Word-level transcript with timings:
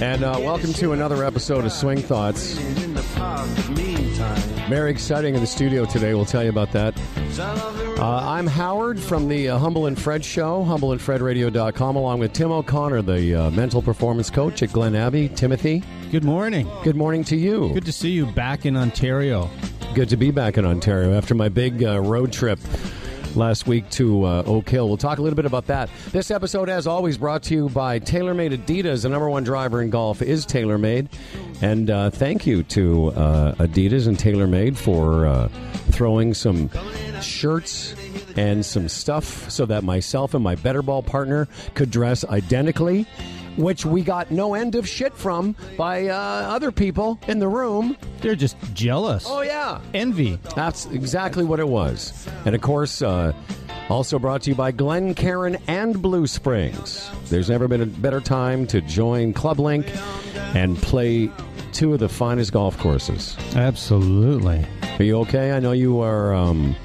And 0.00 0.24
uh, 0.24 0.36
welcome 0.40 0.72
to 0.74 0.92
another 0.92 1.24
episode 1.24 1.64
of 1.66 1.72
Swing 1.72 1.98
Thoughts. 1.98 2.54
Very 4.68 4.90
exciting 4.90 5.34
in 5.34 5.40
the 5.42 5.46
studio 5.46 5.84
today. 5.84 6.14
We'll 6.14 6.24
tell 6.24 6.42
you 6.42 6.48
about 6.48 6.72
that. 6.72 6.98
Uh, 7.38 8.06
I'm 8.26 8.46
Howard 8.46 8.98
from 8.98 9.28
the 9.28 9.50
uh, 9.50 9.58
Humble 9.58 9.86
and 9.86 10.00
Fred 10.00 10.24
Show, 10.24 10.64
humbleandfredradio.com, 10.64 11.96
along 11.96 12.18
with 12.20 12.32
Tim 12.32 12.50
O'Connor, 12.50 13.02
the 13.02 13.34
uh, 13.34 13.50
mental 13.50 13.82
performance 13.82 14.30
coach 14.30 14.62
at 14.62 14.72
Glen 14.72 14.96
Abbey. 14.96 15.28
Timothy, 15.28 15.82
Good 16.10 16.24
morning. 16.24 16.66
good 16.82 16.96
morning 16.96 17.22
to 17.24 17.36
you. 17.36 17.70
Good 17.74 17.84
to 17.84 17.92
see 17.92 18.10
you 18.10 18.24
back 18.24 18.64
in 18.64 18.76
Ontario. 18.78 19.50
Good 19.94 20.08
to 20.10 20.16
be 20.16 20.30
back 20.30 20.56
in 20.56 20.64
Ontario 20.64 21.12
after 21.12 21.34
my 21.34 21.50
big 21.50 21.84
uh, 21.84 22.00
road 22.00 22.32
trip 22.32 22.58
last 23.36 23.66
week 23.66 23.88
to 23.90 24.24
uh, 24.24 24.42
Oak 24.46 24.68
Hill. 24.68 24.88
We'll 24.88 24.96
talk 24.96 25.18
a 25.18 25.22
little 25.22 25.36
bit 25.36 25.46
about 25.46 25.66
that. 25.66 25.90
This 26.12 26.30
episode, 26.30 26.68
as 26.68 26.86
always, 26.86 27.18
brought 27.18 27.42
to 27.44 27.54
you 27.54 27.68
by 27.68 28.00
TaylorMade 28.00 28.56
Adidas. 28.56 29.02
The 29.02 29.08
number 29.08 29.28
one 29.28 29.44
driver 29.44 29.82
in 29.82 29.90
golf 29.90 30.22
is 30.22 30.46
TaylorMade. 30.46 31.08
And 31.62 31.90
uh, 31.90 32.10
thank 32.10 32.46
you 32.46 32.62
to 32.64 33.08
uh, 33.08 33.54
Adidas 33.54 34.06
and 34.06 34.16
TaylorMade 34.16 34.76
for 34.76 35.26
uh, 35.26 35.48
throwing 35.90 36.34
some 36.34 36.70
shirts 37.20 37.94
and 38.36 38.64
some 38.64 38.88
stuff 38.88 39.50
so 39.50 39.66
that 39.66 39.84
myself 39.84 40.34
and 40.34 40.42
my 40.42 40.54
better 40.54 40.82
ball 40.82 41.02
partner 41.02 41.48
could 41.74 41.90
dress 41.90 42.24
identically. 42.24 43.06
Which 43.56 43.84
we 43.84 44.02
got 44.02 44.30
no 44.30 44.54
end 44.54 44.74
of 44.74 44.88
shit 44.88 45.14
from 45.14 45.56
by 45.76 46.06
uh, 46.06 46.14
other 46.14 46.70
people 46.72 47.18
in 47.28 47.38
the 47.38 47.48
room. 47.48 47.96
They're 48.20 48.34
just 48.34 48.56
jealous. 48.74 49.26
Oh, 49.28 49.42
yeah. 49.42 49.80
Envy. 49.92 50.38
That's 50.54 50.86
exactly 50.86 51.44
what 51.44 51.60
it 51.60 51.68
was. 51.68 52.26
And 52.44 52.54
of 52.54 52.60
course, 52.60 53.02
uh, 53.02 53.32
also 53.88 54.18
brought 54.18 54.42
to 54.42 54.50
you 54.50 54.56
by 54.56 54.70
Glencairn 54.70 55.58
and 55.66 56.00
Blue 56.00 56.26
Springs. 56.26 57.10
There's 57.28 57.50
never 57.50 57.66
been 57.68 57.82
a 57.82 57.86
better 57.86 58.20
time 58.20 58.66
to 58.68 58.80
join 58.80 59.32
Club 59.32 59.58
Link 59.58 59.86
and 60.54 60.76
play 60.78 61.28
two 61.72 61.92
of 61.92 62.00
the 62.00 62.08
finest 62.08 62.52
golf 62.52 62.78
courses. 62.78 63.36
Absolutely. 63.54 64.64
Are 64.98 65.04
you 65.04 65.18
okay? 65.20 65.52
I 65.52 65.60
know 65.60 65.72
you 65.72 66.00
are 66.00 66.34
um, 66.34 66.76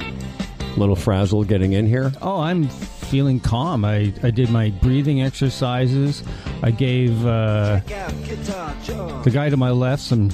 a 0.60 0.80
little 0.80 0.96
frazzled 0.96 1.48
getting 1.48 1.74
in 1.74 1.86
here. 1.86 2.12
Oh, 2.22 2.40
I'm 2.40 2.70
feeling 3.06 3.40
calm. 3.40 3.86
I, 3.86 4.14
I 4.24 4.32
did 4.32 4.50
my 4.50 4.70
breathing 4.70 5.22
exercises. 5.22 6.24
I 6.62 6.72
gave 6.72 7.26
uh, 7.26 7.80
the 7.86 9.32
guy 9.32 9.50
to 9.50 9.58
my 9.58 9.70
left 9.70 10.02
some 10.02 10.32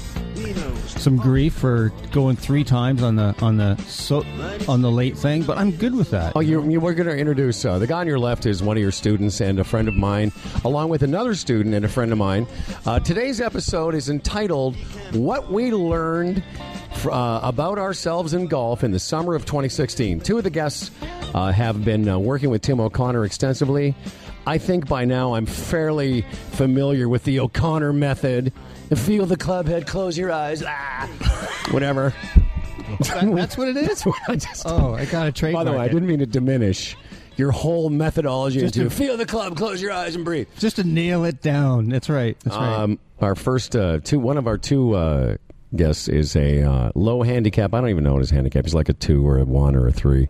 some 0.88 1.18
grief 1.18 1.54
for 1.54 1.92
going 2.12 2.36
three 2.36 2.64
times 2.64 3.02
on 3.02 3.16
the 3.16 3.36
on 3.42 3.58
the 3.58 3.76
so 3.84 4.24
on 4.68 4.82
the 4.82 4.92
late 4.92 5.18
thing, 5.18 5.44
but 5.44 5.58
I'm 5.58 5.72
good 5.72 5.96
with 5.96 6.12
that. 6.12 6.34
Oh, 6.36 6.40
you, 6.40 6.68
you 6.70 6.80
we're 6.80 6.94
going 6.94 7.08
to 7.08 7.18
introduce 7.18 7.64
uh, 7.66 7.80
the 7.80 7.88
guy 7.88 8.00
on 8.02 8.08
your 8.08 8.20
left 8.20 8.46
is 8.46 8.62
one 8.62 8.78
of 8.78 8.84
your 8.84 8.92
students 8.92 9.42
and 9.42 9.60
a 9.60 9.64
friend 9.64 9.88
of 9.88 9.96
mine, 9.96 10.32
along 10.64 10.90
with 10.90 11.04
another 11.04 11.36
student 11.36 11.76
and 11.76 11.86
a 11.86 11.90
friend 11.90 12.12
of 12.12 12.18
mine. 12.18 12.48
Uh, 12.86 13.00
today's 13.00 13.42
episode 13.42 13.96
is 13.96 14.10
entitled 14.10 14.76
"What 15.12 15.52
We 15.52 15.72
Learned 15.72 16.44
uh, 17.06 17.40
About 17.44 17.78
Ourselves 17.80 18.34
in 18.34 18.48
Golf 18.48 18.84
in 18.84 18.92
the 18.92 19.00
Summer 19.00 19.36
of 19.36 19.46
2016." 19.46 20.20
Two 20.22 20.38
of 20.38 20.44
the 20.44 20.50
guests 20.50 20.92
uh, 21.34 21.52
have 21.52 21.84
been 21.84 22.08
uh, 22.08 22.18
working 22.20 22.50
with 22.50 22.62
Tim 22.62 22.80
O'Connor 22.80 23.26
extensively. 23.26 23.96
I 24.46 24.58
think 24.58 24.88
by 24.88 25.06
now 25.06 25.36
I'm 25.36 25.46
fairly 25.46 26.22
familiar 26.52 27.08
with 27.08 27.24
the 27.24 27.40
O'Connor 27.40 27.94
method. 27.94 28.52
Feel 28.96 29.26
the 29.26 29.38
club 29.38 29.68
head, 29.68 29.88
close 29.88 30.18
your 30.18 30.32
eyes, 30.32 30.64
ah, 30.66 31.08
whatever. 31.72 32.14
That- 33.00 33.32
that's 33.36 33.58
what 33.58 33.68
it 33.70 33.78
is. 33.78 34.04
I 34.28 34.36
just- 34.36 34.64
Oh, 34.66 34.94
I 34.96 35.06
got 35.06 35.28
a 35.28 35.32
trade. 35.32 35.54
by 35.54 35.64
the 35.64 35.72
way, 35.72 35.78
I 35.78 35.88
didn't 35.88 36.08
mean 36.08 36.20
to 36.20 36.26
diminish 36.26 36.98
your 37.38 37.52
whole 37.52 37.90
methodology 37.90 38.60
Just 38.60 38.76
into 38.76 38.90
to- 38.90 38.96
feel 38.96 39.16
the 39.16 39.26
club, 39.26 39.56
close 39.56 39.82
your 39.82 39.92
eyes, 39.94 40.16
and 40.16 40.26
breathe. 40.26 40.48
Just 40.60 40.76
to 40.76 40.84
nail 40.84 41.24
it 41.24 41.42
down. 41.42 41.88
That's 41.90 42.10
right. 42.10 42.38
That's 42.44 42.58
right. 42.58 42.80
Um, 42.82 43.00
our 43.22 43.36
first 43.36 43.76
uh, 43.76 44.00
two, 44.04 44.20
one 44.20 44.38
of 44.38 44.48
our 44.48 44.58
two 44.58 44.94
uh, 44.96 45.38
guests 45.76 46.08
is 46.08 46.36
a 46.36 46.64
uh, 46.64 46.92
low 46.96 47.24
handicap. 47.24 47.74
I 47.74 47.82
don't 47.82 47.90
even 47.90 48.04
know 48.04 48.14
what 48.14 48.20
his 48.20 48.30
handicap. 48.30 48.66
He's 48.66 48.74
like 48.74 48.90
a 48.90 48.94
two 48.94 49.28
or 49.28 49.38
a 49.38 49.46
one 49.46 49.76
or 49.76 49.88
a 49.88 49.92
three. 49.92 50.30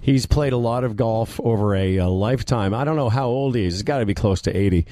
He's 0.00 0.26
played 0.26 0.52
a 0.52 0.56
lot 0.56 0.82
of 0.82 0.96
golf 0.96 1.38
over 1.44 1.76
a, 1.76 2.00
uh 2.00 2.08
lifetime. 2.08 2.74
I 2.74 2.84
don't 2.84 2.96
know 2.96 3.08
how 3.08 3.28
old 3.28 3.54
he 3.54 3.64
is. 3.64 3.74
He's 3.74 3.82
got 3.82 3.98
to 3.98 4.06
be 4.06 4.14
close 4.14 4.42
to 4.42 4.56
80. 4.56 4.84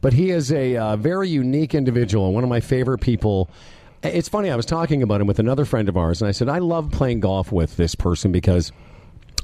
But 0.00 0.12
he 0.12 0.30
is 0.30 0.52
a 0.52 0.76
uh, 0.76 0.96
very 0.96 1.28
unique 1.28 1.74
individual 1.74 2.26
and 2.26 2.34
one 2.34 2.44
of 2.44 2.50
my 2.50 2.60
favorite 2.60 2.98
people. 2.98 3.48
It's 4.02 4.28
funny, 4.28 4.50
I 4.50 4.56
was 4.56 4.66
talking 4.66 5.02
about 5.02 5.20
him 5.20 5.26
with 5.26 5.38
another 5.38 5.64
friend 5.64 5.88
of 5.88 5.96
ours, 5.96 6.20
and 6.20 6.28
I 6.28 6.32
said, 6.32 6.48
I 6.48 6.58
love 6.58 6.90
playing 6.92 7.20
golf 7.20 7.50
with 7.50 7.76
this 7.76 7.94
person 7.94 8.30
because. 8.30 8.72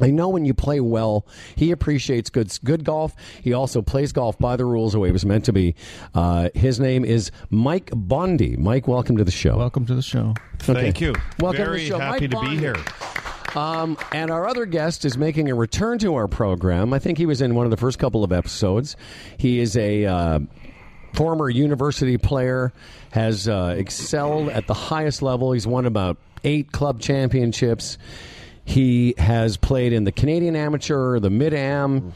I 0.01 0.11
know 0.11 0.29
when 0.29 0.45
you 0.45 0.55
play 0.55 0.81
well, 0.81 1.27
he 1.57 1.71
appreciates 1.71 2.31
good 2.31 2.57
good 2.65 2.85
golf. 2.85 3.15
He 3.43 3.53
also 3.53 3.83
plays 3.83 4.13
golf 4.13 4.39
by 4.39 4.57
the 4.57 4.65
rules 4.65 4.93
the 4.93 4.99
way 4.99 5.09
it 5.09 5.13
was 5.13 5.25
meant 5.25 5.45
to 5.47 5.53
be. 5.53 5.75
Uh, 6.15 6.51
his 6.55 6.81
name 6.81 7.05
is 7.05 7.31
Mike 7.51 7.91
Bondi. 7.95 8.57
Mike, 8.57 8.89
welcome 8.89 9.17
to 9.17 9.25
the 9.25 9.31
show. 9.31 9.57
Welcome 9.57 9.87
to 9.87 9.95
the 9.95 10.03
show. 10.03 10.35
Thank 10.59 11.01
you. 11.01 11.15
Welcome 11.39 11.59
to 11.59 11.65
Very 11.65 11.79
the 11.81 11.89
show. 11.89 11.99
happy 11.99 12.11
Mike 12.11 12.21
to 12.21 12.29
be 12.29 12.35
Bondi. 12.35 12.59
here. 12.59 12.77
Um, 13.55 13.97
and 14.11 14.31
our 14.31 14.49
other 14.49 14.67
guest 14.67 15.05
is 15.05 15.17
making 15.17 15.49
a 15.49 15.55
return 15.55 15.99
to 16.01 16.17
our 16.17 16.27
program. 16.27 16.93
I 16.93 16.99
think 16.99 17.19
he 17.19 17.27
was 17.27 17.41
in 17.41 17.55
one 17.55 17.67
of 17.67 17.71
the 17.71 17.77
first 17.77 18.01
couple 18.01 18.25
of 18.25 18.33
episodes. 18.33 18.97
He 19.39 19.61
is 19.61 19.77
a 19.77 20.07
uh, 20.07 20.41
former 21.13 21.49
university 21.49 22.19
player, 22.19 22.73
has 23.13 23.49
uh, 23.49 23.77
excelled 23.79 24.49
at 24.49 24.67
the 24.67 24.75
highest 24.75 25.23
level. 25.23 25.53
He's 25.53 25.69
won 25.69 25.87
about 25.87 26.17
eight 26.43 26.73
club 26.73 27.01
championships. 27.01 27.97
He 28.65 29.15
has 29.19 29.57
played 29.57 29.93
in 29.93 30.05
the 30.05 30.13
Canadian 30.13 30.57
Amateur, 30.57 31.19
the 31.19 31.31
Mid 31.31 31.53
Am, 31.53 32.15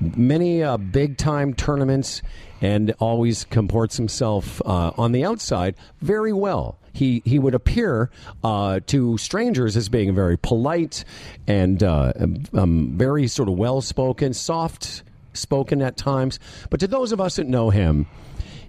many 0.00 0.62
uh, 0.62 0.76
big 0.78 1.18
time 1.18 1.54
tournaments, 1.54 2.22
and 2.60 2.94
always 2.98 3.44
comports 3.44 3.96
himself 3.96 4.62
uh, 4.64 4.92
on 4.96 5.12
the 5.12 5.24
outside 5.24 5.74
very 6.00 6.32
well. 6.32 6.78
He 6.92 7.22
he 7.24 7.38
would 7.38 7.54
appear 7.54 8.10
uh, 8.42 8.80
to 8.86 9.18
strangers 9.18 9.76
as 9.76 9.88
being 9.88 10.14
very 10.14 10.36
polite 10.36 11.04
and 11.46 11.82
uh, 11.82 12.12
um, 12.52 12.96
very 12.96 13.26
sort 13.28 13.48
of 13.48 13.56
well 13.56 13.80
spoken, 13.80 14.34
soft 14.34 15.02
spoken 15.32 15.82
at 15.82 15.96
times. 15.96 16.40
But 16.70 16.80
to 16.80 16.86
those 16.86 17.12
of 17.12 17.20
us 17.20 17.36
that 17.36 17.46
know 17.46 17.70
him, 17.70 18.06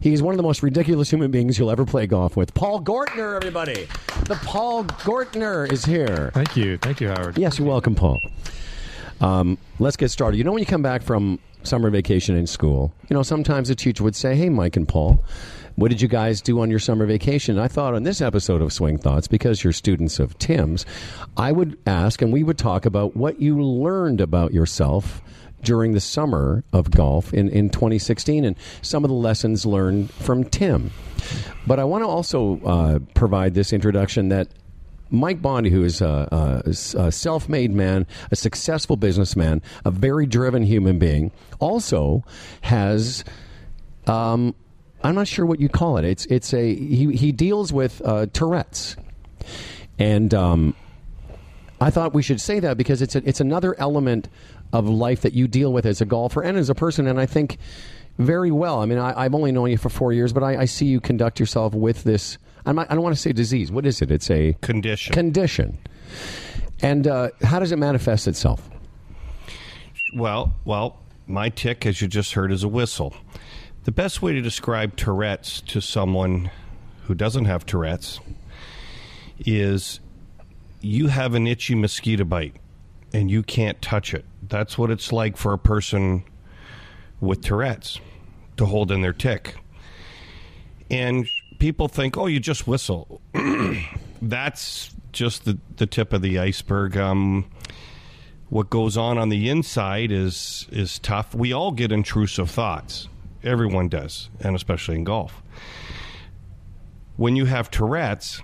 He's 0.02 0.24
one 0.24 0.34
of 0.34 0.38
the 0.38 0.44
most 0.44 0.64
ridiculous 0.64 1.12
human 1.12 1.30
beings 1.30 1.60
you'll 1.60 1.70
ever 1.70 1.86
play 1.86 2.08
golf 2.08 2.36
with. 2.36 2.56
Paul 2.56 2.82
Gortner, 2.82 3.36
everybody. 3.36 3.88
The 4.26 4.36
Paul 4.44 4.84
Gortner 4.86 5.72
is 5.72 5.86
here. 5.86 6.32
Thank 6.34 6.58
you. 6.58 6.80
Thank 6.80 7.02
you, 7.02 7.10
Howard. 7.10 7.38
Yes, 7.38 7.60
you're 7.60 7.68
welcome, 7.68 7.94
Paul. 7.94 8.18
Um, 9.22 9.60
let's 9.78 9.96
get 9.96 10.10
started. 10.10 10.38
You 10.38 10.44
know, 10.44 10.52
when 10.52 10.60
you 10.60 10.66
come 10.66 10.82
back 10.82 11.04
from 11.04 11.38
summer 11.62 11.92
vacation 11.92 12.36
in 12.36 12.48
school, 12.48 12.92
you 13.10 13.14
know, 13.14 13.22
sometimes 13.22 13.70
a 13.70 13.76
teacher 13.76 14.04
would 14.04 14.16
say, 14.16 14.36
Hey, 14.36 14.50
Mike 14.50 14.76
and 14.76 14.88
Paul, 14.88 15.24
what 15.76 15.92
did 15.92 16.02
you 16.02 16.08
guys 16.08 16.42
do 16.42 16.60
on 16.62 16.72
your 16.72 16.80
summer 16.80 17.06
vacation? 17.06 17.60
I 17.60 17.68
thought 17.68 17.94
on 17.94 18.02
this 18.02 18.22
episode 18.22 18.64
of 18.64 18.74
Swing 18.74 18.98
Thoughts, 18.98 19.28
because 19.28 19.64
you're 19.64 19.72
students 19.72 20.20
of 20.20 20.36
Tim's, 20.40 20.84
I 21.38 21.52
would 21.52 21.78
ask 21.86 22.24
and 22.24 22.34
we 22.34 22.44
would 22.44 22.58
talk 22.58 22.88
about 22.88 23.16
what 23.16 23.40
you 23.40 23.62
learned 23.62 24.20
about 24.20 24.52
yourself 24.52 25.22
during 25.64 25.94
the 25.94 26.00
summer 26.00 26.64
of 26.74 26.92
golf 26.92 27.34
in, 27.34 27.50
in 27.50 27.70
2016 27.70 28.46
and 28.46 28.56
some 28.82 29.04
of 29.04 29.10
the 29.10 29.16
lessons 29.16 29.66
learned 29.66 30.12
from 30.12 30.44
Tim. 30.44 30.92
But 31.68 31.80
I 31.80 31.84
want 31.84 32.04
to 32.04 32.08
also 32.08 32.60
uh, 32.62 33.00
provide 33.14 33.54
this 33.54 33.74
introduction 33.74 34.30
that 34.30 34.48
Mike 35.12 35.42
Bondi, 35.42 35.70
who 35.70 35.84
is 35.84 36.02
a, 36.02 36.64
a, 36.66 36.70
a 37.00 37.12
self 37.12 37.50
made 37.50 37.72
man, 37.72 38.08
a 38.32 38.36
successful 38.36 38.96
businessman, 38.96 39.62
a 39.86 39.92
very 39.92 40.26
driven 40.26 40.64
human 40.64 40.98
being, 40.98 41.32
also 41.60 42.24
has. 42.62 43.24
Um, 44.08 44.56
I'm 45.04 45.16
not 45.16 45.28
sure 45.28 45.46
what 45.46 45.60
you 45.60 45.68
call 45.68 45.98
it. 45.98 46.06
It's 46.06 46.26
it's 46.28 46.54
a 46.54 46.74
he, 46.74 47.16
he 47.16 47.32
deals 47.32 47.74
with 47.74 48.02
uh, 48.06 48.28
Tourette's, 48.28 48.96
and 50.00 50.34
um, 50.34 50.76
I 51.82 51.90
thought 51.90 52.14
we 52.14 52.24
should 52.24 52.40
say 52.40 52.60
that 52.60 52.78
because 52.78 53.02
it's 53.02 53.16
a, 53.16 53.28
it's 53.28 53.42
another 53.42 53.76
element 53.80 54.30
of 54.74 54.88
life 54.88 55.22
that 55.22 55.34
you 55.34 55.48
deal 55.48 55.72
with 55.74 55.86
as 55.86 56.02
a 56.02 56.06
golfer 56.06 56.42
and 56.42 56.58
as 56.58 56.70
a 56.70 56.76
person, 56.76 57.08
and 57.08 57.20
I 57.20 57.26
think 57.26 57.58
very 58.18 58.52
well. 58.52 58.82
I 58.82 58.86
mean, 58.86 58.98
I, 58.98 59.26
I've 59.26 59.34
only 59.36 59.52
known 59.52 59.70
you 59.72 59.78
for 59.78 59.90
four 59.90 60.14
years, 60.14 60.34
but 60.34 60.44
I, 60.44 60.62
I 60.62 60.66
see 60.66 60.86
you 60.86 61.00
conduct 61.00 61.40
yourself 61.40 61.74
with 61.74 62.04
this. 62.04 62.38
I'm 62.66 62.76
not, 62.76 62.92
I 62.92 62.94
don't 62.94 63.04
want 63.04 63.16
to 63.16 63.22
say 63.22 63.34
disease. 63.34 63.72
What 63.72 63.86
is 63.86 64.02
it? 64.02 64.12
It's 64.12 64.30
a 64.30 64.54
Condition. 64.62 65.14
condition. 65.14 65.78
And 66.82 67.08
uh, 67.08 67.30
how 67.42 67.60
does 67.60 67.72
it 67.72 67.78
manifest 67.80 68.28
itself? 68.28 68.70
well, 70.14 70.54
well, 70.66 71.00
my 71.28 71.50
tic, 71.50 71.86
as 71.86 72.02
you 72.02 72.08
just 72.08 72.34
heard, 72.34 72.52
is 72.52 72.64
a 72.64 72.68
whistle. 72.68 73.16
The 73.86 73.92
best 73.92 74.22
way 74.22 74.34
to 74.34 74.42
describe 74.42 74.96
Tourette's 74.98 75.62
to 75.62 75.80
someone 75.82 76.52
who 77.06 77.16
doesn't 77.16 77.46
have 77.46 77.66
Tourette's 77.66 78.20
is 79.40 80.00
you 80.82 81.08
have 81.08 81.34
an 81.34 81.48
itchy 81.48 81.76
mosquito 81.76 82.24
bite 82.26 82.56
and 83.14 83.32
you 83.32 83.42
can't 83.42 83.82
touch 83.82 84.14
it. 84.14 84.26
That's 84.52 84.78
what 84.78 84.92
it's 84.92 85.14
like 85.14 85.38
for 85.38 85.54
a 85.54 85.58
person 85.58 86.26
with 87.22 87.42
Tourette's 87.42 88.02
to 88.58 88.66
hold 88.66 88.92
in 88.92 89.02
their 89.02 89.14
tic. 89.14 89.56
And 90.90 91.26
people 91.58 91.88
think, 91.88 92.18
oh, 92.18 92.26
you 92.26 92.42
just 92.42 92.68
whistle. 92.68 93.22
That's 94.22 94.94
just 95.14 95.46
the, 95.46 95.58
the 95.78 95.86
tip 95.86 96.12
of 96.12 96.22
the 96.22 96.38
iceberg. 96.38 96.98
Um, 96.98 97.50
what 98.50 98.70
goes 98.70 98.98
on 98.98 99.18
on 99.18 99.30
the 99.30 99.48
inside 99.48 100.12
is 100.12 100.68
is 100.70 101.00
tough. 101.00 101.34
We 101.34 101.54
all 101.54 101.72
get 101.72 101.94
intrusive 101.94 102.52
thoughts. 102.52 103.08
Everyone 103.46 103.88
does, 103.88 104.30
and 104.42 104.54
especially 104.54 104.96
in 104.96 105.06
golf. 105.06 105.42
When 107.16 107.38
you 107.38 107.46
have 107.46 107.72
Tourette's, 107.72 108.42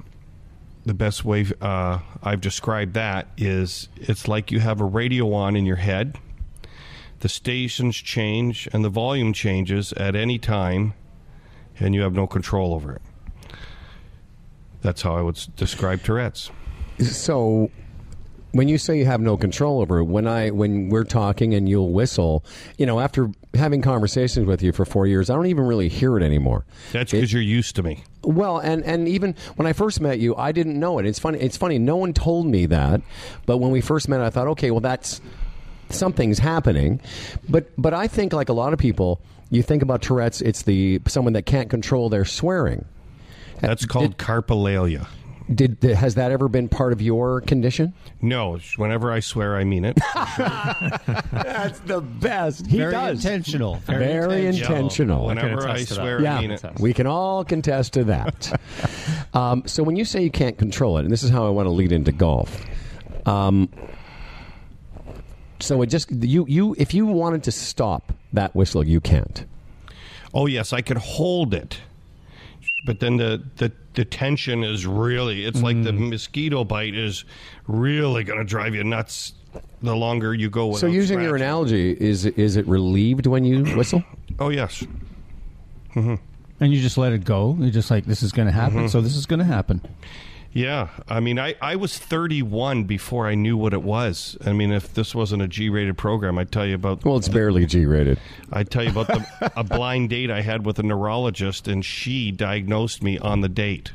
the 0.88 0.94
best 0.94 1.26
way 1.26 1.46
uh, 1.62 2.00
I've 2.24 2.42
described 2.42 2.94
that 2.94 3.28
is 3.38 3.90
it's 3.98 4.28
like 4.28 4.52
you 4.52 4.60
have 4.60 4.80
a 4.80 4.86
radio 4.86 5.34
on 5.34 5.56
in 5.56 5.66
your 5.66 5.76
head. 5.76 6.18
The 7.20 7.30
stations 7.30 7.98
change 7.98 8.70
and 8.72 8.86
the 8.86 8.90
volume 8.90 9.34
changes 9.34 9.92
at 9.94 10.16
any 10.16 10.40
time, 10.40 10.94
and 11.80 11.94
you 11.94 12.02
have 12.02 12.14
no 12.14 12.26
control 12.26 12.74
over 12.74 12.94
it. 12.94 13.02
That's 14.82 15.02
how 15.02 15.16
I 15.16 15.22
would 15.22 15.40
describe 15.56 16.04
Tourette's. 16.04 16.52
So, 17.02 17.70
when 18.52 18.68
you 18.68 18.78
say 18.78 18.98
you 18.98 19.06
have 19.06 19.22
no 19.22 19.36
control 19.36 19.82
over 19.82 20.00
it, 20.00 20.06
when 20.06 20.28
I 20.28 20.52
when 20.52 20.90
we're 20.90 21.04
talking 21.04 21.54
and 21.54 21.68
you'll 21.68 21.92
whistle, 21.92 22.46
you 22.78 22.86
know, 22.86 23.00
after 23.00 23.30
having 23.58 23.82
conversations 23.82 24.48
with 24.48 24.62
you 24.62 24.72
for 24.72 24.86
four 24.86 25.08
years, 25.08 25.30
I 25.30 25.36
don't 25.36 25.48
even 25.48 25.66
really 25.66 25.90
hear 25.90 26.18
it 26.18 26.24
anymore. 26.24 26.66
That's 26.92 27.12
because 27.12 27.34
you're 27.34 27.42
used 27.42 27.76
to 27.76 27.84
me. 27.84 28.04
Well, 28.24 28.60
and 28.60 28.84
and 28.84 29.08
even 29.08 29.36
when 29.56 29.68
I 29.68 29.74
first 29.74 30.02
met 30.02 30.20
you, 30.20 30.36
I 30.36 30.52
didn't 30.52 30.80
know 30.80 31.00
it. 31.00 31.06
It's 31.06 31.20
funny. 31.20 31.40
It's 31.40 31.58
funny. 31.58 31.80
No 31.80 31.98
one 31.98 32.14
told 32.14 32.48
me 32.48 32.66
that, 32.68 33.02
but 33.46 33.58
when 33.58 33.72
we 33.72 33.82
first 33.82 34.10
met, 34.10 34.22
I 34.22 34.30
thought, 34.30 34.48
okay, 34.48 34.72
well, 34.72 34.82
that's 34.82 35.22
something's 35.90 36.40
happening. 36.40 37.02
But 37.50 37.70
but 37.78 37.94
I 37.94 38.08
think 38.08 38.34
like 38.34 38.50
a 38.50 38.54
lot 38.54 38.74
of 38.74 38.80
people, 38.80 39.22
you 39.50 39.64
think 39.64 39.82
about 39.82 40.02
Tourette's, 40.02 40.42
it's 40.42 40.64
the 40.64 41.02
someone 41.08 41.34
that 41.34 41.46
can't 41.46 41.70
control 41.70 42.10
their 42.10 42.26
swearing. 42.26 42.86
That's 43.60 43.86
called 43.86 44.18
coprolalia. 44.18 45.08
Did 45.54 45.82
has 45.82 46.16
that 46.16 46.32
ever 46.32 46.50
been 46.50 46.68
part 46.68 46.92
of 46.92 47.02
your 47.02 47.40
condition? 47.42 47.94
No, 48.22 48.58
whenever 48.76 49.12
I 49.12 49.22
swear, 49.22 49.56
I 49.56 49.64
mean 49.64 49.86
it. 49.86 49.98
That's 50.14 51.80
the 51.82 52.02
best. 52.02 52.68
He 52.68 52.78
Very 52.78 52.92
does. 52.92 53.24
intentional. 53.24 53.76
Very 53.78 54.48
intentional. 54.48 55.26
Whenever 55.28 55.66
I 55.68 55.76
attest 55.76 55.88
to 55.90 55.94
that. 55.96 56.02
swear, 56.02 56.22
Yeah, 56.22 56.38
I 56.38 56.42
mean 56.42 56.52
it. 56.52 56.62
we 56.80 56.94
can 56.94 57.08
all 57.08 57.46
contest 57.46 57.94
to 57.94 58.04
that. 58.06 58.60
um, 59.34 59.64
so 59.66 59.84
when 59.84 59.96
you 59.96 60.04
say 60.04 60.22
you 60.22 60.32
can't 60.32 60.58
control 60.58 60.98
it, 60.98 61.04
and 61.04 61.12
this 61.12 61.24
is 61.24 61.30
how 61.30 61.46
I 61.48 61.50
want 61.50 61.68
to 61.68 61.72
lead 61.72 61.94
into 61.94 62.12
golf. 62.12 62.66
Um, 63.26 63.70
so 65.60 65.82
it 65.82 65.88
just 65.88 66.12
you 66.12 66.46
you 66.48 66.76
if 66.78 66.94
you 66.94 67.06
wanted 67.06 67.44
to 67.44 67.52
stop 67.52 68.12
that 68.34 68.54
whistle, 68.56 68.86
you 68.86 69.00
can't. 69.00 69.46
Oh 70.34 70.46
yes, 70.46 70.74
I 70.74 70.82
could 70.82 70.98
hold 70.98 71.54
it, 71.54 71.80
but 72.88 73.00
then 73.00 73.18
the 73.18 73.44
the, 73.58 73.72
the 73.94 74.04
tension 74.06 74.64
is 74.64 74.88
really. 74.88 75.46
It's 75.46 75.62
like 75.62 75.84
the 75.84 75.92
Mm. 75.92 76.10
mosquito 76.10 76.64
bite 76.64 76.96
is 76.96 77.24
really 77.68 78.24
going 78.24 78.40
to 78.40 78.46
drive 78.46 78.74
you 78.74 78.84
nuts. 78.84 79.34
The 79.82 79.96
longer 79.96 80.34
you 80.34 80.50
go 80.50 80.68
with. 80.68 80.80
So 80.80 80.88
using 80.88 81.22
your 81.22 81.36
analogy, 81.36 81.92
is 82.00 82.26
is 82.26 82.56
it 82.58 82.68
relieved 82.68 83.26
when 83.28 83.44
you 83.44 83.64
whistle? 83.78 84.04
Oh 84.40 84.50
yes, 84.50 84.84
And 85.96 86.20
you 86.74 86.82
just 86.82 86.98
let 86.98 87.12
it 87.14 87.24
go. 87.24 87.56
You're 87.60 87.70
just 87.70 87.90
like, 87.92 88.06
this 88.06 88.24
is 88.24 88.32
going 88.32 88.48
to 88.48 88.52
happen, 88.52 88.78
Mm-hmm. 88.80 88.88
so 88.88 89.02
this 89.02 89.16
is 89.16 89.26
going 89.26 89.40
to 89.40 89.46
happen. 89.46 89.82
Yeah. 90.58 90.90
I 91.08 91.20
mean, 91.20 91.38
I 91.38 91.56
I 91.62 91.76
was 91.76 91.98
31 91.98 92.86
before 92.86 93.28
I 93.28 93.36
knew 93.36 93.56
what 93.56 93.74
it 93.74 93.84
was. 93.84 94.38
I 94.44 94.54
mean, 94.54 94.72
if 94.72 94.94
this 94.94 95.14
wasn't 95.14 95.44
a 95.44 95.48
G-rated 95.48 95.98
program, 95.98 96.38
I'd 96.40 96.52
tell 96.52 96.66
you 96.66 96.76
about. 96.76 97.06
Well, 97.06 97.18
it's 97.18 97.30
barely 97.30 97.66
G 97.68 97.86
rated. 97.86 98.20
I'd 98.52 98.72
tell 98.72 98.84
you 98.84 98.90
about 98.90 99.08
the, 99.08 99.52
a 99.56 99.64
blind 99.78 100.10
date 100.10 100.32
I 100.32 100.42
had 100.42 100.66
with 100.66 100.80
a 100.80 100.84
neurologist, 100.84 101.68
and 101.68 101.86
she 101.86 102.32
diagnosed 102.32 103.04
me 103.04 103.20
on 103.20 103.42
the 103.42 103.50
date. 103.50 103.92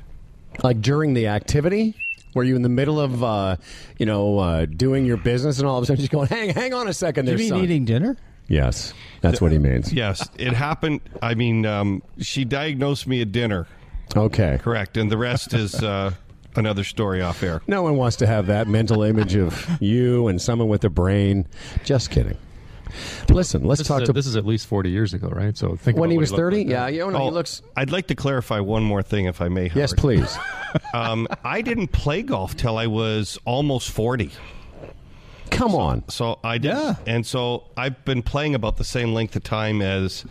Like 0.62 0.80
during 0.80 1.14
the 1.14 1.26
activity, 1.26 1.96
were 2.32 2.44
you 2.44 2.54
in 2.54 2.62
the 2.62 2.68
middle 2.68 3.00
of 3.00 3.24
uh, 3.24 3.56
you 3.98 4.06
know 4.06 4.38
uh, 4.38 4.66
doing 4.66 5.04
your 5.04 5.16
business, 5.16 5.58
and 5.58 5.66
all 5.66 5.78
of 5.78 5.82
a 5.82 5.86
sudden 5.86 6.00
she's 6.00 6.08
going, 6.08 6.28
"Hang, 6.28 6.50
hang 6.50 6.72
on 6.74 6.86
a 6.86 6.94
second, 6.94 7.26
Do 7.26 7.32
you 7.32 7.38
mean 7.38 7.48
son." 7.48 7.64
eating 7.64 7.84
dinner? 7.84 8.16
Yes, 8.46 8.94
that's 9.20 9.40
what 9.40 9.50
he 9.50 9.58
means. 9.58 9.92
Yes, 9.92 10.28
it 10.36 10.52
happened. 10.52 11.00
I 11.22 11.34
mean, 11.34 11.66
um, 11.66 12.02
she 12.18 12.44
diagnosed 12.44 13.06
me 13.06 13.20
at 13.22 13.32
dinner. 13.32 13.66
Okay. 14.14 14.58
Correct, 14.62 14.96
and 14.96 15.10
the 15.10 15.16
rest 15.16 15.54
is 15.54 15.74
uh, 15.82 16.12
another 16.56 16.84
story 16.84 17.20
off 17.22 17.42
air. 17.42 17.62
No 17.66 17.82
one 17.82 17.96
wants 17.96 18.16
to 18.16 18.26
have 18.26 18.46
that 18.46 18.68
mental 18.68 19.02
image 19.02 19.34
of 19.34 19.68
you 19.80 20.28
and 20.28 20.40
someone 20.40 20.68
with 20.68 20.84
a 20.84 20.90
brain. 20.90 21.46
Just 21.84 22.10
kidding. 22.10 22.36
Listen, 23.30 23.64
let's 23.64 23.78
This, 23.80 23.88
talk 23.88 24.02
is, 24.02 24.08
to 24.08 24.12
this 24.12 24.26
is 24.26 24.36
at 24.36 24.44
least 24.44 24.66
40 24.66 24.90
years 24.90 25.14
ago, 25.14 25.28
right? 25.28 25.56
So 25.56 25.76
think 25.76 25.96
when 25.96 26.10
about 26.10 26.12
he 26.12 26.18
was 26.18 26.30
looked 26.30 26.42
like 26.42 26.52
30. 26.66 26.70
yeah, 26.70 26.88
you 26.88 27.10
know, 27.10 27.16
Oh, 27.22 27.24
he 27.24 27.30
looks. 27.30 27.62
I'd 27.74 27.90
like 27.90 28.08
to 28.08 28.14
clarify 28.14 28.60
one 28.60 28.82
more 28.82 29.02
thing, 29.02 29.24
if 29.24 29.40
I 29.40 29.48
may. 29.48 29.68
Howard. 29.68 29.76
Yes, 29.76 29.92
please. 29.94 30.36
Um, 30.94 31.28
I 31.44 31.60
didn't 31.60 31.88
play 31.88 32.22
golf 32.22 32.56
till 32.56 32.78
I 32.78 32.86
was 32.86 33.38
almost 33.44 33.90
forty. 33.90 34.30
Come 35.50 35.74
on. 35.74 36.08
So 36.08 36.38
I 36.42 36.56
did, 36.56 36.68
Yeah. 36.72 36.94
and 37.06 37.26
so 37.26 37.64
I've 37.76 38.02
been 38.06 38.22
playing 38.22 38.54
about 38.54 38.78
the 38.78 38.84
same 38.84 39.12
length 39.12 39.36
of 39.36 39.42
time 39.44 39.82
as 39.82 40.24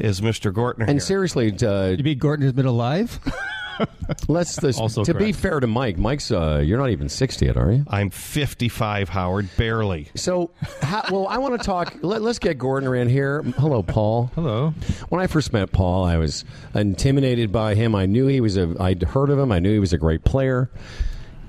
as 0.00 0.22
Mr. 0.22 0.50
Gortner. 0.52 0.82
And 0.82 0.92
here. 0.92 1.00
seriously, 1.00 1.54
uh, 1.62 1.88
You 1.88 2.02
mean 2.02 2.18
Gordon 2.18 2.44
has 2.44 2.54
been 2.54 2.64
alive? 2.66 3.20
let's. 4.28 4.56
This, 4.56 4.78
Also 4.78 5.04
to 5.04 5.14
be 5.14 5.32
fair 5.32 5.60
to 5.60 5.66
Mike, 5.66 5.98
Mike's. 5.98 6.30
Uh, 6.30 6.62
you're 6.64 6.78
not 6.78 6.90
even 6.90 7.08
60 7.08 7.46
yet, 7.46 7.56
are 7.56 7.72
you? 7.72 7.84
I'm 7.88 8.10
55, 8.10 9.08
Howard, 9.08 9.48
barely. 9.56 10.08
So, 10.14 10.50
ha, 10.82 11.04
well, 11.10 11.26
I 11.28 11.38
want 11.38 11.60
to 11.60 11.64
talk. 11.64 11.94
Let, 12.02 12.22
let's 12.22 12.38
get 12.38 12.58
Gordon 12.58 12.92
in 12.94 13.08
here. 13.08 13.42
Hello, 13.42 13.82
Paul. 13.82 14.30
Hello. 14.34 14.74
When 15.08 15.20
I 15.20 15.26
first 15.26 15.52
met 15.52 15.72
Paul, 15.72 16.04
I 16.04 16.16
was 16.16 16.44
intimidated 16.74 17.52
by 17.52 17.74
him. 17.74 17.94
I 17.94 18.06
knew 18.06 18.26
he 18.26 18.40
was 18.40 18.56
a. 18.56 18.74
I'd 18.80 19.02
heard 19.02 19.30
of 19.30 19.38
him. 19.38 19.52
I 19.52 19.58
knew 19.58 19.72
he 19.72 19.78
was 19.78 19.92
a 19.92 19.98
great 19.98 20.24
player. 20.24 20.70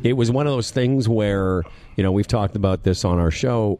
It 0.03 0.13
was 0.13 0.31
one 0.31 0.47
of 0.47 0.53
those 0.53 0.71
things 0.71 1.09
where 1.09 1.63
you 1.95 2.03
know 2.03 2.11
we've 2.11 2.27
talked 2.27 2.55
about 2.55 2.83
this 2.83 3.03
on 3.03 3.19
our 3.19 3.31
show. 3.31 3.79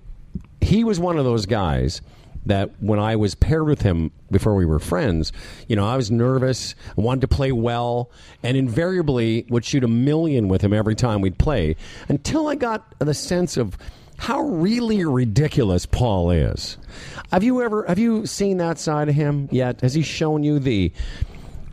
He 0.61 0.83
was 0.83 0.99
one 0.99 1.17
of 1.17 1.25
those 1.25 1.45
guys 1.45 2.01
that 2.45 2.71
when 2.79 2.99
I 2.99 3.15
was 3.15 3.35
paired 3.35 3.67
with 3.67 3.81
him 3.81 4.11
before 4.31 4.55
we 4.55 4.65
were 4.65 4.79
friends, 4.79 5.31
you 5.67 5.75
know, 5.75 5.85
I 5.85 5.95
was 5.97 6.09
nervous, 6.09 6.75
I 6.97 7.01
wanted 7.01 7.21
to 7.21 7.27
play 7.27 7.51
well, 7.51 8.09
and 8.43 8.55
invariably 8.57 9.45
would 9.49 9.65
shoot 9.65 9.83
a 9.83 9.87
million 9.87 10.47
with 10.47 10.61
him 10.61 10.73
every 10.73 10.95
time 10.95 11.21
we'd 11.21 11.37
play 11.37 11.75
until 12.07 12.47
I 12.47 12.55
got 12.55 12.93
the 12.99 13.13
sense 13.13 13.57
of 13.57 13.77
how 14.17 14.41
really 14.41 15.05
ridiculous 15.05 15.85
Paul 15.85 16.31
is. 16.31 16.77
Have 17.31 17.43
you 17.43 17.61
ever 17.61 17.85
have 17.85 17.99
you 17.99 18.25
seen 18.25 18.57
that 18.57 18.77
side 18.77 19.07
of 19.07 19.15
him 19.15 19.47
yet? 19.51 19.79
Has 19.81 19.93
he 19.93 20.01
shown 20.01 20.43
you 20.43 20.59
the 20.59 20.91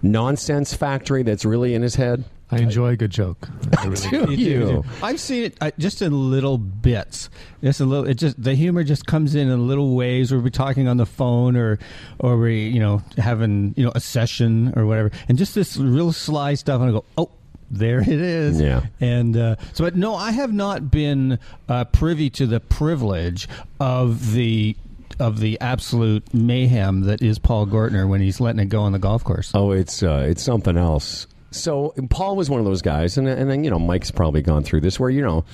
nonsense 0.02 0.72
factory 0.72 1.24
that's 1.24 1.44
really 1.44 1.74
in 1.74 1.82
his 1.82 1.96
head? 1.96 2.24
I 2.50 2.58
enjoy 2.58 2.90
a 2.90 2.96
good 2.96 3.10
joke. 3.10 3.48
I 3.76 3.86
really 3.86 4.10
do. 4.10 4.26
Do 4.26 4.32
you? 4.34 4.84
I've 5.02 5.18
seen 5.18 5.44
it 5.44 5.58
uh, 5.60 5.72
just 5.78 6.00
in 6.00 6.30
little 6.30 6.58
bits. 6.58 7.28
Just 7.62 7.80
a 7.80 7.84
little. 7.84 8.06
It 8.06 8.14
just 8.14 8.40
the 8.40 8.54
humor 8.54 8.84
just 8.84 9.06
comes 9.06 9.34
in 9.34 9.48
in 9.50 9.66
little 9.66 9.96
ways. 9.96 10.30
Where 10.30 10.40
we're 10.40 10.50
talking 10.50 10.86
on 10.86 10.96
the 10.96 11.06
phone, 11.06 11.56
or 11.56 11.78
or 12.20 12.38
we 12.38 12.68
you 12.68 12.78
know 12.78 13.02
having 13.18 13.74
you 13.76 13.84
know 13.84 13.92
a 13.94 14.00
session 14.00 14.72
or 14.76 14.86
whatever, 14.86 15.10
and 15.28 15.36
just 15.36 15.54
this 15.54 15.76
real 15.76 16.12
sly 16.12 16.54
stuff. 16.54 16.80
And 16.80 16.90
I 16.90 16.92
go, 16.92 17.04
oh. 17.18 17.30
There 17.68 17.98
it 18.00 18.06
is. 18.06 18.60
Yeah. 18.60 18.82
And 19.00 19.36
uh, 19.36 19.56
so, 19.72 19.82
but 19.82 19.96
no, 19.96 20.14
I 20.14 20.30
have 20.30 20.52
not 20.52 20.88
been 20.88 21.40
uh, 21.68 21.84
privy 21.86 22.30
to 22.30 22.46
the 22.46 22.60
privilege 22.60 23.48
of 23.80 24.34
the 24.34 24.76
of 25.18 25.40
the 25.40 25.60
absolute 25.60 26.32
mayhem 26.32 27.02
that 27.02 27.22
is 27.22 27.40
Paul 27.40 27.66
Gortner 27.66 28.08
when 28.08 28.20
he's 28.20 28.38
letting 28.38 28.60
it 28.60 28.66
go 28.66 28.82
on 28.82 28.92
the 28.92 29.00
golf 29.00 29.24
course. 29.24 29.50
Oh, 29.52 29.72
it's 29.72 30.00
uh, 30.04 30.26
it's 30.28 30.44
something 30.44 30.76
else. 30.76 31.26
So 31.56 31.94
Paul 32.10 32.36
was 32.36 32.50
one 32.50 32.60
of 32.60 32.66
those 32.66 32.82
guys, 32.82 33.16
and 33.18 33.28
and 33.28 33.50
then 33.50 33.64
you 33.64 33.70
know 33.70 33.78
Mike's 33.78 34.10
probably 34.10 34.42
gone 34.42 34.62
through 34.62 34.80
this 34.82 35.00
where 35.00 35.10
you 35.10 35.22
know 35.22 35.44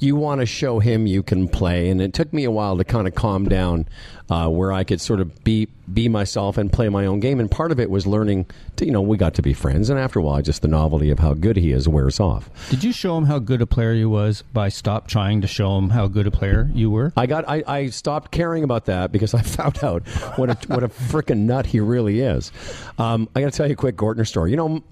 you 0.00 0.16
want 0.16 0.40
to 0.40 0.46
show 0.46 0.78
him 0.78 1.06
you 1.06 1.22
can 1.22 1.46
play, 1.46 1.90
and 1.90 2.00
it 2.00 2.14
took 2.14 2.32
me 2.32 2.44
a 2.44 2.50
while 2.50 2.76
to 2.78 2.84
kind 2.84 3.06
of 3.06 3.14
calm 3.14 3.48
down, 3.48 3.86
uh, 4.30 4.48
where 4.48 4.72
I 4.72 4.82
could 4.82 5.00
sort 5.00 5.20
of 5.20 5.44
be 5.44 5.68
be 5.92 6.08
myself 6.08 6.56
and 6.56 6.72
play 6.72 6.88
my 6.88 7.04
own 7.04 7.18
game. 7.20 7.40
And 7.40 7.50
part 7.50 7.72
of 7.72 7.80
it 7.80 7.90
was 7.90 8.06
learning 8.06 8.46
to 8.76 8.86
you 8.86 8.92
know 8.92 9.02
we 9.02 9.16
got 9.16 9.34
to 9.34 9.42
be 9.42 9.52
friends, 9.52 9.90
and 9.90 9.98
after 9.98 10.18
a 10.18 10.22
while, 10.22 10.40
just 10.40 10.62
the 10.62 10.68
novelty 10.68 11.10
of 11.10 11.18
how 11.18 11.34
good 11.34 11.56
he 11.56 11.72
is 11.72 11.86
wears 11.86 12.18
off. 12.18 12.48
Did 12.70 12.82
you 12.82 12.92
show 12.92 13.18
him 13.18 13.24
how 13.24 13.38
good 13.38 13.60
a 13.60 13.66
player 13.66 13.92
you 13.92 14.08
was 14.08 14.42
by 14.52 14.70
stop 14.70 15.06
trying 15.06 15.42
to 15.42 15.46
show 15.46 15.76
him 15.76 15.90
how 15.90 16.06
good 16.06 16.26
a 16.26 16.30
player 16.30 16.70
you 16.72 16.90
were? 16.90 17.12
I 17.16 17.26
got 17.26 17.46
I, 17.46 17.62
I 17.66 17.86
stopped 17.88 18.30
caring 18.30 18.64
about 18.64 18.86
that 18.86 19.12
because 19.12 19.34
I 19.34 19.42
found 19.42 19.84
out 19.84 20.08
what 20.38 20.50
a 20.50 20.72
what 20.72 20.82
a 20.82 20.88
freaking 20.88 21.40
nut 21.40 21.66
he 21.66 21.80
really 21.80 22.20
is. 22.20 22.52
Um, 22.98 23.28
I 23.34 23.40
got 23.40 23.52
to 23.52 23.56
tell 23.56 23.66
you 23.66 23.74
a 23.74 23.76
quick 23.76 23.96
Gortner 23.96 24.26
story. 24.26 24.50
You 24.50 24.56
know, 24.56 24.82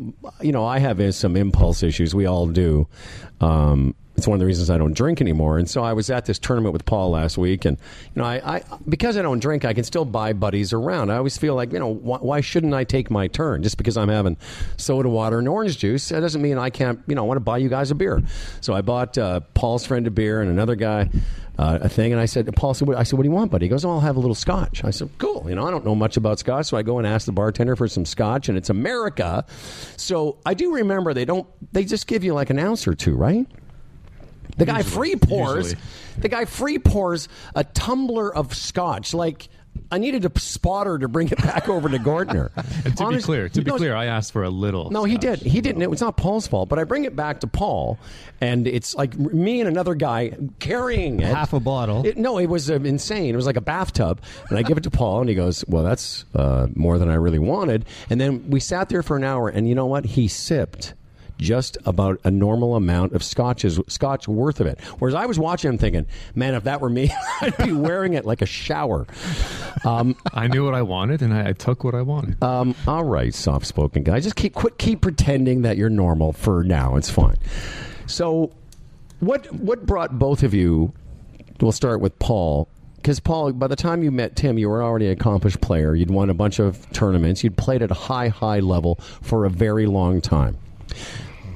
you 0.43 0.53
know, 0.53 0.67
I 0.67 0.79
have 0.81 0.99
some 1.15 1.37
impulse 1.37 1.83
issues. 1.83 2.15
We 2.15 2.27
all 2.27 2.47
do. 2.47 2.89
Um, 3.41 3.95
it's 4.19 4.27
one 4.27 4.35
of 4.35 4.41
the 4.41 4.47
reasons 4.47 4.69
I 4.69 4.79
don't 4.79 4.95
drink 4.95 5.21
anymore. 5.21 5.59
And 5.59 5.69
so 5.69 5.83
I 5.83 5.93
was 5.93 6.11
at 6.11 6.27
this 6.27 6.39
tournament 6.39 6.73
with 6.73 6.85
Paul 6.85 7.11
last 7.11 7.39
week, 7.39 7.65
and 7.65 7.79
you 8.15 8.23
know, 8.23 8.25
I, 8.25 8.57
I 8.57 8.63
because 8.89 9.17
I 9.17 9.23
don't 9.23 9.39
drink, 9.39 9.65
I 9.65 9.73
can 9.73 9.85
still 9.85 10.05
buy 10.05 10.33
buddies 10.33 10.73
around. 10.73 11.11
I 11.11 11.17
always 11.17 11.39
feel 11.39 11.55
like 11.55 11.73
you 11.73 11.79
know, 11.79 11.89
why, 11.89 12.41
shouldn't 12.41 12.75
I 12.75 12.85
take 12.85 13.11
my 13.11 13.29
turn? 13.29 13.63
Just 13.63 13.79
because 13.79 13.97
I'm 13.97 14.09
having 14.09 14.37
soda 14.77 15.09
water 15.09 15.39
and 15.39 15.49
orange 15.49 15.79
juice, 15.79 16.09
that 16.11 16.21
doesn't 16.21 16.43
mean 16.43 16.59
I 16.59 16.71
can't. 16.71 17.01
You 17.07 17.15
know, 17.15 17.25
want 17.25 17.37
to 17.37 17.41
buy 17.41 17.59
you 17.59 17.69
guys 17.69 17.91
a 17.91 17.95
beer. 17.95 18.23
So 18.61 18.75
I 18.75 18.83
bought 18.83 19.17
uh, 19.17 19.41
Paul's 19.55 19.87
friend 19.87 20.07
a 20.07 20.11
beer 20.11 20.41
and 20.41 20.51
another 20.51 20.75
guy 20.75 21.09
uh, 21.59 21.79
a 21.83 21.89
thing, 21.89 22.13
and 22.13 22.21
I 22.21 22.27
said, 22.27 22.55
Paul 22.55 22.73
said, 22.73 22.87
what, 22.87 22.97
I 22.97 23.03
said, 23.03 23.19
what 23.19 23.25
do 23.25 23.29
you 23.29 23.35
want, 23.35 23.51
buddy? 23.51 23.67
He 23.67 23.69
goes, 23.69 23.85
oh, 23.85 23.91
I'll 23.91 24.01
have 24.01 24.17
a 24.17 24.21
little 24.21 24.35
scotch. 24.35 24.85
I 24.85 24.91
said, 24.91 25.11
cool. 25.19 25.45
You 25.49 25.57
know, 25.57 25.67
I 25.67 25.73
don't 25.73 25.85
know 25.85 25.97
much 25.97 26.17
about 26.17 26.39
scotch, 26.39 26.67
so 26.67 26.77
I 26.77 26.83
go 26.83 26.99
and 26.99 27.07
ask 27.07 27.27
the 27.27 27.33
bartender 27.33 27.75
for 27.75 27.89
some 27.89 28.05
scotch, 28.05 28.49
and 28.49 28.57
it's 28.57 28.71
America. 28.71 29.45
So 29.97 30.39
I 30.47 30.55
do 30.55 30.75
remember 30.75 31.13
they 31.15 31.25
don't. 31.25 31.49
They 31.73 31.85
just 31.85 32.07
give 32.07 32.23
you 32.23 32.33
like 32.33 32.51
an 32.51 32.61
ounce 32.61 32.87
or 32.87 32.95
two, 32.95 33.17
right? 33.17 33.47
The 34.59 34.67
guy 34.67 34.83
free 34.83 35.17
pours. 35.17 35.73
usually. 35.73 35.83
The 36.19 36.29
guy 36.29 36.45
free 36.45 36.79
pours 36.79 37.29
a 37.55 37.65
tumbler 37.65 38.35
of 38.35 38.55
scotch, 38.55 39.15
like 39.15 39.49
I 39.91 39.99
needed 39.99 40.25
a 40.25 40.41
spotter 40.41 40.99
to 40.99 41.09
bring 41.09 41.29
it 41.29 41.39
back 41.39 41.69
over 41.69 41.89
to 41.89 41.99
Gortner. 41.99 42.51
And 42.85 42.97
to 42.97 43.05
Honest- 43.05 43.27
be 43.27 43.33
clear, 43.33 43.49
to 43.49 43.63
be 43.63 43.71
no, 43.71 43.77
clear, 43.77 43.95
I 43.95 44.07
asked 44.07 44.33
for 44.33 44.43
a 44.45 44.51
little. 44.51 44.91
No, 44.91 45.05
he 45.05 45.17
did. 45.19 45.41
He 45.41 45.61
didn't. 45.61 45.83
It 45.83 45.91
was 45.91 46.01
not 46.01 46.17
Paul's 46.17 46.47
fault. 46.47 46.69
But 46.69 46.79
I 46.79 46.85
bring 46.85 47.05
it 47.05 47.15
back 47.17 47.41
to 47.41 47.47
Paul, 47.47 47.99
and 48.41 48.67
it's 48.67 48.95
like 48.95 49.17
me 49.19 49.61
and 49.61 49.69
another 49.69 49.95
guy 49.95 50.33
carrying 50.59 51.21
it. 51.21 51.27
Half 51.27 51.53
a 51.53 51.61
bottle. 51.61 52.05
It, 52.07 52.17
no, 52.17 52.39
it 52.39 52.47
was 52.47 52.71
uh, 52.71 52.75
insane. 52.75 53.33
It 53.35 53.37
was 53.37 53.47
like 53.47 53.57
a 53.57 53.61
bathtub. 53.63 54.21
And 54.49 54.59
I 54.59 54.63
give 54.63 54.77
it 54.79 54.85
to 54.85 54.91
Paul, 54.91 55.21
and 55.21 55.29
he 55.29 55.35
goes, 55.35 55.65
"Well, 55.69 55.83
that's 55.85 56.25
uh, 56.35 56.69
more 56.75 56.99
than 56.99 57.09
I 57.11 57.15
really 57.15 57.39
wanted." 57.39 57.85
And 58.11 58.21
then 58.21 58.49
we 58.51 58.61
sat 58.61 58.89
there 58.89 59.03
for 59.03 59.17
an 59.17 59.25
hour, 59.25 59.49
and 59.49 59.69
you 59.69 59.75
know 59.75 59.87
what? 59.87 60.05
He 60.05 60.29
sipped 60.29 60.95
just 61.39 61.79
about 61.85 62.21
a 62.25 62.31
normal 62.31 62.75
amount 62.77 63.13
of 63.13 63.23
scotches, 63.23 63.81
scotch 63.89 64.27
worth 64.29 64.61
of 64.61 64.67
it. 64.67 64.81
Whereas 64.99 65.15
I 65.15 65.27
was 65.27 65.39
watching 65.39 65.71
him 65.71 65.79
thinking, 65.79 66.07
"Man, 66.35 66.55
if 66.55 66.65
that 66.65 66.81
were 66.81 66.91
me, 66.91 67.11
I'd 67.41 67.57
be 67.57 67.73
wearing 67.73 68.15
it 68.15 68.25
like 68.25 68.43
a 68.43 68.47
shower." 68.47 69.07
Um, 69.85 70.17
I 70.35 70.49
knew 70.49 70.65
what 70.65 70.75
I 70.75 70.83
wanted, 70.83 71.23
and 71.23 71.33
I, 71.33 71.51
I 71.51 71.53
took 71.53 71.85
what 71.85 71.95
I 71.95 72.03
wanted. 72.03 72.43
um, 72.43 72.75
all 72.87 73.05
right, 73.05 73.33
soft-spoken 73.35 74.03
guy. 74.03 74.21
Just 74.21 74.37
keep 74.37 74.55
quit 74.55 74.79
keep 74.79 75.01
pretending 75.01 75.63
that 75.63 75.77
you're 75.77 75.91
normal 75.91 76.33
for 76.33 76.65
now. 76.65 76.97
It's 76.97 77.11
fine. 77.11 77.37
So, 78.07 78.53
what 79.21 79.53
what 79.53 79.87
brought 79.87 80.19
both 80.19 80.43
of 80.43 80.55
you? 80.55 80.93
We'll 81.61 81.73
start 81.73 82.01
with 82.01 82.19
Paul. 82.19 82.69
Because 82.97 83.21
Paul, 83.21 83.53
by 83.53 83.69
the 83.69 83.77
time 83.77 84.03
you 84.03 84.11
met 84.11 84.35
Tim, 84.35 84.59
you 84.59 84.69
were 84.69 84.83
already 84.83 85.07
an 85.07 85.13
accomplished 85.13 85.61
player. 85.61 85.95
You'd 85.95 86.11
won 86.11 86.31
a 86.31 86.35
bunch 86.35 86.59
of 86.59 86.91
tournaments. 86.93 87.45
You'd 87.45 87.57
played 87.57 87.81
at 87.81 87.91
a 87.93 87.95
high, 87.95 88.29
high 88.29 88.59
level 88.59 88.97
for 89.23 89.45
a 89.45 89.51
very 89.51 89.87
long 89.87 90.21
time. 90.21 90.59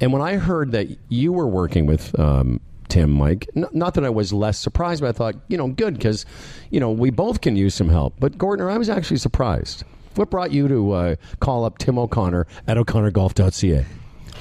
And 0.02 0.12
when 0.12 0.20
I 0.20 0.34
heard 0.34 0.72
that 0.72 0.88
you 1.08 1.32
were 1.32 1.46
working 1.46 1.86
with 1.86 2.18
um, 2.18 2.60
Tim, 2.88 3.08
Mike, 3.08 3.48
n- 3.54 3.66
not 3.72 3.94
that 3.94 4.04
I 4.04 4.10
was 4.10 4.32
less 4.32 4.58
surprised, 4.58 5.00
but 5.00 5.08
I 5.08 5.12
thought, 5.12 5.36
you 5.46 5.56
know, 5.56 5.68
good 5.68 5.94
because, 5.94 6.26
you 6.70 6.80
know, 6.80 6.90
we 6.90 7.10
both 7.10 7.40
can 7.40 7.54
use 7.54 7.72
some 7.76 7.88
help. 7.88 8.14
But 8.18 8.36
Gordon, 8.36 8.66
I 8.66 8.76
was 8.78 8.90
actually 8.90 9.18
surprised. 9.18 9.84
What 10.16 10.28
brought 10.28 10.50
you 10.50 10.66
to 10.66 10.92
uh, 10.92 11.16
call 11.38 11.64
up 11.64 11.78
Tim 11.78 12.00
O'Connor 12.00 12.48
at 12.66 12.76
o'connorgolf.ca? 12.76 13.86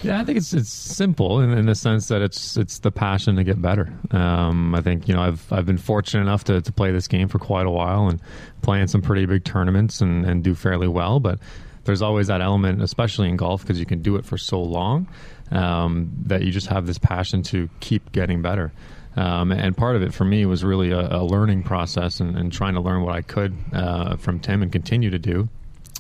Yeah, 0.02 0.20
I 0.20 0.26
think 0.26 0.40
it's 0.40 0.52
it's 0.52 0.74
simple 0.74 1.42
in, 1.42 1.52
in 1.52 1.68
the 1.68 1.76
sense 1.76 2.08
that 2.08 2.24
it's 2.24 2.58
it's 2.58 2.80
the 2.80 2.92
passion 2.92 3.36
to 3.36 3.44
get 3.44 3.62
better. 3.62 3.94
Um, 4.10 4.74
I 4.74 4.82
think 4.82 5.08
you 5.08 5.14
know 5.14 5.22
I've 5.22 5.54
I've 5.54 5.68
been 5.68 5.78
fortunate 5.78 6.22
enough 6.22 6.44
to, 6.46 6.60
to 6.60 6.72
play 6.72 6.92
this 6.92 7.08
game 7.08 7.28
for 7.28 7.38
quite 7.38 7.68
a 7.68 7.70
while 7.70 8.08
and 8.08 8.20
play 8.64 8.82
in 8.82 8.88
some 8.88 9.04
pretty 9.04 9.28
big 9.28 9.44
tournaments 9.44 10.02
and, 10.02 10.26
and 10.26 10.44
do 10.44 10.56
fairly 10.56 10.88
well. 10.88 11.20
But 11.20 11.38
there's 11.84 12.02
always 12.02 12.28
that 12.28 12.42
element, 12.42 12.82
especially 12.82 13.30
in 13.30 13.38
golf, 13.38 13.62
because 13.62 13.80
you 13.80 13.86
can 13.86 14.02
do 14.02 14.16
it 14.16 14.26
for 14.26 14.38
so 14.38 14.62
long 14.62 15.08
um, 15.52 16.12
that 16.26 16.44
you 16.44 16.52
just 16.52 16.68
have 16.68 16.86
this 16.86 16.98
passion 16.98 17.42
to 17.44 17.70
keep 17.80 18.12
getting 18.12 18.42
better. 18.42 18.72
Um, 19.16 19.52
and 19.52 19.76
part 19.76 19.96
of 19.96 20.04
it 20.04 20.14
for 20.14 20.24
me 20.24 20.46
was 20.46 20.64
really 20.64 20.92
a, 20.92 21.18
a 21.18 21.24
learning 21.24 21.64
process 21.64 22.20
and, 22.20 22.38
and 22.38 22.52
trying 22.52 22.76
to 22.76 22.82
learn 22.82 23.04
what 23.04 23.16
I 23.16 23.22
could 23.22 23.56
uh, 23.74 24.16
from 24.16 24.40
Tim 24.40 24.62
and 24.62 24.72
continue 24.72 25.10
to 25.10 25.20
do 25.20 25.50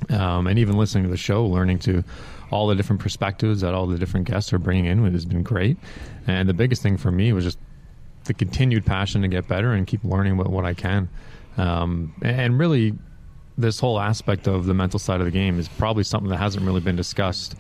um, 0.09 0.47
and 0.47 0.57
even 0.57 0.77
listening 0.77 1.03
to 1.03 1.09
the 1.09 1.17
show, 1.17 1.45
learning 1.45 1.79
to 1.79 2.03
all 2.49 2.67
the 2.67 2.75
different 2.75 3.01
perspectives 3.01 3.61
that 3.61 3.73
all 3.73 3.87
the 3.87 3.97
different 3.97 4.27
guests 4.27 4.51
are 4.51 4.59
bringing 4.59 4.85
in 4.85 5.11
has 5.11 5.25
been 5.25 5.43
great. 5.43 5.77
And 6.27 6.49
the 6.49 6.53
biggest 6.53 6.81
thing 6.81 6.97
for 6.97 7.11
me 7.11 7.33
was 7.33 7.45
just 7.45 7.59
the 8.25 8.33
continued 8.33 8.85
passion 8.85 9.21
to 9.21 9.27
get 9.27 9.47
better 9.47 9.71
and 9.71 9.87
keep 9.87 10.03
learning 10.03 10.37
what, 10.37 10.49
what 10.49 10.65
I 10.65 10.73
can. 10.73 11.09
Um, 11.57 12.13
and 12.21 12.59
really, 12.59 12.93
this 13.61 13.79
whole 13.79 13.99
aspect 13.99 14.47
of 14.47 14.65
the 14.65 14.73
mental 14.73 14.99
side 14.99 15.21
of 15.21 15.25
the 15.25 15.31
game 15.31 15.59
is 15.59 15.67
probably 15.67 16.03
something 16.03 16.29
that 16.29 16.37
hasn't 16.37 16.65
really 16.65 16.81
been 16.81 16.95
discussed 16.95 17.55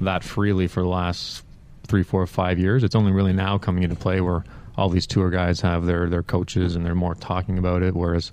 that 0.00 0.22
freely 0.22 0.68
for 0.68 0.82
the 0.82 0.88
last 0.88 1.42
three, 1.86 2.02
four, 2.02 2.26
five 2.26 2.58
years. 2.58 2.84
It's 2.84 2.94
only 2.94 3.12
really 3.12 3.32
now 3.32 3.58
coming 3.58 3.82
into 3.82 3.96
play 3.96 4.20
where 4.20 4.44
all 4.76 4.88
these 4.88 5.06
tour 5.06 5.30
guys 5.30 5.60
have 5.60 5.86
their 5.86 6.08
their 6.08 6.22
coaches 6.22 6.76
and 6.76 6.86
they're 6.86 6.94
more 6.94 7.14
talking 7.16 7.58
about 7.58 7.82
it. 7.82 7.94
Whereas, 7.94 8.30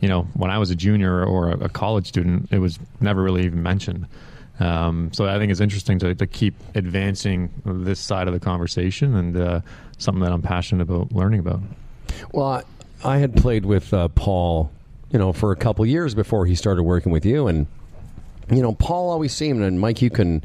you 0.00 0.08
know, 0.08 0.22
when 0.34 0.50
I 0.50 0.58
was 0.58 0.70
a 0.70 0.76
junior 0.76 1.24
or 1.24 1.50
a, 1.50 1.68
college 1.68 2.06
student, 2.06 2.48
it 2.52 2.58
was 2.58 2.78
never 3.00 3.22
really 3.22 3.44
even 3.44 3.62
mentioned. 3.62 4.06
Um, 4.60 5.10
so 5.12 5.26
I 5.26 5.38
think 5.38 5.50
it's 5.50 5.60
interesting 5.60 5.98
to, 6.00 6.14
to 6.14 6.26
keep 6.26 6.54
advancing 6.74 7.50
this 7.64 7.98
side 7.98 8.28
of 8.28 8.34
the 8.34 8.40
conversation 8.40 9.16
and 9.16 9.36
uh, 9.36 9.60
something 9.98 10.22
that 10.22 10.32
I'm 10.32 10.42
passionate 10.42 10.82
about 10.82 11.12
learning 11.12 11.40
about. 11.40 11.60
Well, 12.32 12.46
I, 12.46 12.62
I 13.02 13.18
had 13.18 13.34
played 13.34 13.64
with 13.64 13.92
uh, 13.94 14.08
Paul, 14.08 14.70
you 15.10 15.18
know, 15.18 15.32
for 15.32 15.52
a 15.52 15.56
couple 15.56 15.84
years 15.86 16.14
before 16.14 16.46
he 16.46 16.54
started 16.54 16.82
working 16.82 17.12
with 17.12 17.24
you, 17.24 17.46
and 17.46 17.66
you 18.50 18.62
know, 18.62 18.72
Paul 18.72 19.10
always 19.10 19.32
seemed, 19.32 19.62
and 19.62 19.80
Mike, 19.80 20.02
you 20.02 20.10
can 20.10 20.42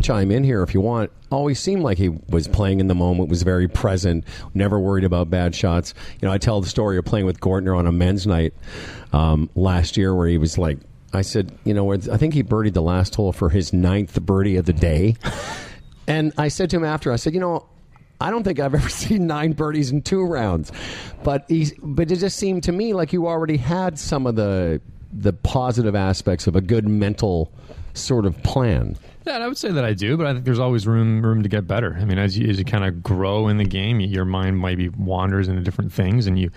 chime 0.00 0.30
in 0.30 0.44
here 0.44 0.62
if 0.62 0.74
you 0.74 0.80
want. 0.80 1.10
Always 1.30 1.58
seemed 1.58 1.82
like 1.82 1.98
he 1.98 2.08
was 2.08 2.46
playing 2.46 2.80
in 2.80 2.86
the 2.86 2.94
moment, 2.94 3.28
was 3.28 3.42
very 3.42 3.68
present, 3.68 4.24
never 4.54 4.78
worried 4.78 5.04
about 5.04 5.28
bad 5.28 5.54
shots. 5.54 5.92
You 6.20 6.28
know, 6.28 6.32
I 6.32 6.38
tell 6.38 6.60
the 6.60 6.68
story 6.68 6.98
of 6.98 7.04
playing 7.04 7.26
with 7.26 7.40
Gortner 7.40 7.76
on 7.76 7.86
a 7.86 7.92
men's 7.92 8.26
night 8.26 8.54
um, 9.12 9.50
last 9.54 9.96
year, 9.96 10.14
where 10.14 10.28
he 10.28 10.38
was 10.38 10.56
like, 10.56 10.78
I 11.12 11.22
said, 11.22 11.52
you 11.64 11.74
know, 11.74 11.92
I 11.92 11.98
think 11.98 12.34
he 12.34 12.42
birdied 12.42 12.74
the 12.74 12.82
last 12.82 13.14
hole 13.14 13.32
for 13.32 13.48
his 13.48 13.72
ninth 13.72 14.20
birdie 14.22 14.56
of 14.56 14.66
the 14.66 14.72
day, 14.72 15.16
and 16.06 16.32
I 16.38 16.48
said 16.48 16.70
to 16.70 16.76
him 16.76 16.84
after, 16.84 17.12
I 17.12 17.16
said, 17.16 17.34
you 17.34 17.40
know. 17.40 17.66
I 18.20 18.30
don't 18.30 18.42
think 18.42 18.58
I've 18.60 18.74
ever 18.74 18.88
seen 18.88 19.26
nine 19.26 19.52
birdies 19.52 19.90
in 19.90 20.02
two 20.02 20.24
rounds, 20.24 20.72
but 21.22 21.50
but 21.82 22.10
it 22.10 22.16
just 22.16 22.38
seemed 22.38 22.64
to 22.64 22.72
me 22.72 22.94
like 22.94 23.12
you 23.12 23.26
already 23.26 23.56
had 23.56 23.98
some 23.98 24.26
of 24.26 24.36
the 24.36 24.80
the 25.12 25.32
positive 25.32 25.94
aspects 25.94 26.46
of 26.46 26.56
a 26.56 26.60
good 26.60 26.86
mental 26.86 27.50
sort 27.94 28.26
of 28.26 28.40
plan. 28.42 28.96
Yeah, 29.26 29.38
I 29.38 29.46
would 29.46 29.58
say 29.58 29.70
that 29.70 29.84
I 29.84 29.92
do, 29.92 30.16
but 30.16 30.26
I 30.26 30.32
think 30.32 30.44
there's 30.44 30.58
always 30.58 30.86
room 30.86 31.24
room 31.24 31.42
to 31.42 31.48
get 31.48 31.66
better. 31.66 31.96
I 32.00 32.04
mean, 32.04 32.18
as 32.18 32.36
you 32.36 32.48
as 32.48 32.58
you 32.58 32.64
kind 32.64 32.84
of 32.84 33.02
grow 33.02 33.48
in 33.48 33.58
the 33.58 33.64
game, 33.64 34.00
your 34.00 34.24
mind 34.24 34.60
maybe 34.60 34.88
wanders 34.88 35.48
into 35.48 35.62
different 35.62 35.92
things, 35.92 36.26
and 36.26 36.38
you, 36.38 36.50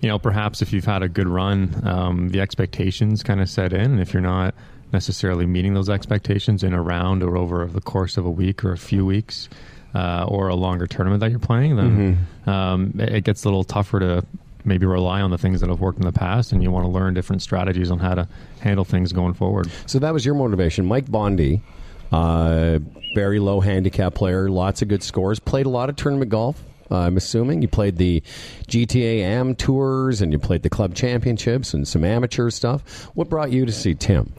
you 0.00 0.08
know, 0.08 0.18
perhaps 0.18 0.62
if 0.62 0.72
you've 0.72 0.84
had 0.84 1.02
a 1.02 1.08
good 1.08 1.28
run, 1.28 1.82
um, 1.86 2.28
the 2.30 2.40
expectations 2.40 3.22
kind 3.22 3.40
of 3.40 3.48
set 3.48 3.72
in, 3.72 3.92
and 3.92 4.00
if 4.00 4.12
you're 4.12 4.22
not 4.22 4.54
necessarily 4.92 5.44
meeting 5.44 5.74
those 5.74 5.90
expectations 5.90 6.64
in 6.64 6.72
a 6.72 6.80
round 6.80 7.22
or 7.22 7.36
over 7.36 7.66
the 7.66 7.80
course 7.80 8.16
of 8.16 8.24
a 8.24 8.30
week 8.30 8.64
or 8.64 8.72
a 8.72 8.78
few 8.78 9.04
weeks, 9.04 9.48
uh, 9.94 10.24
or 10.28 10.48
a 10.48 10.54
longer 10.54 10.86
tournament 10.86 11.20
that 11.20 11.30
you're 11.30 11.38
playing, 11.38 11.76
then 11.76 12.18
um, 12.46 12.92
it 12.98 13.08
it 13.16 13.24
gets 13.24 13.44
a 13.44 13.48
little 13.48 13.64
tougher 13.64 14.00
to 14.00 14.24
maybe 14.64 14.86
rely 14.86 15.20
on 15.20 15.30
the 15.30 15.38
things 15.38 15.60
that 15.60 15.68
have 15.70 15.80
worked 15.80 15.98
in 15.98 16.04
the 16.04 16.12
past, 16.12 16.52
and 16.52 16.62
you 16.62 16.70
want 16.70 16.84
to 16.84 16.90
learn 16.90 17.14
different 17.14 17.42
strategies 17.42 17.90
on 17.90 17.98
how 17.98 18.14
to 18.14 18.28
handle 18.60 18.84
things 18.84 19.12
going 19.12 19.34
forward. 19.34 19.70
So 19.86 19.98
that 19.98 20.12
was 20.12 20.24
your 20.24 20.34
motivation, 20.34 20.86
Mike 20.86 21.10
Bondi. 21.10 21.62
Uh, 22.10 22.78
very 23.14 23.38
low 23.38 23.60
handicap 23.60 24.14
player, 24.14 24.48
lots 24.48 24.82
of 24.82 24.88
good 24.88 25.02
scores. 25.02 25.38
Played 25.40 25.66
a 25.66 25.70
lot 25.70 25.88
of 25.90 25.96
tournament 25.96 26.30
golf. 26.30 26.62
Uh, 26.90 27.00
I'm 27.00 27.16
assuming 27.16 27.60
you 27.60 27.68
played 27.68 27.96
the 27.96 28.22
GTA 28.66 29.20
Am 29.20 29.54
tours 29.54 30.22
and 30.22 30.32
you 30.32 30.38
played 30.38 30.62
the 30.62 30.70
club 30.70 30.94
championships 30.94 31.74
and 31.74 31.86
some 31.86 32.04
amateur 32.04 32.48
stuff. 32.50 33.04
What 33.14 33.28
brought 33.28 33.50
you 33.50 33.66
to 33.66 33.72
see 33.72 33.94
Tim? 33.94 34.32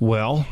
Well, 0.00 0.46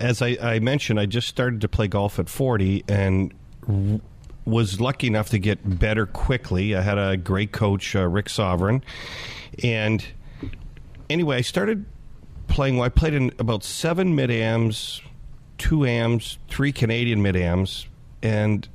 as 0.00 0.22
I, 0.22 0.36
I 0.40 0.58
mentioned, 0.58 0.98
I 0.98 1.06
just 1.06 1.28
started 1.28 1.60
to 1.60 1.68
play 1.68 1.86
golf 1.86 2.18
at 2.18 2.28
40 2.28 2.84
and 2.88 3.32
w- 3.66 4.00
was 4.44 4.80
lucky 4.80 5.06
enough 5.06 5.28
to 5.28 5.38
get 5.38 5.78
better 5.78 6.06
quickly. 6.06 6.74
I 6.74 6.80
had 6.80 6.98
a 6.98 7.16
great 7.16 7.52
coach, 7.52 7.94
uh, 7.94 8.08
Rick 8.08 8.30
Sovereign. 8.30 8.82
And 9.62 10.04
anyway, 11.10 11.36
I 11.36 11.40
started 11.42 11.84
playing. 12.48 12.76
Well, 12.76 12.86
I 12.86 12.88
played 12.88 13.14
in 13.14 13.32
about 13.38 13.62
seven 13.62 14.14
mid 14.14 14.30
ams, 14.30 15.02
two 15.58 15.84
ams, 15.84 16.38
three 16.48 16.72
Canadian 16.72 17.20
mid 17.20 17.36
ams, 17.36 17.86
and 18.22 18.66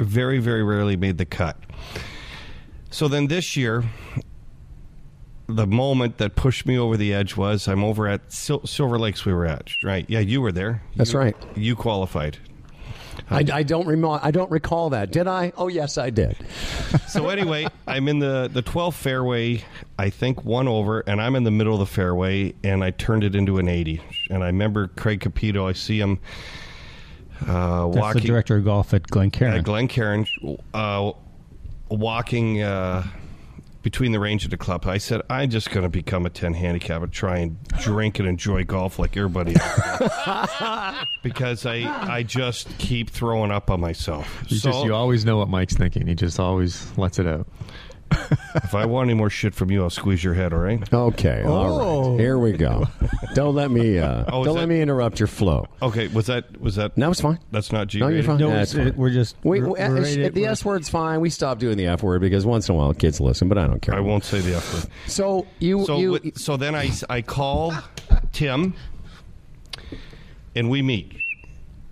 very, 0.00 0.38
very 0.38 0.64
rarely 0.64 0.96
made 0.96 1.16
the 1.18 1.24
cut. 1.24 1.56
So 2.90 3.08
then 3.08 3.28
this 3.28 3.56
year, 3.56 3.84
the 5.48 5.66
moment 5.66 6.18
that 6.18 6.34
pushed 6.34 6.66
me 6.66 6.76
over 6.78 6.96
the 6.96 7.14
edge 7.14 7.36
was 7.36 7.68
I'm 7.68 7.84
over 7.84 8.08
at 8.08 8.32
Sil- 8.32 8.66
Silver 8.66 8.98
Lakes. 8.98 9.24
We 9.24 9.32
were 9.32 9.46
at 9.46 9.70
right. 9.84 10.04
Yeah, 10.08 10.20
you 10.20 10.40
were 10.40 10.52
there. 10.52 10.82
That's 10.96 11.12
You- 11.12 11.18
right. 11.18 11.36
You 11.54 11.76
qualified. 11.76 12.38
I, 13.30 13.44
I 13.50 13.62
don't 13.62 13.86
remo- 13.86 14.20
I 14.22 14.30
don't 14.30 14.50
recall 14.50 14.90
that. 14.90 15.10
Did 15.10 15.26
I? 15.26 15.50
Oh 15.56 15.68
yes, 15.68 15.98
I 15.98 16.10
did. 16.10 16.36
So 17.08 17.28
anyway, 17.30 17.66
I'm 17.86 18.08
in 18.08 18.18
the 18.18 18.48
the 18.52 18.62
12th 18.62 18.94
fairway. 18.94 19.64
I 19.98 20.10
think 20.10 20.44
one 20.44 20.68
over, 20.68 21.00
and 21.00 21.20
I'm 21.20 21.34
in 21.34 21.44
the 21.44 21.50
middle 21.50 21.72
of 21.72 21.80
the 21.80 21.86
fairway, 21.86 22.54
and 22.62 22.84
I 22.84 22.90
turned 22.90 23.24
it 23.24 23.34
into 23.34 23.58
an 23.58 23.68
80. 23.68 24.02
And 24.30 24.42
I 24.42 24.48
remember 24.48 24.88
Craig 24.88 25.20
Capito. 25.20 25.66
I 25.66 25.72
see 25.72 25.98
him 25.98 26.18
uh, 27.46 27.86
That's 27.86 27.96
walking 27.96 28.22
the 28.22 28.28
director 28.28 28.56
of 28.58 28.64
golf 28.64 28.92
at 28.92 29.06
Glencairn. 29.06 29.54
at 29.54 29.64
Glencairn, 29.64 30.26
uh, 30.74 31.12
walking 31.88 32.62
uh, 32.62 33.02
between 33.86 34.10
the 34.10 34.18
range 34.18 34.44
of 34.44 34.50
the 34.50 34.56
club. 34.56 34.84
I 34.84 34.98
said, 34.98 35.22
I'm 35.30 35.48
just 35.48 35.70
going 35.70 35.84
to 35.84 35.88
become 35.88 36.26
a 36.26 36.28
10 36.28 36.54
handicap 36.54 37.04
and 37.04 37.12
try 37.12 37.38
and 37.38 37.56
drink 37.80 38.18
and 38.18 38.26
enjoy 38.26 38.64
golf 38.64 38.98
like 38.98 39.16
everybody 39.16 39.54
else. 39.54 40.96
because 41.22 41.64
I, 41.64 41.84
I 42.02 42.24
just 42.24 42.66
keep 42.78 43.10
throwing 43.10 43.52
up 43.52 43.70
on 43.70 43.80
myself. 43.80 44.42
You 44.48 44.58
just 44.58 44.84
you 44.84 44.92
always 44.92 45.24
know 45.24 45.36
what 45.36 45.48
Mike's 45.48 45.76
thinking. 45.76 46.08
He 46.08 46.16
just 46.16 46.40
always 46.40 46.98
lets 46.98 47.20
it 47.20 47.28
out. 47.28 47.46
if 48.56 48.74
I 48.74 48.86
want 48.86 49.08
any 49.10 49.14
more 49.18 49.28
shit 49.30 49.54
from 49.54 49.70
you, 49.70 49.82
I'll 49.82 49.90
squeeze 49.90 50.22
your 50.22 50.34
head. 50.34 50.52
All 50.52 50.58
right. 50.60 50.92
Okay, 50.92 51.42
all 51.44 51.80
Oh. 51.80 52.10
right. 52.12 52.20
Here 52.20 52.38
we 52.38 52.52
go. 52.52 52.86
don't 53.34 53.54
let 53.54 53.70
me. 53.70 53.98
Uh, 53.98 54.24
Oh, 54.32 54.40
is 54.42 54.46
don't 54.46 54.54
that- 54.54 54.60
let 54.60 54.68
me 54.68 54.80
interrupt 54.80 55.18
your 55.20 55.26
flow. 55.26 55.66
Okay. 55.82 56.08
Was 56.08 56.26
that 56.26 56.60
was 56.60 56.76
that? 56.76 56.96
No, 56.96 57.10
it's 57.10 57.20
fine. 57.20 57.38
That's 57.50 57.72
not 57.72 57.88
G. 57.88 57.98
No, 57.98 58.08
you're 58.08 58.22
fine. 58.22 58.38
No, 58.38 58.48
Yeah, 58.48 58.62
it's, 58.62 58.72
it's 58.72 58.78
fine. 58.78 58.88
it, 58.88 58.96
we're 58.96 59.10
just 59.10 59.36
We, 59.42 59.60
we're- 59.60 59.62
we- 59.72 59.72
we're 59.72 59.84
uh, 59.86 60.00
rated- 60.00 60.34
the 60.34 60.40
we're- 60.42 60.52
S 60.52 60.64
word's 60.64 60.88
fine. 60.88 61.20
We 61.20 61.30
stopped 61.30 61.60
doing 61.60 61.76
the 61.76 61.86
F 61.86 62.02
word 62.02 62.20
because 62.20 62.46
once 62.46 62.68
in 62.68 62.74
a 62.74 62.78
while 62.78 62.94
kids 62.94 63.20
listen, 63.20 63.48
but 63.48 63.58
I 63.58 63.66
don't 63.66 63.80
care. 63.82 63.94
I 63.94 64.00
won't 64.00 64.24
say 64.24 64.40
the 64.40 64.56
F 64.56 64.74
word. 64.74 64.86
So 65.06 65.46
you, 65.58 65.84
So 65.84 65.98
you, 65.98 66.12
wi- 66.14 66.32
so 66.36 66.56
then 66.56 66.74
I 66.74 66.90
I 67.10 67.22
call 67.22 67.74
Tim, 68.32 68.74
and 70.54 70.70
we 70.70 70.82
meet, 70.82 71.12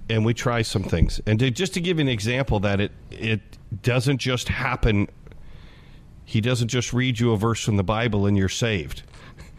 and 0.09 0.25
we 0.25 0.35
try 0.35 0.63
some 0.63 0.83
things. 0.83 1.21
And 1.27 1.39
to, 1.41 1.51
just 1.51 1.75
to 1.75 1.81
give 1.81 1.99
you 1.99 2.03
an 2.03 2.09
example, 2.09 2.61
that 2.61 2.81
it 2.81 2.93
it 3.11 3.41
doesn't 3.83 4.19
just 4.19 4.49
happen. 4.49 5.09
He 6.25 6.41
doesn't 6.41 6.69
just 6.69 6.93
read 6.93 7.21
you 7.21 7.33
a 7.33 7.37
verse 7.37 7.63
from 7.63 7.77
the 7.77 7.85
Bible 7.85 8.27
and 8.27 8.37
you're 8.37 8.49
saved. 8.49 9.03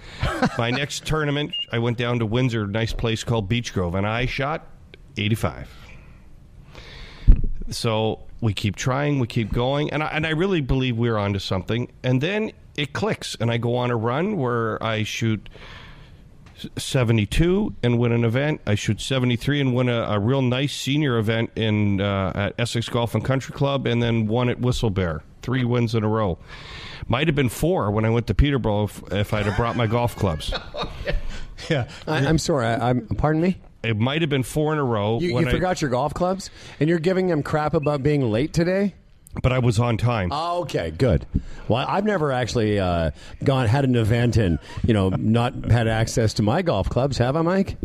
My 0.57 0.72
next 0.72 1.05
tournament, 1.05 1.53
I 1.72 1.79
went 1.79 1.98
down 1.98 2.19
to 2.19 2.25
Windsor, 2.25 2.63
a 2.63 2.67
nice 2.67 2.93
place 2.93 3.24
called 3.24 3.48
Beach 3.48 3.74
Grove, 3.74 3.95
and 3.95 4.07
I 4.07 4.25
shot 4.25 4.67
85. 5.17 5.69
So 7.69 8.19
we 8.41 8.53
keep 8.53 8.75
trying, 8.75 9.19
we 9.19 9.27
keep 9.27 9.51
going, 9.51 9.91
and 9.91 10.03
I, 10.03 10.07
and 10.07 10.25
I 10.25 10.31
really 10.31 10.62
believe 10.62 10.98
we're 10.98 11.17
onto 11.17 11.39
something. 11.39 11.91
And 12.03 12.22
then 12.22 12.51
it 12.77 12.93
clicks, 12.93 13.36
and 13.39 13.51
I 13.51 13.57
go 13.57 13.75
on 13.75 13.91
a 13.91 13.95
run 13.95 14.38
where 14.38 14.81
I 14.84 15.03
shoot 15.03 15.50
72 16.77 17.75
and 17.84 18.00
win 18.00 18.12
an 18.12 18.24
event. 18.24 18.62
I 18.67 18.75
shoot 18.75 19.01
73 19.01 19.62
and 19.62 19.75
win 19.75 19.89
a, 19.89 20.03
a 20.03 20.19
real 20.19 20.41
nice 20.41 20.74
senior 20.74 21.17
event 21.17 21.51
in 21.55 22.01
uh, 22.01 22.31
at 22.36 22.60
Essex 22.60 22.88
Golf 22.89 23.15
and 23.15 23.24
Country 23.24 23.53
Club, 23.53 23.88
and 23.88 24.01
then 24.01 24.27
one 24.27 24.50
at 24.50 24.60
Whistle 24.60 24.89
Bear. 24.89 25.24
Three 25.46 25.64
wins 25.64 25.94
in 25.94 26.04
a 26.04 26.08
row. 26.08 26.40
Might 27.08 27.28
have 27.28 27.36
been 27.36 27.50
four 27.50 27.92
when 27.92 28.04
I 28.04 28.10
went 28.10 28.25
to 28.28 28.34
Peterborough 28.34 28.86
if, 28.86 29.04
if 29.14 29.32
I'd 29.32 29.46
have 29.46 29.56
brought 29.56 29.75
my 29.75 29.86
golf 29.86 30.16
clubs. 30.16 30.52
yeah. 31.70 31.88
I, 32.08 32.25
I'm 32.25 32.40
sorry. 32.40 32.66
I, 32.66 32.90
I'm. 32.90 33.06
Pardon 33.08 33.42
me. 33.44 33.58
It 33.84 33.96
might 33.96 34.22
have 34.22 34.30
been 34.32 34.42
four 34.42 34.74
in 34.74 34.80
a 34.80 34.84
row. 34.84 35.20
You, 35.20 35.36
when 35.36 35.44
you 35.44 35.50
I- 35.50 35.54
forgot 35.54 35.82
your 35.84 35.92
golf 35.92 36.16
clubs, 36.16 36.50
and 36.80 36.90
you're 36.90 36.98
giving 36.98 37.28
them 37.28 37.44
crap 37.44 37.75
about 37.75 38.02
being 38.02 38.22
late 38.32 38.54
today. 38.54 38.96
but 39.44 39.52
I 39.52 39.60
was 39.60 39.78
on 39.80 39.98
time. 39.98 40.30
Oh, 40.32 40.62
okay, 40.62 40.90
good. 40.90 41.28
Well, 41.68 41.86
I've 41.88 42.06
never 42.06 42.32
actually 42.32 42.80
uh, 42.80 43.12
gone 43.44 43.68
had 43.68 43.84
an 43.86 43.96
event 43.96 44.38
and 44.38 44.58
you 44.88 44.96
know 44.96 45.10
not 45.10 45.54
had 45.72 45.88
access 45.88 46.34
to 46.36 46.42
my 46.42 46.64
golf 46.64 46.90
clubs, 46.90 47.20
have 47.20 47.36
I, 47.36 47.44
Mike? 47.44 47.78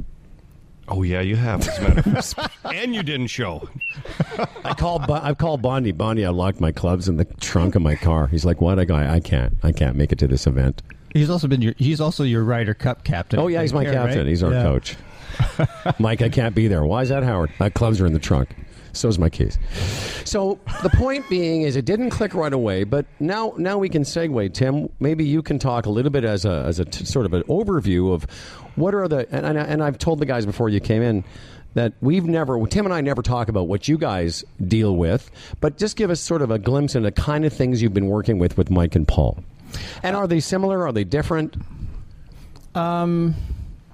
Oh 0.91 1.03
yeah, 1.03 1.21
you 1.21 1.37
have, 1.37 1.67
as 1.67 1.79
a 1.79 1.83
matter 1.83 2.19
of 2.19 2.25
fact. 2.25 2.55
and 2.65 2.95
you 2.95 3.03
didn't 3.03 3.29
show. 3.29 3.69
I 4.65 4.75
called. 4.75 5.07
Bo- 5.07 5.15
I 5.23 5.35
called 5.35 5.63
Bondi. 5.63 5.93
Bondi, 5.93 6.25
I 6.25 6.31
locked 6.31 6.61
my 6.61 6.73
clubs 6.73 7.09
in 7.09 7.17
the 7.17 7.25
trunk 7.25 7.75
of 7.75 7.83
my 7.83 7.95
car. 7.97 8.27
He's 8.27 8.45
like, 8.45 8.61
"What? 8.61 8.79
I 8.79 8.85
go. 8.85 8.95
I 8.97 9.21
can't. 9.21 9.55
I 9.63 9.73
can't 9.73 9.97
make 9.97 10.13
it 10.13 10.19
to 10.21 10.27
this 10.29 10.47
event." 10.47 10.83
He's 11.15 11.31
also 11.31 11.49
been 11.49 11.61
your 11.63 11.75
he's 11.77 12.01
also 12.01 12.23
your 12.25 12.45
Ryder 12.45 12.75
Cup 12.75 13.05
captain. 13.05 13.39
Oh 13.41 13.49
yeah, 13.49 13.63
he's 13.63 13.73
my 13.73 13.83
Yeah, 13.83 13.93
captain. 13.93 14.19
right? 14.19 14.27
He's 14.27 14.43
our 14.43 14.53
Yeah. 14.53 14.63
coach. 14.63 14.97
Mike, 15.99 16.23
I 16.23 16.29
can't 16.29 16.55
be 16.55 16.69
there. 16.69 16.85
Why 16.85 17.03
is 17.03 17.09
that, 17.09 17.23
Howard? 17.23 17.51
My 17.59 17.71
clubs 17.71 18.01
are 18.01 18.07
in 18.07 18.13
the 18.13 18.19
trunk. 18.19 18.51
So's 18.93 19.19
my 19.19 19.29
case. 19.29 19.59
So 20.25 20.59
the 20.83 20.91
point 20.91 21.29
being 21.29 21.63
is, 21.63 21.77
it 21.77 21.85
didn't 21.85 22.11
click 22.11 22.35
right 22.35 22.53
away, 22.53 22.85
but 22.85 23.07
now 23.19 23.55
now 23.57 23.79
we 23.79 23.89
can 23.89 24.03
segue. 24.03 24.53
Tim, 24.55 24.89
maybe 25.01 25.25
you 25.25 25.43
can 25.43 25.59
talk 25.59 25.87
a 25.87 25.91
little 25.91 26.11
bit 26.11 26.25
as 26.25 26.45
a 26.45 26.65
as 26.67 26.79
a 26.79 26.85
t- 26.85 27.05
sort 27.05 27.27
of 27.27 27.35
an 27.35 27.43
overview 27.45 28.13
of 28.13 28.25
what 28.77 28.95
are 28.95 29.09
the 29.09 29.27
and, 29.31 29.47
and, 29.47 29.59
and 29.59 29.83
I've 29.83 29.99
told 29.99 30.19
the 30.19 30.27
guys 30.27 30.47
before 30.47 30.69
you 30.69 30.81
came 30.81 31.03
in 31.03 31.25
that 31.75 31.93
we've 32.01 32.25
never 32.25 32.67
Tim 32.67 32.85
and 32.85 32.95
I 32.95 33.01
never 33.01 33.23
talk 33.23 33.49
about 33.49 33.69
what 33.69 33.89
you 33.89 33.99
guys 33.99 34.45
deal 34.67 34.97
with, 34.97 35.31
but 35.61 35.79
just 35.79 35.97
give 35.97 36.11
us 36.11 36.21
sort 36.21 36.43
of 36.43 36.51
a 36.51 36.59
glimpse 36.59 36.95
into 36.95 37.09
the 37.09 37.13
kind 37.13 37.45
of 37.45 37.53
things 37.53 37.81
you've 37.81 37.95
been 37.95 38.09
working 38.09 38.39
with 38.39 38.57
with 38.57 38.71
Mike 38.71 38.97
and 38.97 39.07
Paul. 39.07 39.39
And 40.03 40.17
are 40.17 40.27
they 40.27 40.41
similar? 40.41 40.85
Are 40.87 40.93
they 40.93 41.05
different? 41.05 41.57
Um, 42.75 43.35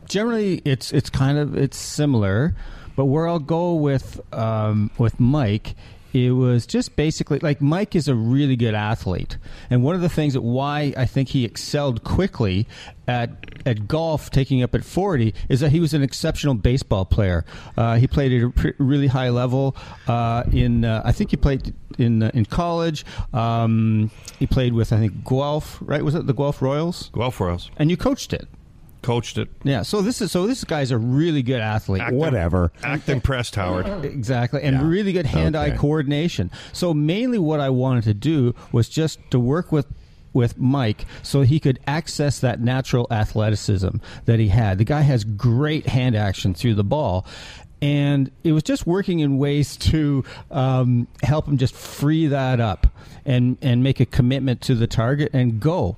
generally, 0.08 0.62
it's 0.64 0.92
it's 0.92 1.10
kind 1.10 1.38
of 1.38 1.56
it's 1.56 1.76
similar, 1.76 2.54
but 2.96 3.04
where 3.04 3.28
I'll 3.28 3.38
go 3.38 3.74
with 3.74 4.20
um, 4.34 4.90
with 4.98 5.20
Mike. 5.20 5.74
It 6.12 6.30
was 6.30 6.66
just 6.66 6.96
basically 6.96 7.40
like 7.40 7.60
Mike 7.60 7.94
is 7.94 8.08
a 8.08 8.14
really 8.14 8.56
good 8.56 8.74
athlete, 8.74 9.36
and 9.68 9.84
one 9.84 9.94
of 9.94 10.00
the 10.00 10.08
things 10.08 10.32
that 10.32 10.40
why 10.40 10.94
I 10.96 11.04
think 11.04 11.28
he 11.28 11.44
excelled 11.44 12.04
quickly 12.04 12.66
at 13.06 13.30
at 13.66 13.86
golf, 13.86 14.30
taking 14.30 14.62
up 14.62 14.74
at 14.74 14.82
forty, 14.82 15.34
is 15.50 15.60
that 15.60 15.72
he 15.72 15.80
was 15.80 15.92
an 15.92 16.02
exceptional 16.02 16.54
baseball 16.54 17.04
player. 17.04 17.44
Uh, 17.76 17.96
he 17.96 18.06
played 18.06 18.32
at 18.32 18.64
a 18.64 18.74
really 18.78 19.08
high 19.08 19.28
level. 19.28 19.76
Uh, 20.06 20.44
in 20.52 20.86
uh, 20.86 21.02
I 21.04 21.12
think 21.12 21.32
he 21.32 21.36
played 21.36 21.74
in 21.98 22.22
uh, 22.22 22.30
in 22.32 22.46
college. 22.46 23.04
Um, 23.34 24.10
he 24.38 24.46
played 24.46 24.72
with 24.72 24.94
I 24.94 24.98
think 24.98 25.22
Guelph, 25.28 25.78
right? 25.82 26.02
Was 26.02 26.14
it 26.14 26.26
the 26.26 26.34
Guelph 26.34 26.62
Royals? 26.62 27.10
Guelph 27.12 27.38
Royals 27.40 27.70
And 27.76 27.90
you 27.90 27.98
coached 27.98 28.32
it. 28.32 28.48
Coached 29.06 29.38
it. 29.38 29.48
Yeah, 29.62 29.82
so 29.82 30.02
this 30.02 30.20
is 30.20 30.32
so 30.32 30.46
this 30.46 30.64
guy's 30.64 30.90
a 30.90 30.98
really 30.98 31.42
good 31.42 31.60
athlete. 31.60 32.02
Act- 32.02 32.12
Whatever. 32.14 32.72
Act 32.82 33.08
impressed, 33.08 33.54
Howard. 33.54 34.04
Exactly, 34.04 34.62
and 34.62 34.76
Yeah. 34.76 34.86
really 34.86 35.12
good 35.12 35.26
hand-eye 35.26 35.68
Okay. 35.68 35.76
coordination. 35.76 36.50
So 36.72 36.92
mainly, 36.92 37.38
what 37.38 37.60
I 37.60 37.70
wanted 37.70 38.04
to 38.04 38.14
do 38.14 38.54
was 38.72 38.88
just 38.88 39.18
to 39.30 39.38
work 39.38 39.70
with 39.72 39.86
with 40.32 40.58
Mike 40.58 41.06
so 41.22 41.40
he 41.42 41.58
could 41.58 41.78
access 41.86 42.40
that 42.40 42.60
natural 42.60 43.06
athleticism 43.10 43.96
that 44.26 44.38
he 44.38 44.48
had. 44.48 44.76
The 44.76 44.84
guy 44.84 45.00
has 45.00 45.24
great 45.24 45.86
hand 45.86 46.14
action 46.14 46.52
through 46.52 46.74
the 46.74 46.84
ball. 46.84 47.24
And 47.80 48.30
it 48.42 48.52
was 48.52 48.62
just 48.62 48.86
working 48.86 49.20
in 49.20 49.38
ways 49.38 49.76
to 49.78 50.24
um, 50.50 51.08
help 51.22 51.46
him 51.46 51.56
just 51.58 51.74
free 51.74 52.26
that 52.26 52.58
up 52.60 52.86
and, 53.24 53.56
and 53.62 53.82
make 53.82 54.00
a 54.00 54.06
commitment 54.06 54.60
to 54.62 54.74
the 54.74 54.86
target 54.86 55.30
and 55.32 55.60
go. 55.60 55.96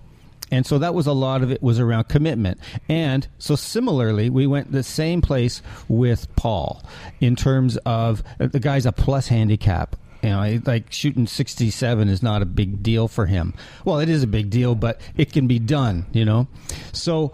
And 0.50 0.66
so 0.66 0.78
that 0.78 0.94
was 0.94 1.06
a 1.06 1.12
lot 1.12 1.42
of 1.42 1.50
it 1.50 1.62
was 1.62 1.78
around 1.78 2.08
commitment. 2.08 2.58
And 2.88 3.26
so 3.38 3.56
similarly, 3.56 4.30
we 4.30 4.46
went 4.46 4.72
the 4.72 4.82
same 4.82 5.20
place 5.20 5.62
with 5.88 6.34
Paul 6.36 6.82
in 7.20 7.36
terms 7.36 7.76
of 7.78 8.22
uh, 8.40 8.46
the 8.46 8.60
guy's 8.60 8.86
a 8.86 8.92
plus 8.92 9.28
handicap. 9.28 9.96
You 10.22 10.30
know, 10.30 10.60
like 10.66 10.92
shooting 10.92 11.28
67 11.28 12.08
is 12.08 12.22
not 12.22 12.42
a 12.42 12.46
big 12.46 12.82
deal 12.82 13.06
for 13.06 13.26
him. 13.26 13.54
Well, 13.84 14.00
it 14.00 14.08
is 14.08 14.24
a 14.24 14.26
big 14.26 14.50
deal, 14.50 14.74
but 14.74 15.00
it 15.16 15.32
can 15.32 15.46
be 15.46 15.60
done, 15.60 16.06
you 16.12 16.24
know? 16.24 16.48
So 16.92 17.32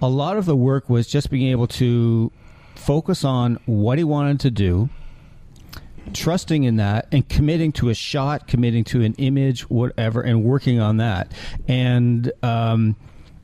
a 0.00 0.08
lot 0.08 0.36
of 0.36 0.44
the 0.44 0.56
work 0.56 0.90
was 0.90 1.06
just 1.06 1.30
being 1.30 1.48
able 1.52 1.68
to 1.68 2.32
focus 2.74 3.24
on 3.24 3.60
what 3.66 3.98
he 3.98 4.04
wanted 4.04 4.40
to 4.40 4.50
do, 4.50 4.88
trusting 6.12 6.64
in 6.64 6.76
that 6.76 7.08
and 7.12 7.28
committing 7.28 7.72
to 7.72 7.88
a 7.88 7.94
shot, 7.94 8.46
committing 8.46 8.84
to 8.84 9.02
an 9.02 9.14
image, 9.14 9.62
whatever, 9.70 10.20
and 10.20 10.44
working 10.44 10.80
on 10.80 10.98
that. 10.98 11.32
And 11.68 12.32
um, 12.42 12.96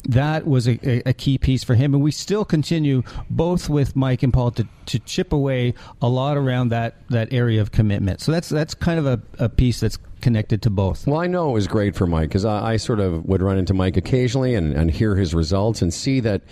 that 0.08 0.46
was 0.46 0.68
a, 0.68 1.08
a, 1.08 1.12
key 1.12 1.38
piece 1.38 1.64
for 1.64 1.74
him. 1.74 1.94
And 1.94 2.02
we 2.02 2.10
still 2.10 2.44
continue, 2.44 3.02
both 3.28 3.68
with 3.68 3.94
Mike 3.94 4.22
and 4.22 4.32
Paul, 4.32 4.50
to, 4.52 4.66
to 4.86 4.98
chip 5.00 5.32
away 5.32 5.74
a 6.00 6.08
lot 6.08 6.36
around 6.36 6.70
that, 6.70 6.96
that 7.10 7.32
area 7.32 7.60
of 7.60 7.72
commitment. 7.72 8.20
So 8.20 8.32
that's 8.32 8.48
that's 8.48 8.74
kind 8.74 8.98
of 8.98 9.06
a, 9.06 9.20
a 9.38 9.48
piece 9.48 9.80
that's 9.80 9.98
connected 10.20 10.62
to 10.62 10.70
both. 10.70 11.06
Well, 11.06 11.20
I 11.20 11.26
know 11.26 11.50
it 11.50 11.52
was 11.52 11.66
great 11.66 11.94
for 11.94 12.06
Mike 12.06 12.28
because 12.28 12.44
I, 12.44 12.72
I 12.72 12.76
sort 12.76 13.00
of 13.00 13.24
would 13.26 13.42
run 13.42 13.58
into 13.58 13.74
Mike 13.74 13.96
occasionally 13.96 14.54
and, 14.54 14.72
and 14.72 14.90
hear 14.90 15.14
his 15.16 15.34
results 15.34 15.82
and 15.82 15.92
see 15.92 16.20
that, 16.20 16.42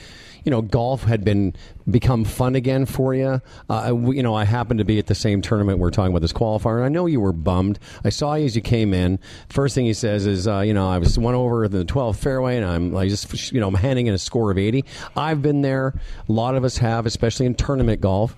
you 0.46 0.50
know, 0.50 0.62
golf 0.62 1.02
had 1.02 1.24
been 1.24 1.52
become 1.90 2.24
fun 2.24 2.54
again 2.54 2.86
for 2.86 3.12
you. 3.14 3.42
Uh, 3.68 3.92
we- 3.94 4.16
you 4.16 4.22
know, 4.22 4.34
I 4.34 4.44
happened 4.44 4.78
to 4.78 4.84
be 4.84 4.98
at 5.00 5.06
the 5.06 5.14
same 5.14 5.42
tournament 5.42 5.80
we're 5.80 5.90
talking 5.90 6.12
about 6.12 6.22
this 6.22 6.32
qualifier, 6.32 6.76
and 6.76 6.84
I 6.84 6.88
know 6.88 7.06
you 7.06 7.20
were 7.20 7.32
bummed. 7.32 7.80
I 8.04 8.10
saw 8.10 8.34
you 8.34 8.44
as 8.46 8.54
you 8.54 8.62
came 8.62 8.94
in. 8.94 9.18
First 9.48 9.74
thing 9.74 9.86
he 9.86 9.92
says 9.92 10.24
is, 10.24 10.46
uh, 10.46 10.60
you 10.60 10.72
know, 10.72 10.88
I 10.88 10.98
was 10.98 11.18
one 11.18 11.34
over 11.34 11.66
the 11.66 11.84
12th 11.84 12.16
fairway, 12.18 12.56
and 12.56 12.64
I'm 12.64 12.92
like 12.92 13.08
just, 13.08 13.52
you 13.52 13.60
know, 13.60 13.66
I'm 13.66 13.74
handing 13.74 14.06
in 14.06 14.14
a 14.14 14.18
score 14.18 14.52
of 14.52 14.56
80. 14.56 14.84
I've 15.16 15.42
been 15.42 15.62
there. 15.62 15.94
A 16.28 16.32
lot 16.32 16.54
of 16.54 16.62
us 16.64 16.78
have, 16.78 17.06
especially 17.06 17.46
in 17.46 17.54
tournament 17.56 18.00
golf. 18.00 18.36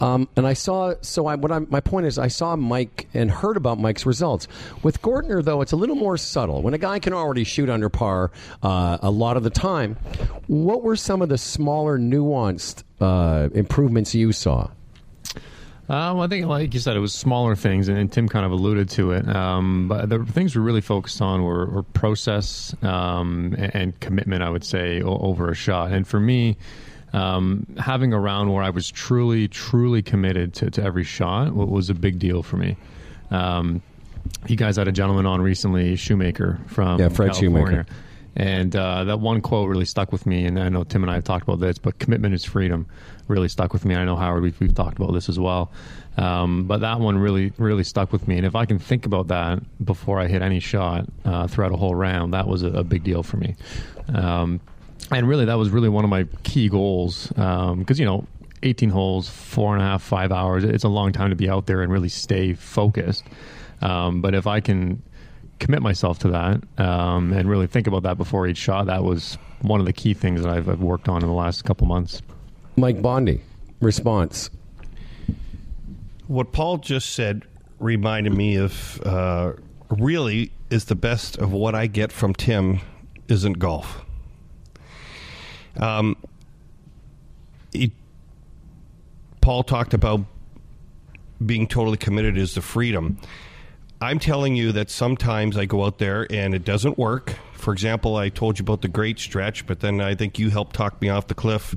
Um, 0.00 0.28
and 0.34 0.46
I 0.46 0.54
saw, 0.54 0.94
so 1.02 1.26
I, 1.26 1.34
what 1.34 1.52
I, 1.52 1.58
my 1.60 1.80
point 1.80 2.06
is, 2.06 2.18
I 2.18 2.28
saw 2.28 2.56
Mike 2.56 3.08
and 3.12 3.30
heard 3.30 3.56
about 3.56 3.78
Mike's 3.78 4.06
results. 4.06 4.48
With 4.82 5.02
Gortner, 5.02 5.44
though, 5.44 5.60
it's 5.60 5.72
a 5.72 5.76
little 5.76 5.96
more 5.96 6.16
subtle. 6.16 6.62
When 6.62 6.74
a 6.74 6.78
guy 6.78 6.98
can 6.98 7.12
already 7.12 7.44
shoot 7.44 7.68
under 7.68 7.88
par 7.88 8.30
uh, 8.62 8.98
a 9.02 9.10
lot 9.10 9.36
of 9.36 9.42
the 9.42 9.50
time, 9.50 9.96
what 10.46 10.82
were 10.82 10.96
some 10.96 11.22
of 11.22 11.28
the 11.28 11.38
smaller, 11.38 11.98
nuanced 11.98 12.82
uh, 13.00 13.50
improvements 13.54 14.14
you 14.14 14.32
saw? 14.32 14.70
Um, 15.90 16.20
I 16.20 16.28
think, 16.28 16.46
like 16.46 16.72
you 16.72 16.78
said, 16.78 16.96
it 16.96 17.00
was 17.00 17.12
smaller 17.12 17.56
things, 17.56 17.88
and, 17.88 17.98
and 17.98 18.12
Tim 18.12 18.28
kind 18.28 18.46
of 18.46 18.52
alluded 18.52 18.90
to 18.90 19.10
it. 19.10 19.28
Um, 19.28 19.88
but 19.88 20.08
the 20.08 20.24
things 20.24 20.54
we 20.54 20.62
really 20.62 20.80
focused 20.80 21.20
on 21.20 21.42
were, 21.42 21.66
were 21.66 21.82
process 21.82 22.72
um, 22.82 23.56
and, 23.58 23.74
and 23.74 24.00
commitment. 24.00 24.44
I 24.44 24.50
would 24.50 24.62
say 24.62 25.02
o- 25.02 25.18
over 25.18 25.50
a 25.50 25.54
shot, 25.54 25.90
and 25.90 26.06
for 26.06 26.20
me, 26.20 26.56
um, 27.12 27.66
having 27.78 28.12
a 28.12 28.20
round 28.20 28.52
where 28.52 28.62
I 28.62 28.70
was 28.70 28.90
truly, 28.90 29.48
truly 29.48 30.02
committed 30.02 30.54
to, 30.54 30.70
to 30.70 30.82
every 30.82 31.04
shot 31.04 31.54
was 31.54 31.90
a 31.90 31.94
big 31.94 32.18
deal 32.18 32.42
for 32.42 32.56
me. 32.56 32.76
Um, 33.30 33.82
you 34.46 34.56
guys 34.56 34.76
had 34.76 34.88
a 34.88 34.92
gentleman 34.92 35.26
on 35.26 35.40
recently, 35.40 35.96
Shoemaker 35.96 36.60
from 36.66 37.00
Yeah, 37.00 37.08
Fred 37.08 37.32
California. 37.32 37.66
Shoemaker. 37.66 37.86
And 38.36 38.74
uh, 38.76 39.04
that 39.04 39.18
one 39.18 39.40
quote 39.40 39.68
really 39.68 39.84
stuck 39.84 40.12
with 40.12 40.24
me. 40.24 40.44
And 40.44 40.58
I 40.58 40.68
know 40.68 40.84
Tim 40.84 41.02
and 41.02 41.10
I 41.10 41.14
have 41.14 41.24
talked 41.24 41.42
about 41.42 41.58
this, 41.58 41.78
but 41.78 41.98
commitment 41.98 42.32
is 42.34 42.44
freedom 42.44 42.86
really 43.26 43.48
stuck 43.48 43.72
with 43.72 43.84
me. 43.84 43.94
I 43.94 44.04
know 44.04 44.16
Howard, 44.16 44.42
we've, 44.42 44.58
we've 44.60 44.74
talked 44.74 44.98
about 44.98 45.12
this 45.12 45.28
as 45.28 45.38
well. 45.38 45.72
Um, 46.16 46.64
but 46.64 46.80
that 46.80 47.00
one 47.00 47.18
really, 47.18 47.52
really 47.58 47.84
stuck 47.84 48.12
with 48.12 48.28
me. 48.28 48.36
And 48.36 48.46
if 48.46 48.54
I 48.54 48.66
can 48.66 48.78
think 48.78 49.06
about 49.06 49.28
that 49.28 49.60
before 49.84 50.20
I 50.20 50.28
hit 50.28 50.42
any 50.42 50.60
shot 50.60 51.06
uh, 51.24 51.46
throughout 51.46 51.72
a 51.72 51.76
whole 51.76 51.94
round, 51.94 52.34
that 52.34 52.46
was 52.46 52.62
a, 52.62 52.68
a 52.68 52.84
big 52.84 53.04
deal 53.04 53.22
for 53.22 53.36
me. 53.36 53.56
Um, 54.14 54.60
and 55.10 55.28
really, 55.28 55.44
that 55.44 55.54
was 55.54 55.70
really 55.70 55.88
one 55.88 56.04
of 56.04 56.10
my 56.10 56.24
key 56.42 56.68
goals 56.68 57.28
because 57.28 57.70
um, 57.70 57.84
you 57.88 58.04
know 58.04 58.26
18 58.62 58.90
holes, 58.90 59.28
four 59.28 59.74
and 59.74 59.82
a 59.82 59.86
half, 59.86 60.02
five 60.02 60.32
hours. 60.32 60.64
It's 60.64 60.84
a 60.84 60.88
long 60.88 61.12
time 61.12 61.30
to 61.30 61.36
be 61.36 61.48
out 61.48 61.66
there 61.66 61.82
and 61.82 61.92
really 61.92 62.08
stay 62.08 62.54
focused. 62.54 63.24
Um, 63.80 64.20
but 64.20 64.34
if 64.34 64.46
I 64.46 64.60
can 64.60 65.02
commit 65.58 65.82
myself 65.82 66.18
to 66.20 66.28
that 66.28 66.62
um, 66.82 67.32
and 67.32 67.48
really 67.48 67.66
think 67.66 67.86
about 67.86 68.02
that 68.02 68.18
before 68.18 68.46
each 68.46 68.58
shot, 68.58 68.86
that 68.86 69.02
was 69.02 69.38
one 69.62 69.80
of 69.80 69.86
the 69.86 69.92
key 69.92 70.14
things 70.14 70.42
that 70.42 70.50
I've, 70.50 70.68
I've 70.68 70.80
worked 70.80 71.08
on 71.08 71.22
in 71.22 71.28
the 71.28 71.34
last 71.34 71.64
couple 71.64 71.86
months. 71.86 72.22
Mike 72.76 73.00
Bondi, 73.00 73.40
response. 73.80 74.50
What 76.26 76.52
Paul 76.52 76.78
just 76.78 77.14
said 77.14 77.44
reminded 77.78 78.34
me 78.34 78.56
of 78.56 79.00
uh, 79.04 79.52
really 79.90 80.52
is 80.70 80.84
the 80.84 80.94
best 80.94 81.38
of 81.38 81.52
what 81.52 81.74
I 81.74 81.86
get 81.86 82.12
from 82.12 82.34
Tim 82.34 82.80
isn't 83.28 83.58
golf. 83.58 84.04
Um, 85.76 86.16
Paul 89.40 89.62
talked 89.62 89.94
about 89.94 90.20
being 91.44 91.66
totally 91.66 91.96
committed 91.96 92.36
is 92.36 92.54
the 92.54 92.62
freedom. 92.62 93.18
I'm 94.00 94.18
telling 94.18 94.56
you 94.56 94.72
that 94.72 94.90
sometimes 94.90 95.56
I 95.56 95.66
go 95.66 95.84
out 95.84 95.98
there 95.98 96.26
and 96.30 96.54
it 96.54 96.64
doesn't 96.64 96.98
work. 96.98 97.34
For 97.52 97.72
example, 97.72 98.16
I 98.16 98.30
told 98.30 98.58
you 98.58 98.62
about 98.62 98.82
the 98.82 98.88
great 98.88 99.18
stretch, 99.18 99.66
but 99.66 99.80
then 99.80 100.00
I 100.00 100.14
think 100.14 100.38
you 100.38 100.50
helped 100.50 100.74
talk 100.74 101.00
me 101.02 101.08
off 101.10 101.26
the 101.26 101.34
cliff, 101.34 101.74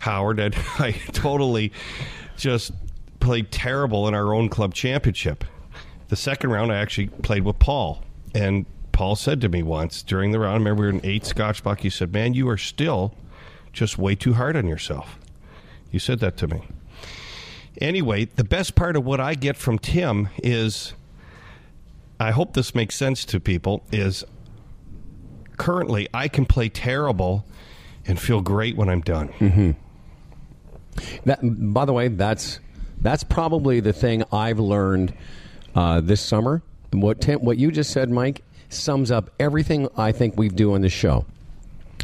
Howard, 0.00 0.40
and 0.40 0.54
I 0.78 0.92
totally 1.12 1.72
just 2.36 2.72
played 3.20 3.50
terrible 3.50 4.08
in 4.08 4.14
our 4.14 4.32
own 4.34 4.48
club 4.48 4.74
championship. 4.74 5.44
The 6.08 6.16
second 6.16 6.50
round, 6.50 6.72
I 6.72 6.76
actually 6.76 7.08
played 7.08 7.44
with 7.44 7.58
Paul, 7.58 8.02
and 8.34 8.64
Paul 9.00 9.16
said 9.16 9.40
to 9.40 9.48
me 9.48 9.62
once 9.62 10.02
during 10.02 10.30
the 10.30 10.38
round, 10.38 10.62
remember 10.62 10.82
we 10.82 10.86
were 10.88 10.92
in 10.92 11.00
eight 11.06 11.24
Scotch 11.24 11.64
Buck, 11.64 11.80
he 11.80 11.88
said, 11.88 12.12
Man, 12.12 12.34
you 12.34 12.46
are 12.50 12.58
still 12.58 13.14
just 13.72 13.96
way 13.96 14.14
too 14.14 14.34
hard 14.34 14.56
on 14.56 14.66
yourself. 14.66 15.18
You 15.90 15.98
said 15.98 16.20
that 16.20 16.36
to 16.36 16.46
me. 16.46 16.68
Anyway, 17.80 18.26
the 18.26 18.44
best 18.44 18.74
part 18.74 18.96
of 18.96 19.06
what 19.06 19.18
I 19.18 19.36
get 19.36 19.56
from 19.56 19.78
Tim 19.78 20.28
is 20.42 20.92
I 22.20 22.32
hope 22.32 22.52
this 22.52 22.74
makes 22.74 22.94
sense 22.94 23.24
to 23.24 23.40
people 23.40 23.82
is 23.90 24.22
currently 25.56 26.06
I 26.12 26.28
can 26.28 26.44
play 26.44 26.68
terrible 26.68 27.46
and 28.06 28.20
feel 28.20 28.42
great 28.42 28.76
when 28.76 28.90
I'm 28.90 29.00
done. 29.00 29.28
Mm-hmm. 29.38 29.70
That, 31.24 31.38
by 31.42 31.86
the 31.86 31.94
way, 31.94 32.08
that's 32.08 32.60
that's 33.00 33.24
probably 33.24 33.80
the 33.80 33.94
thing 33.94 34.24
I've 34.30 34.58
learned 34.58 35.14
uh, 35.74 36.02
this 36.02 36.20
summer. 36.20 36.60
What 36.90 37.22
Tim, 37.22 37.40
what 37.40 37.56
you 37.56 37.70
just 37.70 37.92
said, 37.92 38.10
Mike, 38.10 38.42
sums 38.70 39.10
up 39.10 39.30
everything 39.38 39.88
I 39.96 40.12
think 40.12 40.36
we 40.36 40.48
do 40.48 40.74
on 40.74 40.80
the 40.80 40.88
show 40.88 41.26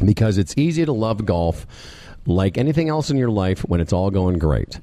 because 0.03 0.37
it's 0.37 0.53
easy 0.57 0.85
to 0.85 0.91
love 0.91 1.25
golf 1.25 1.65
like 2.25 2.57
anything 2.57 2.89
else 2.89 3.09
in 3.09 3.17
your 3.17 3.31
life 3.31 3.61
when 3.61 3.79
it's 3.79 3.93
all 3.93 4.11
going 4.11 4.37
great. 4.37 4.79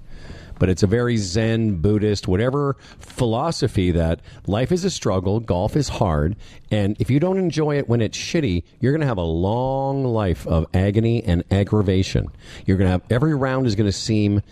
But 0.58 0.68
it's 0.68 0.82
a 0.82 0.86
very 0.86 1.16
Zen, 1.16 1.76
Buddhist, 1.80 2.28
whatever 2.28 2.76
philosophy 3.00 3.90
that 3.90 4.20
life 4.46 4.70
is 4.72 4.84
a 4.84 4.90
struggle, 4.90 5.40
golf 5.40 5.76
is 5.76 5.88
hard, 5.88 6.36
and 6.70 6.96
if 7.00 7.10
you 7.10 7.18
don't 7.18 7.38
enjoy 7.38 7.76
it 7.76 7.88
when 7.88 8.00
it's 8.00 8.16
shitty, 8.16 8.62
you're 8.80 8.92
going 8.92 9.00
to 9.00 9.06
have 9.06 9.18
a 9.18 9.22
long 9.22 10.04
life 10.04 10.46
of 10.46 10.66
agony 10.72 11.22
and 11.24 11.42
aggravation. 11.50 12.28
You're 12.66 12.76
going 12.76 12.86
to 12.86 12.92
have 12.92 13.02
every 13.10 13.34
round 13.34 13.66
is 13.66 13.74
going 13.74 13.88
to 13.88 13.92
seem 13.92 14.42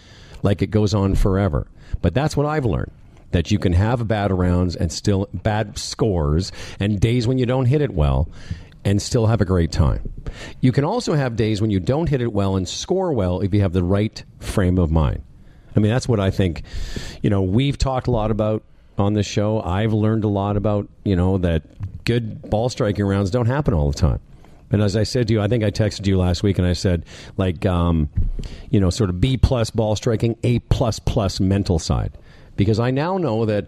like 0.43 0.61
it 0.61 0.73
goes 0.73 0.93
on 0.93 1.15
forever. 1.15 1.67
But 2.03 2.15
that's 2.15 2.37
what 2.37 2.47
I've 2.47 2.65
learned 2.65 2.91
that 3.33 3.51
you 3.51 3.59
can 3.59 3.73
have 3.73 4.07
bad 4.07 4.33
rounds 4.33 4.77
and 4.77 4.93
still 4.93 5.29
bad 5.33 5.79
scores 5.79 6.53
and 6.79 7.01
days 7.01 7.27
when 7.27 7.39
you 7.39 7.47
don't 7.47 7.67
hit 7.67 7.81
it 7.83 7.93
well 7.93 8.29
and 8.85 9.01
still 9.01 9.27
have 9.27 9.41
a 9.41 9.45
great 9.45 9.73
time. 9.73 10.13
You 10.61 10.73
can 10.73 10.85
also 10.85 11.15
have 11.15 11.37
days 11.37 11.61
when 11.61 11.71
you 11.71 11.81
don't 11.81 12.09
hit 12.09 12.21
it 12.21 12.33
well 12.33 12.57
and 12.57 12.69
score 12.69 13.13
well 13.13 13.41
if 13.41 13.53
you 13.55 13.61
have 13.61 13.73
the 13.73 13.85
right 13.85 14.23
frame 14.41 14.79
of 14.79 14.91
mind. 14.91 15.23
I 15.75 15.81
mean, 15.81 15.91
that's 15.91 16.09
what 16.09 16.21
I 16.21 16.31
think. 16.31 16.63
You 17.23 17.31
know, 17.31 17.43
we've 17.43 17.79
talked 17.79 18.07
a 18.07 18.11
lot 18.11 18.31
about 18.31 18.63
on 18.99 19.15
this 19.15 19.27
show. 19.27 19.63
I've 19.63 19.93
learned 19.93 20.25
a 20.25 20.29
lot 20.29 20.57
about, 20.57 20.89
you 21.05 21.17
know, 21.17 21.39
that 21.39 21.63
good 22.05 22.43
ball 22.51 22.69
striking 22.69 23.05
rounds 23.05 23.31
don't 23.31 23.47
happen 23.47 23.73
all 23.73 23.91
the 23.91 23.99
time. 23.99 24.21
And 24.71 24.83
as 24.83 24.97
I 24.97 25.03
said 25.03 25.29
to 25.29 25.35
you, 25.35 25.41
I 25.41 25.49
think 25.49 25.63
I 25.63 25.71
texted 25.71 26.07
you 26.07 26.19
last 26.19 26.43
week 26.43 26.59
and 26.59 26.67
I 26.67 26.73
said, 26.73 27.05
like, 27.37 27.67
um, 27.67 28.09
you 28.71 28.81
know, 28.81 28.89
sort 28.89 29.11
of 29.11 29.21
B 29.21 29.37
plus 29.37 29.71
ball 29.71 29.97
striking, 29.97 30.37
A 30.43 30.61
plus 30.61 30.99
plus 30.99 31.41
mental 31.41 31.79
side. 31.79 32.13
Because 32.57 32.79
I 32.79 32.91
now 32.91 33.19
know 33.19 33.45
that, 33.47 33.67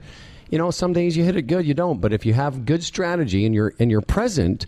you 0.50 0.58
know, 0.58 0.70
some 0.70 0.92
days 0.92 1.16
you 1.16 1.24
hit 1.24 1.36
it 1.36 1.42
good, 1.42 1.66
you 1.66 1.74
don't. 1.74 2.00
But 2.00 2.12
if 2.12 2.26
you 2.26 2.34
have 2.34 2.64
good 2.64 2.82
strategy 2.82 3.46
and 3.46 3.54
you're 3.54 3.72
and 3.78 3.90
you're 3.90 4.02
present, 4.02 4.66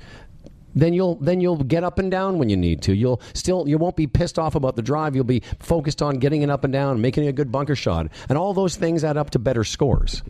then 0.74 0.92
you'll 0.92 1.16
then 1.16 1.40
you'll 1.40 1.56
get 1.64 1.82
up 1.82 1.98
and 1.98 2.10
down 2.10 2.38
when 2.38 2.48
you 2.48 2.56
need 2.56 2.82
to. 2.82 2.94
You'll 2.94 3.20
still 3.32 3.66
you 3.66 3.78
won't 3.78 3.96
be 3.96 4.06
pissed 4.06 4.38
off 4.38 4.54
about 4.54 4.76
the 4.76 4.82
drive. 4.82 5.16
You'll 5.16 5.24
be 5.24 5.42
focused 5.58 6.02
on 6.02 6.18
getting 6.18 6.42
it 6.42 6.50
up 6.50 6.64
and 6.64 6.72
down, 6.72 7.00
making 7.00 7.26
a 7.26 7.32
good 7.32 7.50
bunker 7.50 7.74
shot, 7.74 8.08
and 8.28 8.38
all 8.38 8.54
those 8.54 8.76
things 8.76 9.02
add 9.02 9.16
up 9.16 9.30
to 9.30 9.38
better 9.38 9.64
scores. 9.64 10.22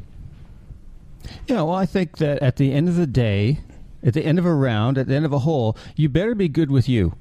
Yeah, 1.49 1.62
well, 1.62 1.75
I 1.75 1.87
think 1.87 2.18
that 2.18 2.42
at 2.42 2.57
the 2.57 2.72
end 2.72 2.88
of 2.88 2.94
the 2.96 3.07
day, 3.07 3.59
at 4.05 4.14
the 4.14 4.25
end 4.25 4.38
of 4.38 4.46
a 4.46 4.55
round, 4.55 4.99
at 4.99 5.09
the 5.09 5.14
end 5.14 5.25
of 5.25 5.33
a 5.33 5.40
hole, 5.40 5.77
you 5.96 6.09
better 6.09 6.35
be 6.35 6.49
good 6.49 6.70
with 6.70 6.88
you. 6.88 7.14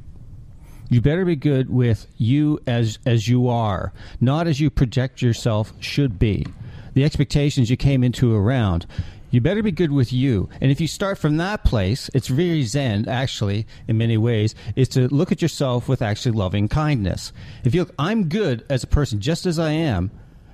You 0.89 1.01
better 1.01 1.25
be 1.25 1.35
good 1.35 1.69
with 1.69 2.07
you 2.17 2.59
as 2.67 2.99
as 3.05 3.27
you 3.27 3.47
are, 3.47 3.91
not 4.21 4.47
as 4.47 4.59
you 4.59 4.69
project 4.69 5.21
yourself 5.21 5.73
should 5.79 6.19
be. 6.19 6.45
The 6.93 7.03
expectations 7.03 7.69
you 7.69 7.77
came 7.77 8.03
into 8.03 8.33
around. 8.33 8.85
You 9.31 9.41
better 9.41 9.63
be 9.63 9.71
good 9.71 9.91
with 9.91 10.13
you. 10.13 10.47
And 10.61 10.71
if 10.71 10.79
you 10.79 10.87
start 10.87 11.17
from 11.17 11.35
that 11.37 11.65
place, 11.65 12.09
it's 12.13 12.29
very 12.29 12.63
zen, 12.63 13.09
actually, 13.09 13.67
in 13.85 13.97
many 13.97 14.17
ways, 14.17 14.55
is 14.77 14.87
to 14.89 15.09
look 15.09 15.31
at 15.31 15.41
yourself 15.41 15.89
with 15.89 16.01
actually 16.01 16.31
loving 16.31 16.69
kindness. 16.69 17.33
If 17.65 17.75
you 17.75 17.81
look, 17.81 17.93
I'm 17.99 18.29
good 18.29 18.63
as 18.69 18.83
a 18.83 18.87
person, 18.87 19.19
just 19.19 19.45
as 19.45 19.59
I 19.59 19.71
am, 19.71 20.09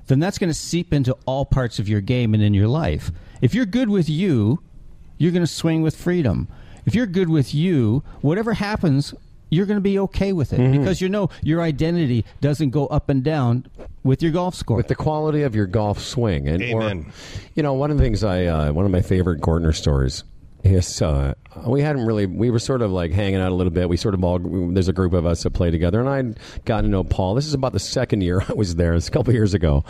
then 0.08 0.20
that's 0.20 0.40
going 0.40 0.50
to 0.50 0.56
seep 0.56 0.94
into 0.94 1.16
all 1.28 1.46
parts 1.46 1.78
of 1.78 1.88
your 1.88 2.02
game 2.02 2.34
and 2.34 2.42
in 2.42 2.56
your 2.56 2.68
life. 2.68 3.12
If 3.40 3.54
you're 3.54 3.68
good 3.68 3.90
with 3.90 4.10
you, 4.10 4.64
you're 5.20 5.32
going 5.32 5.44
to 5.44 5.48
swing 5.48 5.84
with 5.84 5.96
freedom. 5.96 6.48
If 6.86 6.96
you're 6.96 7.06
good 7.06 7.30
with 7.30 7.54
you, 7.54 8.02
whatever 8.22 8.54
happens, 8.54 9.14
you're 9.52 9.68
going 9.68 9.78
to 9.78 9.82
be 9.82 10.00
okay 10.00 10.34
with 10.34 10.54
it 10.54 10.60
mm-hmm. 10.60 10.80
because 10.80 11.00
you 11.00 11.10
know 11.10 11.30
your 11.44 11.62
identity 11.62 12.26
doesn't 12.40 12.72
go 12.72 12.88
up 12.88 13.10
and 13.10 13.24
down 13.24 13.68
with 14.04 14.24
your 14.24 14.32
golf 14.32 14.56
score. 14.56 14.78
With 14.78 14.88
the 14.88 14.96
quality 14.96 15.44
of 15.44 15.54
your 15.54 15.68
golf 15.68 16.00
swing. 16.00 16.48
And, 16.48 16.64
Amen. 16.64 17.06
Or, 17.08 17.14
you 17.54 17.62
know, 17.62 17.74
one 17.74 17.92
of 17.92 17.98
the 17.98 18.04
things 18.04 18.24
I, 18.24 18.46
uh, 18.46 18.72
one 18.72 18.86
of 18.86 18.92
my 18.92 19.02
favorite 19.02 19.42
Gortner 19.42 19.76
stories 19.76 20.24
is 20.64 21.02
uh, 21.02 21.34
we 21.66 21.82
hadn't 21.82 22.06
really, 22.06 22.26
we 22.26 22.50
were 22.50 22.60
sort 22.60 22.82
of 22.82 22.92
like 22.92 23.12
hanging 23.12 23.40
out 23.40 23.52
a 23.52 23.56
little 23.56 23.72
bit. 23.72 23.90
We 23.90 23.98
sort 23.98 24.14
of 24.14 24.24
all, 24.24 24.40
there's 24.40 24.88
a 24.88 24.94
group 24.94 25.14
of 25.14 25.26
us 25.26 25.44
that 25.44 25.52
play 25.52 25.72
together, 25.72 26.00
and 26.00 26.10
I'd 26.10 26.66
gotten 26.66 26.86
to 26.86 26.90
know 26.92 27.04
Paul. 27.04 27.36
This 27.36 27.48
is 27.48 27.54
about 27.54 27.74
the 27.74 27.80
second 27.80 28.22
year 28.22 28.44
I 28.50 28.54
was 28.54 28.76
there. 28.76 28.94
It's 28.94 29.08
a 29.08 29.12
couple 29.12 29.34
years 29.34 29.54
ago. 29.54 29.84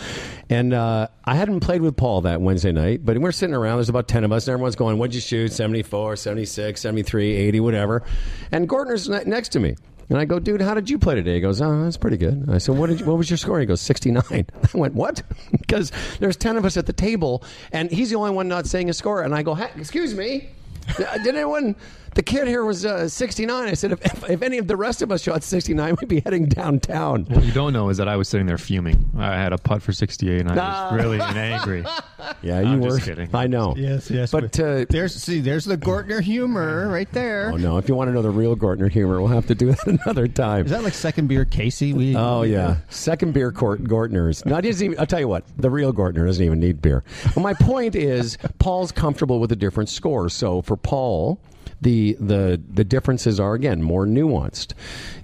And 0.50 0.74
uh, 0.74 1.08
I 1.26 1.36
hadn't 1.36 1.60
played 1.60 1.82
with 1.82 1.98
Paul 1.98 2.22
that 2.22 2.42
Wednesday 2.42 2.72
night, 2.72 3.06
but 3.06 3.18
we're 3.18 3.32
sitting 3.32 3.56
around. 3.56 3.78
There's 3.78 3.90
about 3.90 4.08
10 4.08 4.24
of 4.24 4.32
us, 4.32 4.48
and 4.48 4.54
everyone's 4.54 4.76
going, 4.76 4.98
What'd 4.98 5.16
you 5.16 5.22
shoot? 5.22 5.52
74, 5.52 6.16
76, 6.16 6.80
73, 6.80 7.36
80, 7.36 7.60
whatever. 7.60 8.04
And 8.52 8.68
Gortner's 8.68 9.10
next 9.10 9.50
to 9.50 9.60
me. 9.60 9.76
And 10.12 10.20
I 10.20 10.26
go, 10.26 10.40
dude, 10.40 10.62
how 10.62 10.74
did 10.74 10.90
you 10.90 11.00
play 11.00 11.16
today? 11.16 11.36
He 11.36 11.40
goes, 11.40 11.62
oh, 11.62 11.86
that's 11.86 11.96
pretty 11.96 12.18
good. 12.18 12.50
I 12.50 12.58
said, 12.58 12.76
what 12.78 12.90
did 12.90 13.00
you, 13.00 13.06
what 13.06 13.18
was 13.18 13.30
your 13.30 13.38
score? 13.38 13.62
He 13.62 13.66
goes, 13.66 13.80
69. 13.80 14.22
I 14.30 14.46
went, 14.74 14.94
what? 14.94 15.24
because 15.52 15.94
there's 16.20 16.36
10 16.36 16.58
of 16.58 16.66
us 16.66 16.76
at 16.76 16.86
the 16.86 16.92
table, 16.92 17.46
and 17.72 17.90
he's 17.90 18.10
the 18.10 18.18
only 18.18 18.32
one 18.32 18.50
not 18.50 18.66
saying 18.66 18.88
his 18.88 18.98
score. 18.98 19.22
And 19.22 19.34
I 19.34 19.42
go, 19.42 19.56
excuse 19.78 20.14
me, 20.14 20.50
did 20.98 21.28
anyone 21.36 21.76
the 22.14 22.24
kid 22.24 22.48
here 22.48 22.64
was 22.64 22.86
uh, 22.86 23.08
69. 23.08 23.68
I 23.68 23.74
said, 23.74 23.94
if, 23.94 24.30
if, 24.30 24.42
any 24.42 24.58
of 24.58 24.68
the 24.68 24.76
rest 24.76 25.02
of 25.02 25.12
us 25.12 25.22
shot 25.22 25.44
69, 25.44 25.98
we'd 26.00 26.08
be 26.08 26.20
heading 26.20 26.46
downtown. 26.46 27.26
What 27.26 27.44
you 27.44 27.52
don't 27.52 27.74
know 27.74 27.90
is 27.90 27.98
that 27.98 28.08
I 28.08 28.16
was 28.18 28.28
sitting 28.28 28.48
there 28.48 28.58
fuming. 28.58 29.10
I 29.18 29.36
had 29.36 29.54
a 29.54 29.58
putt 29.58 29.82
for 29.82 29.94
68, 29.94 30.42
and 30.42 30.52
I 30.52 30.92
was 30.92 31.04
really 31.04 31.20
angry. 31.22 31.86
Yeah, 32.44 32.60
you 32.62 32.68
I'm 32.68 32.82
were. 32.82 32.90
Just 32.90 33.04
kidding. 33.04 33.30
I 33.34 33.48
know. 33.48 33.76
Yes, 33.76 34.10
yes. 34.10 34.32
But 34.32 34.60
uh, 34.60 34.86
there's 34.90 35.16
see, 35.16 35.42
there's 35.42 35.66
the 35.66 35.78
Gortner 35.78 36.22
humor 36.22 36.88
right 36.88 37.12
there. 37.12 37.52
Oh 37.52 37.58
no! 37.58 37.78
If 37.78 37.90
you 37.90 37.96
want 37.96 38.10
to 38.10 38.14
know 38.14 38.22
the 38.22 38.30
real 38.30 38.56
Gortner 38.56 38.90
humor, 38.90 39.20
we'll 39.20 39.30
have 39.30 39.48
to 39.48 39.56
do 39.56 39.68
that 39.72 39.88
another 39.88 40.28
time. 40.28 40.66
Is 40.66 40.72
that 40.72 40.84
like 40.84 40.94
second 40.94 41.28
beer 41.28 41.46
Casey? 41.46 41.94
We, 41.94 42.16
oh 42.16 42.42
we, 42.42 42.54
yeah, 42.54 42.78
second 42.90 43.34
beer 43.34 43.52
Gort- 43.52 43.84
Gortners. 43.84 44.46
Not 44.46 44.66
even. 44.66 45.00
I'll 45.00 45.06
tell 45.06 45.20
you 45.20 45.28
what, 45.28 45.44
the 45.58 45.70
real 45.70 45.94
Gortner 45.94 46.26
doesn't 46.26 46.44
even 46.44 46.60
need 46.60 46.82
beer. 46.82 47.04
Well, 47.36 47.44
my 47.44 47.54
point 47.54 47.96
is, 47.96 48.38
Paul's 48.60 48.92
comfortable 48.92 49.40
with 49.40 49.52
a 49.52 49.56
different 49.56 49.90
score. 49.90 50.30
So 50.30 50.62
for 50.62 50.78
Paul, 50.78 51.40
the 51.82 52.16
the 52.20 52.62
the 52.74 52.84
differences 52.84 53.40
are 53.40 53.54
again 53.54 53.82
more 53.82 54.06
nuanced. 54.06 54.74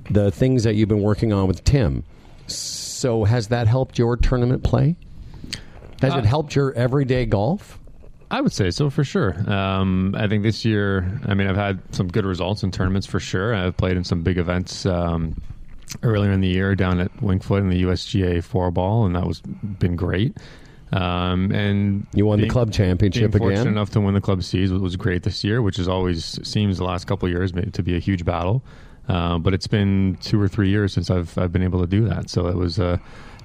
The 0.10 0.32
things 0.32 0.64
that 0.64 0.76
you've 0.76 0.90
been 0.90 1.02
working 1.02 1.34
on 1.34 1.48
with 1.48 1.64
Tim. 1.64 2.04
So 2.48 3.24
has 3.26 3.48
that 3.50 3.68
helped 3.68 4.00
your 4.00 4.18
tournament 4.18 4.64
play? 4.64 4.96
Has 6.02 6.14
uh, 6.14 6.20
it 6.20 6.26
helped 6.26 6.56
your 6.56 6.74
everyday 6.74 7.26
golf? 7.26 7.80
I 8.30 8.42
would 8.42 8.52
say 8.52 8.72
so 8.72 8.90
for 8.90 9.04
sure. 9.04 9.34
Um, 9.50 10.14
I 10.18 10.28
think 10.28 10.44
this 10.44 10.66
year, 10.66 11.20
I 11.26 11.34
mean, 11.34 11.48
I've 11.48 11.56
had 11.56 11.80
some 11.96 12.08
good 12.08 12.26
results 12.26 12.64
in 12.64 12.72
tournaments 12.72 13.08
for 13.08 13.20
sure. 13.20 13.56
I've 13.56 13.78
played 13.78 13.96
in 13.96 14.04
some 14.04 14.22
big 14.22 14.38
events 14.38 14.86
um, 14.86 15.42
earlier 16.04 16.32
in 16.32 16.42
the 16.42 16.50
year 16.50 16.76
down 16.76 17.00
at 17.00 17.22
Winged 17.22 17.44
Foot 17.44 17.62
in 17.62 17.70
the 17.70 17.84
USGA 17.84 18.44
four 18.44 18.70
ball, 18.72 19.06
and 19.06 19.16
that 19.16 19.26
was 19.26 19.42
been 19.42 19.96
great. 19.96 20.36
Um, 20.92 21.52
and 21.52 22.08
You 22.14 22.26
won 22.26 22.40
the 22.40 22.48
club 22.48 22.72
championship 22.72 23.32
being 23.32 23.40
fortunate 23.40 23.62
again. 23.62 23.74
enough 23.74 23.90
to 23.92 24.02
win 24.02 24.14
the 24.14 24.22
club 24.22 24.42
C's 24.44 24.72
was 24.72 24.96
great 24.96 25.24
this 25.24 25.44
year, 25.44 25.62
which 25.62 25.80
is 25.80 25.88
always 25.88 26.40
seems 26.48 26.78
the 26.78 26.86
last 26.86 27.08
couple 27.08 27.28
of 27.28 27.32
years 27.34 27.52
to 27.52 27.84
be 27.84 27.96
a 27.96 28.00
huge 28.00 28.24
battle. 28.24 28.64
Uh, 29.10 29.38
but 29.38 29.54
it's 29.54 29.68
been 29.68 30.18
two 30.22 30.42
or 30.42 30.48
three 30.48 30.70
years 30.70 30.94
since 30.94 31.10
I've 31.10 31.38
I've 31.38 31.52
been 31.52 31.64
able 31.64 31.80
to 31.82 31.88
do 31.88 32.06
that, 32.10 32.30
so 32.30 32.48
it 32.48 32.56
was 32.56 32.78
uh, 32.80 32.98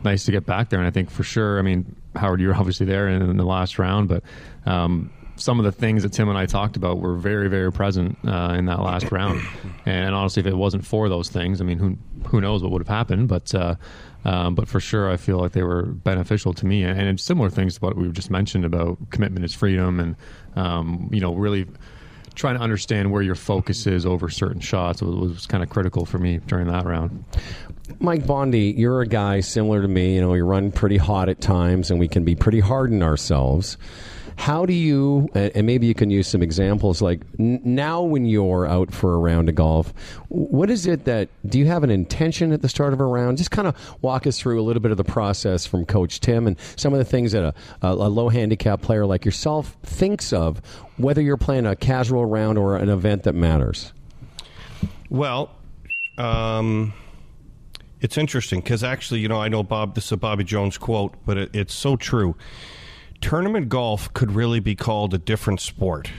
nice 0.04 0.24
to 0.24 0.32
get 0.32 0.44
back 0.44 0.70
there. 0.70 0.78
And 0.80 0.88
I 0.88 0.90
think 0.90 1.10
for 1.10 1.22
sure, 1.22 1.58
I 1.58 1.62
mean, 1.62 1.94
Howard, 2.16 2.40
you're 2.40 2.54
obviously 2.62 2.86
there 2.86 3.08
in, 3.08 3.22
in 3.22 3.36
the 3.36 3.44
last 3.44 3.78
round, 3.78 4.08
but 4.08 4.22
um, 4.66 5.10
some 5.36 5.58
of 5.60 5.64
the 5.64 5.72
things 5.72 6.02
that 6.02 6.12
Tim 6.12 6.28
and 6.28 6.36
I 6.36 6.46
talked 6.46 6.76
about 6.76 6.98
were 6.98 7.14
very 7.14 7.48
very 7.48 7.72
present 7.72 8.18
uh, 8.26 8.54
in 8.56 8.66
that 8.66 8.80
last 8.80 9.10
round. 9.12 9.40
And 9.86 10.14
honestly, 10.14 10.40
if 10.40 10.46
it 10.46 10.56
wasn't 10.56 10.84
for 10.84 11.08
those 11.08 11.28
things, 11.28 11.60
I 11.60 11.64
mean, 11.64 11.78
who 11.78 11.96
who 12.26 12.40
knows 12.40 12.62
what 12.62 12.72
would 12.72 12.80
have 12.82 12.88
happened? 12.88 13.28
But 13.28 13.54
uh, 13.54 13.76
um, 14.24 14.54
but 14.54 14.68
for 14.68 14.80
sure, 14.80 15.10
I 15.10 15.16
feel 15.16 15.38
like 15.38 15.52
they 15.52 15.62
were 15.62 15.84
beneficial 15.84 16.52
to 16.54 16.66
me, 16.66 16.82
and, 16.84 17.00
and 17.00 17.18
similar 17.18 17.50
things 17.50 17.74
to 17.74 17.80
what 17.80 17.96
we 17.96 18.10
just 18.10 18.30
mentioned 18.30 18.64
about 18.64 18.98
commitment 19.10 19.44
is 19.44 19.54
freedom, 19.54 20.00
and 20.00 20.16
um, 20.56 21.08
you 21.12 21.20
know, 21.20 21.34
really 21.34 21.66
trying 22.34 22.56
to 22.56 22.62
understand 22.62 23.10
where 23.10 23.22
your 23.22 23.34
focus 23.34 23.86
is 23.86 24.06
over 24.06 24.28
certain 24.30 24.60
shots 24.60 25.02
was, 25.02 25.14
was 25.14 25.46
kind 25.46 25.62
of 25.62 25.68
critical 25.68 26.06
for 26.06 26.18
me 26.18 26.38
during 26.46 26.66
that 26.66 26.84
round. 26.84 27.24
Mike 28.00 28.26
Bondi, 28.26 28.74
you're 28.76 29.02
a 29.02 29.06
guy 29.06 29.40
similar 29.40 29.82
to 29.82 29.88
me. 29.88 30.14
You 30.14 30.22
know, 30.22 30.30
we 30.30 30.40
run 30.40 30.72
pretty 30.72 30.96
hot 30.96 31.28
at 31.28 31.40
times, 31.40 31.90
and 31.90 32.00
we 32.00 32.08
can 32.08 32.24
be 32.24 32.34
pretty 32.34 32.60
hard 32.60 32.92
on 32.92 33.02
ourselves. 33.02 33.76
How 34.36 34.66
do 34.66 34.72
you, 34.72 35.28
and 35.34 35.66
maybe 35.66 35.86
you 35.86 35.94
can 35.94 36.10
use 36.10 36.26
some 36.26 36.42
examples, 36.42 37.02
like 37.02 37.20
now 37.38 38.02
when 38.02 38.24
you're 38.24 38.66
out 38.66 38.92
for 38.92 39.14
a 39.14 39.18
round 39.18 39.48
of 39.48 39.54
golf, 39.54 39.92
what 40.28 40.70
is 40.70 40.86
it 40.86 41.04
that, 41.04 41.28
do 41.46 41.58
you 41.58 41.66
have 41.66 41.84
an 41.84 41.90
intention 41.90 42.52
at 42.52 42.62
the 42.62 42.68
start 42.68 42.92
of 42.92 43.00
a 43.00 43.04
round? 43.04 43.38
Just 43.38 43.50
kind 43.50 43.68
of 43.68 43.76
walk 44.02 44.26
us 44.26 44.38
through 44.38 44.60
a 44.60 44.64
little 44.64 44.80
bit 44.80 44.90
of 44.90 44.96
the 44.96 45.04
process 45.04 45.66
from 45.66 45.84
Coach 45.84 46.20
Tim 46.20 46.46
and 46.46 46.56
some 46.76 46.92
of 46.92 46.98
the 46.98 47.04
things 47.04 47.32
that 47.32 47.44
a, 47.44 47.54
a, 47.82 47.92
a 47.92 48.08
low 48.08 48.28
handicap 48.28 48.82
player 48.82 49.06
like 49.06 49.24
yourself 49.24 49.76
thinks 49.82 50.32
of, 50.32 50.60
whether 50.96 51.20
you're 51.20 51.36
playing 51.36 51.66
a 51.66 51.76
casual 51.76 52.24
round 52.26 52.58
or 52.58 52.76
an 52.76 52.88
event 52.88 53.24
that 53.24 53.34
matters. 53.34 53.92
Well, 55.10 55.50
um, 56.16 56.94
it's 58.00 58.18
interesting 58.18 58.60
because 58.60 58.82
actually, 58.82 59.20
you 59.20 59.28
know, 59.28 59.40
I 59.40 59.48
know 59.48 59.62
Bob. 59.62 59.94
This 59.94 60.06
is 60.06 60.12
a 60.12 60.16
Bobby 60.16 60.42
Jones 60.42 60.76
quote, 60.78 61.14
but 61.24 61.36
it, 61.38 61.50
it's 61.54 61.74
so 61.74 61.96
true. 61.96 62.34
Tournament 63.22 63.70
golf 63.70 64.12
could 64.12 64.32
really 64.32 64.60
be 64.60 64.74
called 64.74 65.14
a 65.14 65.18
different 65.18 65.60
sport. 65.60 66.10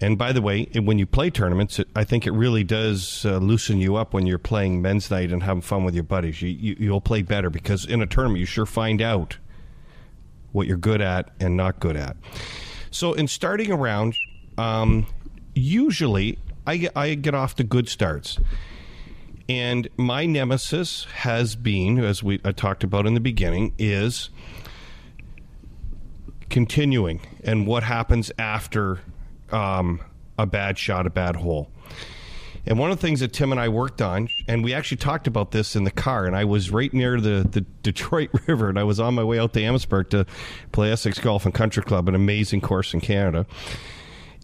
And 0.00 0.16
by 0.16 0.32
the 0.32 0.40
way, 0.40 0.64
when 0.74 0.98
you 0.98 1.06
play 1.06 1.28
tournaments, 1.28 1.78
I 1.94 2.04
think 2.04 2.26
it 2.26 2.32
really 2.32 2.64
does 2.64 3.26
uh, 3.26 3.36
loosen 3.36 3.78
you 3.78 3.96
up 3.96 4.14
when 4.14 4.26
you're 4.26 4.38
playing 4.38 4.80
men's 4.80 5.10
night 5.10 5.30
and 5.30 5.42
having 5.42 5.60
fun 5.60 5.84
with 5.84 5.94
your 5.94 6.04
buddies. 6.04 6.40
You, 6.40 6.48
you, 6.48 6.76
you'll 6.78 7.02
play 7.02 7.20
better 7.20 7.50
because 7.50 7.84
in 7.84 8.00
a 8.00 8.06
tournament, 8.06 8.40
you 8.40 8.46
sure 8.46 8.64
find 8.64 9.02
out 9.02 9.36
what 10.52 10.66
you're 10.66 10.78
good 10.78 11.02
at 11.02 11.30
and 11.38 11.56
not 11.56 11.78
good 11.78 11.96
at. 11.96 12.16
So, 12.90 13.12
in 13.12 13.28
starting 13.28 13.70
a 13.70 13.76
round, 13.76 14.16
um, 14.56 15.06
usually 15.54 16.38
I 16.66 16.88
I 16.96 17.14
get 17.14 17.34
off 17.34 17.56
to 17.56 17.64
good 17.64 17.88
starts. 17.88 18.38
And 19.48 19.88
my 19.96 20.24
nemesis 20.24 21.04
has 21.16 21.56
been, 21.56 21.98
as 21.98 22.22
we 22.22 22.40
I 22.44 22.52
talked 22.52 22.84
about 22.84 23.06
in 23.06 23.14
the 23.14 23.20
beginning, 23.20 23.74
is 23.78 24.30
continuing 26.52 27.18
and 27.42 27.66
what 27.66 27.82
happens 27.82 28.30
after 28.38 29.00
um, 29.50 30.00
a 30.38 30.46
bad 30.46 30.78
shot, 30.78 31.06
a 31.06 31.10
bad 31.10 31.34
hole. 31.34 31.68
And 32.64 32.78
one 32.78 32.92
of 32.92 32.98
the 32.98 33.02
things 33.04 33.18
that 33.20 33.32
Tim 33.32 33.50
and 33.50 33.60
I 33.60 33.68
worked 33.68 34.00
on, 34.00 34.28
and 34.46 34.62
we 34.62 34.72
actually 34.72 34.98
talked 34.98 35.26
about 35.26 35.50
this 35.50 35.74
in 35.74 35.82
the 35.82 35.90
car, 35.90 36.26
and 36.26 36.36
I 36.36 36.44
was 36.44 36.70
right 36.70 36.92
near 36.92 37.20
the, 37.20 37.44
the 37.50 37.62
Detroit 37.82 38.30
River, 38.46 38.68
and 38.68 38.78
I 38.78 38.84
was 38.84 39.00
on 39.00 39.14
my 39.14 39.24
way 39.24 39.40
out 39.40 39.52
to 39.54 39.62
Amherstburg 39.62 40.10
to 40.10 40.26
play 40.70 40.92
Essex 40.92 41.18
Golf 41.18 41.44
and 41.44 41.52
Country 41.52 41.82
Club, 41.82 42.08
an 42.08 42.14
amazing 42.14 42.60
course 42.60 42.94
in 42.94 43.00
Canada. 43.00 43.46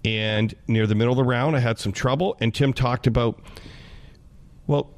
And 0.05 0.53
near 0.67 0.87
the 0.87 0.97
middle 0.97 1.13
of 1.13 1.19
the 1.19 1.25
round, 1.25 1.55
I 1.55 1.61
had 1.61 1.79
some 1.79 1.93
trouble, 1.93 2.37
and 2.41 2.53
Tim 2.53 2.73
talked 2.73 3.07
about, 3.07 3.39
well, 4.67 4.91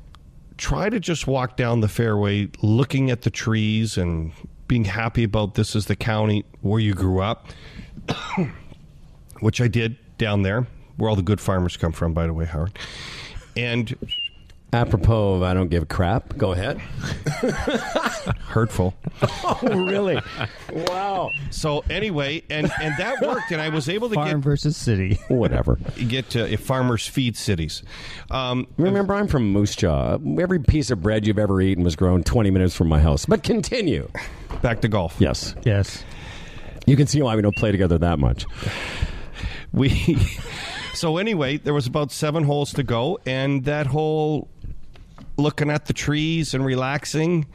try 0.57 0.89
to 0.89 1.01
just 1.01 1.27
walk 1.27 1.57
down 1.57 1.81
the 1.81 1.89
fairway 1.89 2.49
looking 2.63 3.11
at 3.11 3.23
the 3.23 3.31
trees 3.31 3.99
and 3.99 4.33
being 4.71 4.85
happy 4.85 5.25
about 5.25 5.57
this 5.57 5.75
is 5.75 5.87
the 5.87 5.97
county 5.97 6.45
where 6.61 6.79
you 6.79 6.95
grew 6.95 7.21
up, 7.21 7.49
which 9.41 9.61
I 9.61 9.67
did 9.67 9.97
down 10.17 10.43
there, 10.43 10.69
where 10.97 11.11
all 11.11 11.17
the 11.17 11.23
good 11.23 11.41
farmers 11.41 11.77
come 11.77 11.91
from, 11.91 12.15
by 12.15 12.29
the 12.29 12.33
way, 12.33 12.45
Howard. 12.45 12.79
And 13.57 13.97
Apropos 14.73 15.35
of 15.35 15.43
I 15.43 15.53
don't 15.53 15.69
give 15.69 15.83
a 15.83 15.87
crap, 15.87 16.37
go 16.37 16.53
ahead. 16.53 16.79
hurtful. 18.47 18.95
Oh, 19.23 19.59
really? 19.63 20.21
wow. 20.71 21.31
So 21.51 21.83
anyway, 21.91 22.45
and 22.49 22.71
and 22.81 22.95
that 22.99 23.21
worked, 23.21 23.51
and 23.51 23.61
I 23.61 23.69
was 23.69 23.89
able 23.89 24.09
to 24.11 24.15
get 24.15 24.29
Farm 24.29 24.43
versus 24.43 24.77
city. 24.77 25.19
Whatever. 25.29 25.79
get 26.09 26.21
get 26.21 26.31
to 26.31 26.53
if 26.53 26.61
farmers 26.61 27.07
feed 27.07 27.37
cities. 27.37 27.83
Um, 28.31 28.67
Remember, 28.77 29.15
I'm 29.15 29.27
from 29.29 29.51
Moose 29.51 29.75
Jaw. 29.75 30.19
Every 30.39 30.59
piece 30.61 30.91
of 30.91 31.03
bread 31.03 31.27
you've 31.27 31.39
ever 31.39 31.61
eaten 31.61 31.83
was 31.85 31.97
grown 31.97 32.23
20 32.23 32.51
minutes 32.51 32.77
from 32.77 32.89
my 32.89 33.01
house. 33.01 33.25
But 33.27 33.43
continue. 33.43 34.11
back 34.63 34.81
to 34.83 34.89
golf. 34.89 35.17
Yes. 35.19 35.55
Yes. 35.65 36.05
You 36.87 36.97
can 36.97 37.07
see 37.07 37.23
why 37.23 37.37
we 37.37 37.43
don't 37.43 37.57
play 37.57 37.73
together 37.73 37.99
that 37.99 38.19
much. 38.19 38.47
we 39.73 39.91
so 40.95 41.17
anyway 41.19 41.57
there 41.57 41.75
was 41.75 41.87
about 41.87 42.11
seven 42.11 42.45
holes 42.45 42.73
to 42.73 42.83
go 42.83 43.19
and 43.25 43.65
that 43.65 43.87
whole 43.87 44.49
looking 45.41 45.71
at 45.71 45.87
the 45.87 45.93
trees 45.93 46.55
and 46.55 46.65
relaxing 46.65 47.47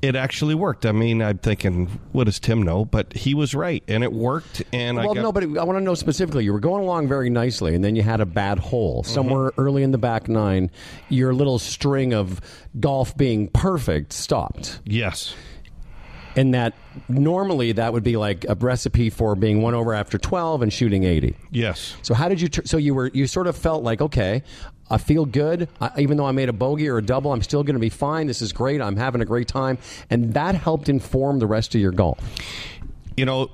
it 0.00 0.14
actually 0.14 0.54
worked 0.54 0.86
i 0.86 0.92
mean 0.92 1.22
i'm 1.22 1.38
thinking 1.38 1.86
what 2.12 2.24
does 2.24 2.38
tim 2.38 2.62
know 2.62 2.84
but 2.84 3.12
he 3.14 3.34
was 3.34 3.54
right 3.54 3.82
and 3.88 4.04
it 4.04 4.12
worked 4.12 4.62
and 4.72 4.96
well, 4.96 5.10
i 5.10 5.14
got 5.14 5.22
no, 5.22 5.32
but 5.32 5.42
I 5.42 5.64
want 5.64 5.78
to 5.78 5.80
know 5.80 5.94
specifically. 5.94 6.44
You 6.44 6.52
were 6.52 6.60
going 6.60 6.82
along 6.82 7.08
very 7.08 7.30
nicely, 7.30 7.74
and 7.74 7.84
then 7.84 7.96
you 7.96 8.02
had 8.02 8.20
a 8.20 8.26
bad 8.26 8.58
hole 8.58 9.02
mm-hmm. 9.02 9.12
somewhere 9.12 9.52
early 9.56 9.82
in 9.82 9.92
the 9.92 9.98
back 9.98 10.28
nine. 10.28 10.70
Your 11.08 11.34
little 11.34 11.58
string 11.58 12.12
of 12.12 12.40
golf 12.80 13.16
being 13.16 13.48
perfect 13.48 14.12
stopped, 14.12 14.80
yes 14.84 15.34
and 16.36 16.54
that 16.54 16.74
normally 17.08 17.72
that 17.72 17.92
would 17.92 18.02
be 18.02 18.16
like 18.16 18.44
a 18.48 18.54
recipe 18.54 19.10
for 19.10 19.34
being 19.34 19.62
one 19.62 19.74
over 19.74 19.92
after 19.92 20.18
12 20.18 20.62
and 20.62 20.72
shooting 20.72 21.04
80. 21.04 21.36
yes 21.50 21.96
So 22.02 22.14
how 22.14 22.28
did 22.28 22.40
you? 22.40 22.48
Tr- 22.48 22.62
so 22.64 22.76
you 22.76 22.94
were 22.94 23.10
you 23.12 23.26
sort 23.26 23.46
of 23.46 23.56
felt 23.56 23.82
like 23.82 24.00
okay, 24.00 24.42
I 24.92 24.98
feel 24.98 25.24
good. 25.24 25.68
I, 25.80 25.90
even 25.98 26.18
though 26.18 26.26
I 26.26 26.32
made 26.32 26.48
a 26.48 26.52
bogey 26.52 26.88
or 26.88 26.98
a 26.98 27.02
double, 27.02 27.32
I'm 27.32 27.42
still 27.42 27.64
going 27.64 27.74
to 27.76 27.80
be 27.80 27.88
fine. 27.88 28.26
This 28.26 28.42
is 28.42 28.52
great. 28.52 28.80
I'm 28.80 28.96
having 28.96 29.22
a 29.22 29.24
great 29.24 29.48
time, 29.48 29.78
and 30.10 30.34
that 30.34 30.54
helped 30.54 30.88
inform 30.88 31.38
the 31.38 31.46
rest 31.46 31.74
of 31.74 31.80
your 31.80 31.92
golf. 31.92 32.18
you 33.16 33.24
know 33.24 33.50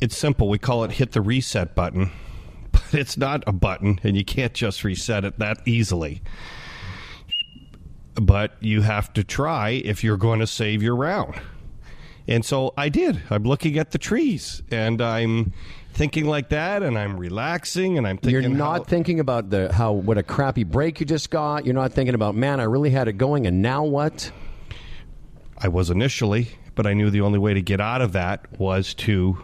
it's 0.00 0.16
simple 0.16 0.48
we 0.48 0.58
call 0.58 0.84
it 0.84 0.90
hit 0.92 1.12
the 1.12 1.20
reset 1.20 1.74
button 1.74 2.10
but 2.72 2.92
it's 2.92 3.16
not 3.16 3.42
a 3.46 3.52
button 3.52 3.98
and 4.02 4.16
you 4.16 4.24
can't 4.24 4.52
just 4.52 4.82
reset 4.84 5.24
it 5.24 5.38
that 5.38 5.58
easily 5.66 6.20
but 8.14 8.52
you 8.60 8.82
have 8.82 9.12
to 9.12 9.22
try 9.22 9.70
if 9.70 10.02
you're 10.02 10.16
going 10.16 10.40
to 10.40 10.46
save 10.46 10.82
your 10.82 10.96
round 10.96 11.34
and 12.28 12.44
so 12.44 12.72
i 12.76 12.88
did 12.88 13.20
i'm 13.30 13.42
looking 13.44 13.78
at 13.78 13.90
the 13.92 13.98
trees 13.98 14.62
and 14.70 15.00
i'm 15.00 15.52
thinking 15.92 16.26
like 16.26 16.48
that 16.50 16.82
and 16.82 16.98
i'm 16.98 17.16
relaxing 17.16 17.96
and 17.98 18.06
i'm 18.06 18.16
thinking 18.18 18.42
You're 18.42 18.50
not 18.50 18.78
how- 18.78 18.84
thinking 18.84 19.20
about 19.20 19.50
the 19.50 19.72
how 19.72 19.92
what 19.92 20.18
a 20.18 20.22
crappy 20.22 20.64
break 20.64 21.00
you 21.00 21.06
just 21.06 21.30
got. 21.30 21.64
You're 21.64 21.74
not 21.74 21.92
thinking 21.92 22.14
about 22.14 22.34
man, 22.34 22.60
I 22.60 22.64
really 22.64 22.90
had 22.90 23.08
it 23.08 23.14
going, 23.14 23.46
and 23.46 23.62
now 23.62 23.84
what? 23.84 24.30
I 25.58 25.68
was 25.68 25.88
initially, 25.88 26.48
but 26.74 26.86
I 26.86 26.92
knew 26.92 27.08
the 27.08 27.22
only 27.22 27.38
way 27.38 27.54
to 27.54 27.62
get 27.62 27.80
out 27.80 28.02
of 28.02 28.12
that 28.12 28.58
was 28.60 28.92
to 28.94 29.38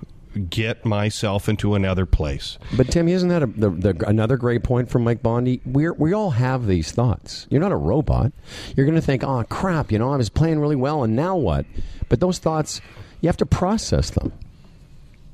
get 0.50 0.84
myself 0.84 1.48
into 1.48 1.74
another 1.74 2.06
place. 2.06 2.58
But 2.76 2.90
Tim, 2.90 3.08
isn't 3.08 3.28
that 3.28 3.42
a, 3.42 3.46
the, 3.46 3.70
the, 3.70 4.08
another 4.08 4.36
great 4.36 4.62
point 4.62 4.88
from 4.88 5.04
Mike 5.04 5.22
Bondi? 5.22 5.60
We 5.64 5.90
we 5.90 6.12
all 6.12 6.30
have 6.30 6.66
these 6.66 6.92
thoughts. 6.92 7.46
You're 7.50 7.60
not 7.60 7.72
a 7.72 7.76
robot. 7.76 8.32
You're 8.76 8.86
going 8.86 8.96
to 8.96 9.02
think, 9.02 9.24
oh 9.24 9.44
crap, 9.44 9.92
you 9.92 9.98
know, 9.98 10.12
I 10.12 10.16
was 10.16 10.28
playing 10.28 10.60
really 10.60 10.76
well, 10.76 11.02
and 11.04 11.14
now 11.14 11.36
what? 11.36 11.66
But 12.08 12.20
those 12.20 12.38
thoughts, 12.38 12.80
you 13.20 13.28
have 13.28 13.36
to 13.38 13.46
process 13.46 14.10
them. 14.10 14.32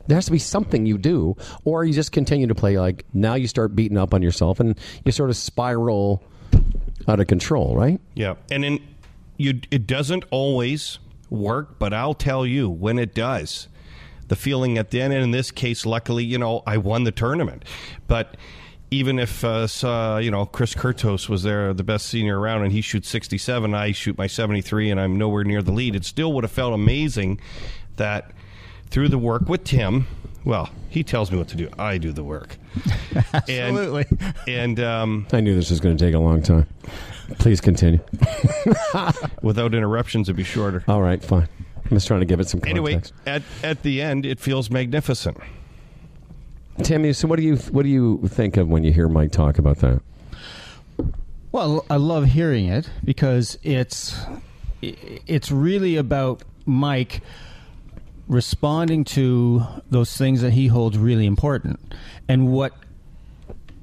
There 0.07 0.17
has 0.17 0.27
to 0.27 0.33
be 0.33 0.39
something 0.39 0.87
you 0.87 0.97
do, 0.97 1.37
or 1.65 1.85
you 1.85 1.93
just 1.93 2.13
continue 2.13 2.47
to 2.47 2.55
play 2.55 2.79
like 2.79 3.05
now 3.13 3.35
you 3.35 3.47
start 3.47 3.77
beating 3.77 3.99
up 3.99 4.15
on 4.15 4.23
yourself, 4.23 4.59
and 4.61 4.79
you 5.05 5.13
sort 5.13 5.31
of 5.31 5.37
spiral 5.37 6.23
out 7.07 7.21
of 7.21 7.27
control, 7.27 7.77
right? 7.77 8.01
Yeah, 8.15 8.37
and 8.51 8.65
in 8.65 8.81
you, 9.37 9.61
it 9.71 9.87
doesn't 9.87 10.25
always 10.31 10.99
work, 11.31 11.79
but 11.79 11.93
I'll 11.93 12.15
tell 12.15 12.45
you 12.45 12.69
when 12.69 12.99
it 12.99 13.15
does. 13.15 13.69
The 14.29 14.37
feeling 14.37 14.79
at 14.79 14.91
the 14.91 15.01
end, 15.01 15.13
and 15.13 15.23
in 15.23 15.31
this 15.31 15.51
case, 15.51 15.87
luckily, 15.87 16.25
you 16.25 16.39
know, 16.39 16.63
I 16.67 16.77
won 16.77 17.05
the 17.05 17.13
tournament. 17.13 17.65
But 18.07 18.37
even 18.91 19.19
if 19.19 19.45
uh, 19.45 19.67
so, 19.67 20.19
you 20.19 20.31
know 20.31 20.47
Chris 20.47 20.75
Kurtos 20.75 21.29
was 21.29 21.43
there, 21.43 21.75
the 21.75 21.85
best 21.85 22.07
senior 22.07 22.39
around, 22.39 22.63
and 22.63 22.73
he 22.73 22.81
shoots 22.81 23.09
sixty-seven, 23.09 23.75
I 23.75 23.93
shoot 23.93 24.17
my 24.17 24.27
seventy-three, 24.27 24.91
and 24.91 25.01
I'm 25.01 25.17
nowhere 25.19 25.45
near 25.45 25.63
the 25.63 25.73
lead. 25.73 25.95
It 25.95 26.05
still 26.05 26.33
would 26.35 26.45
have 26.45 26.51
felt 26.51 26.75
amazing 26.75 27.41
that 27.97 28.31
through 28.91 29.09
the 29.09 29.19
work 29.19 29.49
with 29.49 29.65
Tim. 29.65 30.07
Well, 30.45 30.71
he 30.89 31.03
tells 31.03 31.31
me 31.31 31.37
what 31.37 31.49
to 31.49 31.57
do. 31.57 31.69
I 31.79 31.99
do 31.99 32.13
the 32.13 32.25
work. 32.25 32.57
Absolutely. 33.35 34.07
And, 34.47 34.79
and 34.79 34.81
um, 34.81 35.27
I 35.33 35.41
knew 35.41 35.55
this 35.55 35.69
was 35.69 35.81
going 35.81 35.97
to 35.97 36.03
take 36.03 36.15
a 36.15 36.19
long 36.19 36.43
time. 36.43 36.67
Please 37.39 37.61
continue. 37.61 38.01
without 39.43 39.75
interruptions, 39.75 40.29
it'd 40.29 40.37
be 40.37 40.45
shorter. 40.45 40.85
All 40.89 41.03
right, 41.03 41.23
fine. 41.23 41.49
I'm 41.91 41.97
just 41.97 42.07
trying 42.07 42.21
to 42.21 42.27
give 42.27 42.41
it 42.41 42.49
some 42.49 42.61
context. 42.61 42.71
Anyway, 42.71 43.03
at 43.27 43.43
at 43.63 43.83
the 43.83 44.03
end, 44.03 44.27
it 44.27 44.39
feels 44.39 44.71
magnificent. 44.71 45.39
Tammy, 46.83 47.13
so 47.13 47.27
what 47.27 47.37
do 47.37 47.43
you 47.43 47.57
what 47.57 47.83
do 47.83 47.89
you 47.89 48.21
think 48.29 48.57
of 48.57 48.69
when 48.69 48.85
you 48.85 48.93
hear 48.93 49.09
Mike 49.09 49.33
talk 49.33 49.59
about 49.59 49.79
that? 49.79 50.01
Well, 51.51 51.85
I 51.89 51.97
love 51.97 52.27
hearing 52.27 52.67
it 52.67 52.91
because 53.05 53.59
it's 53.63 54.17
it's 54.83 55.51
really 55.51 55.97
about 55.97 56.43
Mike 56.67 57.23
responding 58.29 59.05
to 59.05 59.65
those 59.91 60.15
things 60.17 60.43
that 60.43 60.53
he 60.53 60.67
holds 60.67 60.99
really 60.99 61.25
important 61.25 61.81
and 62.29 62.53
what 62.53 62.75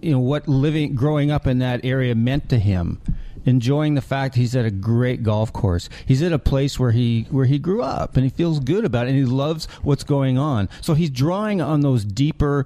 you 0.01 0.11
know 0.11 0.19
what 0.19 0.47
living 0.47 0.93
growing 0.93 1.31
up 1.31 1.47
in 1.47 1.57
that 1.57 1.83
area 1.83 2.13
meant 2.13 2.47
to 2.49 2.59
him 2.59 3.01
enjoying 3.45 3.93
the 3.93 4.01
fact 4.01 4.35
he's 4.35 4.55
at 4.55 4.65
a 4.65 4.71
great 4.71 5.23
golf 5.23 5.53
course 5.53 5.89
he's 6.05 6.21
at 6.21 6.33
a 6.33 6.39
place 6.39 6.79
where 6.79 6.91
he 6.91 7.27
where 7.29 7.45
he 7.45 7.59
grew 7.59 7.81
up 7.81 8.17
and 8.17 8.23
he 8.23 8.29
feels 8.29 8.59
good 8.59 8.85
about 8.85 9.07
it 9.07 9.11
and 9.11 9.19
he 9.19 9.25
loves 9.25 9.65
what's 9.83 10.03
going 10.03 10.37
on 10.37 10.67
so 10.81 10.93
he's 10.93 11.09
drawing 11.09 11.61
on 11.61 11.81
those 11.81 12.03
deeper 12.03 12.65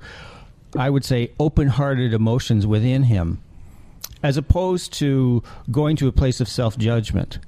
i 0.78 0.89
would 0.89 1.06
say 1.06 1.32
open-hearted 1.39 2.13
emotions 2.13 2.65
within 2.65 3.04
him 3.04 3.42
as 4.24 4.38
opposed 4.38 4.92
to 4.94 5.44
going 5.72 5.96
to 5.96 6.08
a 6.08 6.12
place 6.12 6.39
of 6.39 6.48
self-judgment 6.48 7.39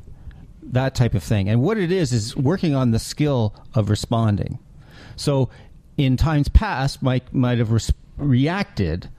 that 0.71 0.95
type 0.95 1.13
of 1.13 1.23
thing. 1.23 1.49
And 1.49 1.61
what 1.61 1.77
it 1.77 1.91
is 1.91 2.13
is 2.13 2.35
working 2.35 2.75
on 2.75 2.91
the 2.91 2.99
skill 2.99 3.53
of 3.73 3.89
responding. 3.89 4.59
So, 5.15 5.49
in 5.97 6.17
times 6.17 6.47
past, 6.49 7.03
Mike 7.03 7.33
might 7.33 7.57
have 7.57 7.71
res- 7.71 7.91
reacted 8.17 9.09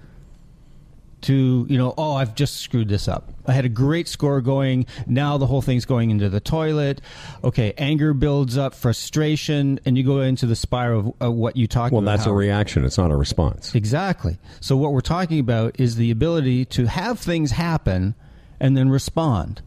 to 1.22 1.66
you 1.68 1.78
know, 1.78 1.94
oh, 1.96 2.14
I've 2.14 2.34
just 2.34 2.56
screwed 2.58 2.88
this 2.88 3.08
up. 3.08 3.30
I 3.46 3.52
had 3.52 3.64
a 3.64 3.68
great 3.68 4.08
score 4.08 4.40
going. 4.40 4.86
Now 5.06 5.38
the 5.38 5.46
whole 5.46 5.62
thing's 5.62 5.84
going 5.84 6.10
into 6.10 6.28
the 6.28 6.40
toilet. 6.40 7.00
Okay, 7.42 7.72
anger 7.78 8.14
builds 8.14 8.56
up, 8.56 8.74
frustration, 8.74 9.80
and 9.84 9.96
you 9.96 10.04
go 10.04 10.20
into 10.20 10.46
the 10.46 10.56
spiral 10.56 11.16
of 11.20 11.28
uh, 11.28 11.32
what 11.32 11.56
you 11.56 11.66
talked 11.66 11.92
about. 11.92 11.96
Well, 11.96 12.02
about. 12.02 12.18
that's 12.18 12.26
a 12.26 12.32
reaction. 12.32 12.84
It's 12.84 12.98
not 12.98 13.10
a 13.10 13.16
response. 13.16 13.74
Exactly. 13.74 14.38
So 14.60 14.76
what 14.76 14.92
we're 14.92 15.00
talking 15.00 15.38
about 15.38 15.78
is 15.80 15.96
the 15.96 16.10
ability 16.10 16.64
to 16.66 16.86
have 16.86 17.18
things 17.18 17.52
happen 17.52 18.14
and 18.60 18.76
then 18.76 18.90
respond. 18.90 19.62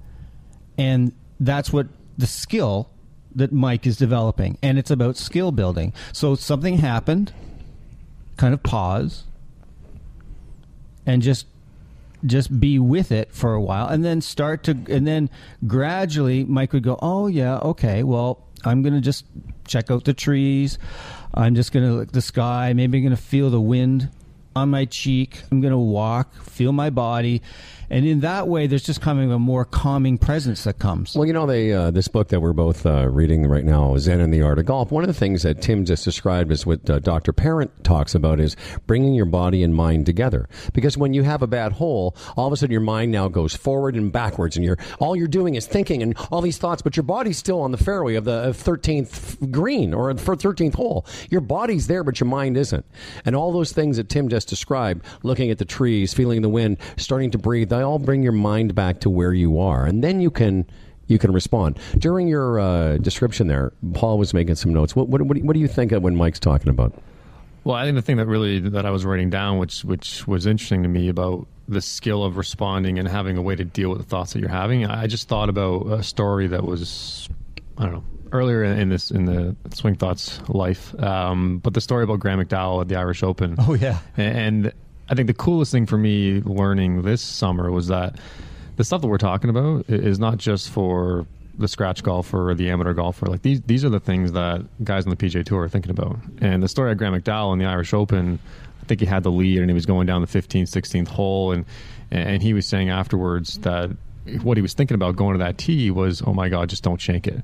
And 0.77 1.13
that's 1.39 1.71
what 1.71 1.87
the 2.17 2.27
skill 2.27 2.89
that 3.35 3.51
Mike 3.51 3.85
is 3.85 3.97
developing. 3.97 4.57
And 4.61 4.79
it's 4.79 4.91
about 4.91 5.17
skill 5.17 5.51
building. 5.51 5.93
So 6.13 6.35
something 6.35 6.77
happened, 6.77 7.33
kind 8.37 8.53
of 8.53 8.63
pause 8.63 9.25
and 11.05 11.21
just 11.21 11.47
just 12.25 12.59
be 12.59 12.79
with 12.79 13.11
it 13.11 13.31
for 13.31 13.53
a 13.53 13.61
while 13.61 13.87
and 13.87 14.03
then 14.03 14.19
start 14.21 14.63
to 14.63 14.71
and 14.89 15.05
then 15.05 15.29
gradually 15.67 16.43
Mike 16.43 16.73
would 16.73 16.83
go, 16.83 16.97
"Oh 17.01 17.27
yeah, 17.27 17.57
okay. 17.57 18.03
Well, 18.03 18.43
I'm 18.63 18.81
going 18.81 18.93
to 18.93 19.01
just 19.01 19.25
check 19.67 19.91
out 19.91 20.05
the 20.05 20.13
trees. 20.13 20.79
I'm 21.33 21.55
just 21.55 21.71
going 21.71 21.85
to 21.85 21.93
look 21.93 22.11
the 22.11 22.21
sky. 22.21 22.73
Maybe 22.73 22.97
I'm 22.97 23.03
going 23.03 23.15
to 23.15 23.21
feel 23.21 23.49
the 23.49 23.61
wind 23.61 24.09
on 24.55 24.69
my 24.69 24.85
cheek. 24.85 25.41
I'm 25.51 25.61
going 25.61 25.71
to 25.71 25.77
walk, 25.77 26.33
feel 26.43 26.71
my 26.71 26.89
body." 26.89 27.41
And 27.89 28.05
in 28.05 28.21
that 28.21 28.47
way, 28.47 28.67
there's 28.67 28.83
just 28.83 29.01
kind 29.01 29.19
of 29.19 29.31
a 29.31 29.39
more 29.39 29.65
calming 29.65 30.17
presence 30.17 30.63
that 30.63 30.79
comes. 30.79 31.15
Well, 31.15 31.25
you 31.25 31.33
know, 31.33 31.45
they, 31.45 31.73
uh, 31.73 31.91
this 31.91 32.07
book 32.07 32.29
that 32.29 32.39
we're 32.39 32.53
both 32.53 32.85
uh, 32.85 33.07
reading 33.09 33.47
right 33.47 33.63
now, 33.63 33.97
Zen 33.97 34.19
and 34.19 34.33
the 34.33 34.41
Art 34.41 34.59
of 34.59 34.65
Golf, 34.65 34.91
one 34.91 35.03
of 35.03 35.07
the 35.07 35.13
things 35.13 35.43
that 35.43 35.61
Tim 35.61 35.85
just 35.85 36.03
described 36.03 36.51
is 36.51 36.65
what 36.65 36.89
uh, 36.89 36.99
Dr. 36.99 37.33
Parent 37.33 37.83
talks 37.83 38.15
about 38.15 38.39
is 38.39 38.55
bringing 38.87 39.13
your 39.13 39.25
body 39.25 39.63
and 39.63 39.75
mind 39.75 40.05
together. 40.05 40.47
Because 40.73 40.97
when 40.97 41.13
you 41.13 41.23
have 41.23 41.41
a 41.41 41.47
bad 41.47 41.73
hole, 41.73 42.15
all 42.35 42.47
of 42.47 42.53
a 42.53 42.57
sudden 42.57 42.71
your 42.71 42.81
mind 42.81 43.11
now 43.11 43.27
goes 43.27 43.55
forward 43.55 43.95
and 43.95 44.11
backwards, 44.11 44.55
and 44.55 44.65
you're, 44.65 44.77
all 44.99 45.15
you're 45.15 45.27
doing 45.27 45.55
is 45.55 45.67
thinking 45.67 46.01
and 46.01 46.15
all 46.31 46.41
these 46.41 46.57
thoughts, 46.57 46.81
but 46.81 46.95
your 46.95 47.03
body's 47.03 47.37
still 47.37 47.61
on 47.61 47.71
the 47.71 47.77
fairway 47.77 48.15
of 48.15 48.25
the 48.25 48.49
13th 48.49 49.51
green 49.51 49.93
or 49.93 50.13
the 50.13 50.21
13th 50.21 50.75
hole. 50.75 51.05
Your 51.29 51.41
body's 51.41 51.87
there, 51.87 52.03
but 52.03 52.19
your 52.19 52.27
mind 52.27 52.57
isn't. 52.57 52.85
And 53.25 53.35
all 53.35 53.51
those 53.51 53.71
things 53.71 53.97
that 53.97 54.09
Tim 54.09 54.29
just 54.29 54.47
described, 54.47 55.05
looking 55.23 55.51
at 55.51 55.57
the 55.57 55.65
trees, 55.65 56.13
feeling 56.13 56.41
the 56.41 56.49
wind, 56.49 56.77
starting 56.97 57.31
to 57.31 57.37
breathe, 57.37 57.69
they 57.77 57.83
all 57.83 57.99
bring 57.99 58.23
your 58.23 58.31
mind 58.31 58.75
back 58.75 58.99
to 59.01 59.09
where 59.09 59.33
you 59.33 59.59
are. 59.59 59.85
And 59.85 60.03
then 60.03 60.19
you 60.21 60.29
can 60.31 60.65
you 61.07 61.19
can 61.19 61.31
respond. 61.31 61.77
During 61.99 62.27
your 62.27 62.59
uh, 62.59 62.97
description 62.97 63.47
there, 63.47 63.73
Paul 63.93 64.17
was 64.17 64.33
making 64.33 64.55
some 64.55 64.73
notes. 64.73 64.95
What, 64.95 65.07
what, 65.07 65.21
what, 65.21 65.33
do 65.35 65.39
you- 65.39 65.45
what 65.45 65.53
do 65.53 65.59
you 65.59 65.67
think 65.67 65.91
of 65.91 66.01
when 66.01 66.15
Mike's 66.15 66.39
talking 66.39 66.69
about? 66.69 66.93
Well, 67.63 67.75
I 67.75 67.83
think 67.85 67.95
the 67.95 68.01
thing 68.01 68.17
that 68.17 68.27
really 68.27 68.59
that 68.59 68.85
I 68.85 68.91
was 68.91 69.05
writing 69.05 69.29
down, 69.31 69.57
which 69.57 69.83
which 69.83 70.27
was 70.27 70.45
interesting 70.45 70.83
to 70.83 70.89
me 70.89 71.09
about 71.09 71.47
the 71.67 71.81
skill 71.81 72.23
of 72.23 72.37
responding 72.37 72.99
and 72.99 73.07
having 73.07 73.37
a 73.37 73.41
way 73.41 73.55
to 73.55 73.63
deal 73.65 73.89
with 73.89 73.97
the 73.97 74.03
thoughts 74.05 74.33
that 74.33 74.39
you're 74.39 74.49
having. 74.49 74.85
I 74.85 75.07
just 75.07 75.27
thought 75.27 75.49
about 75.49 75.87
a 75.91 76.03
story 76.03 76.45
that 76.47 76.63
was, 76.63 77.27
I 77.79 77.85
don't 77.85 77.93
know, 77.93 78.03
earlier 78.31 78.63
in 78.63 78.89
this 78.89 79.09
in 79.09 79.25
the 79.25 79.55
Swing 79.73 79.95
Thoughts 79.95 80.39
life, 80.47 80.93
um, 81.01 81.57
but 81.57 81.73
the 81.73 81.81
story 81.81 82.03
about 82.03 82.19
Graham 82.19 82.39
McDowell 82.39 82.81
at 82.81 82.87
the 82.87 82.97
Irish 82.97 83.23
Open. 83.23 83.55
Oh, 83.57 83.73
yeah. 83.73 83.97
and 84.15 84.71
I 85.09 85.15
think 85.15 85.27
the 85.27 85.33
coolest 85.33 85.71
thing 85.71 85.85
for 85.85 85.97
me 85.97 86.41
learning 86.41 87.03
this 87.03 87.21
summer 87.21 87.71
was 87.71 87.87
that 87.87 88.19
the 88.75 88.83
stuff 88.83 89.01
that 89.01 89.07
we're 89.07 89.17
talking 89.17 89.49
about 89.49 89.89
is 89.89 90.19
not 90.19 90.37
just 90.37 90.69
for 90.69 91.25
the 91.57 91.67
scratch 91.67 92.03
golfer 92.03 92.49
or 92.49 92.55
the 92.55 92.69
amateur 92.69 92.93
golfer. 92.93 93.27
Like 93.27 93.41
these, 93.41 93.61
these 93.61 93.85
are 93.85 93.89
the 93.89 93.99
things 93.99 94.33
that 94.33 94.65
guys 94.83 95.05
on 95.05 95.11
the 95.11 95.15
PGA 95.15 95.45
Tour 95.45 95.63
are 95.63 95.69
thinking 95.69 95.91
about. 95.91 96.17
And 96.41 96.61
the 96.61 96.67
story 96.67 96.91
of 96.91 96.97
Graham 96.97 97.13
McDowell 97.13 97.53
in 97.53 97.59
the 97.59 97.65
Irish 97.65 97.93
Open, 97.93 98.39
I 98.81 98.85
think 98.85 98.99
he 98.99 99.05
had 99.05 99.23
the 99.23 99.31
lead 99.31 99.59
and 99.59 99.69
he 99.69 99.73
was 99.73 99.85
going 99.85 100.07
down 100.07 100.21
the 100.21 100.27
15th, 100.27 100.63
16th 100.63 101.07
hole, 101.07 101.51
and 101.51 101.65
and 102.11 102.43
he 102.43 102.53
was 102.53 102.67
saying 102.67 102.89
afterwards 102.89 103.57
that 103.59 103.89
what 104.43 104.57
he 104.57 104.61
was 104.61 104.73
thinking 104.73 104.95
about 104.95 105.15
going 105.15 105.33
to 105.37 105.43
that 105.43 105.57
tee 105.57 105.91
was, 105.91 106.21
oh 106.25 106.33
my 106.33 106.49
God, 106.49 106.69
just 106.69 106.83
don't 106.83 107.01
shank 107.01 107.27
it. 107.27 107.41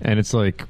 And 0.00 0.18
it's 0.18 0.32
like, 0.32 0.64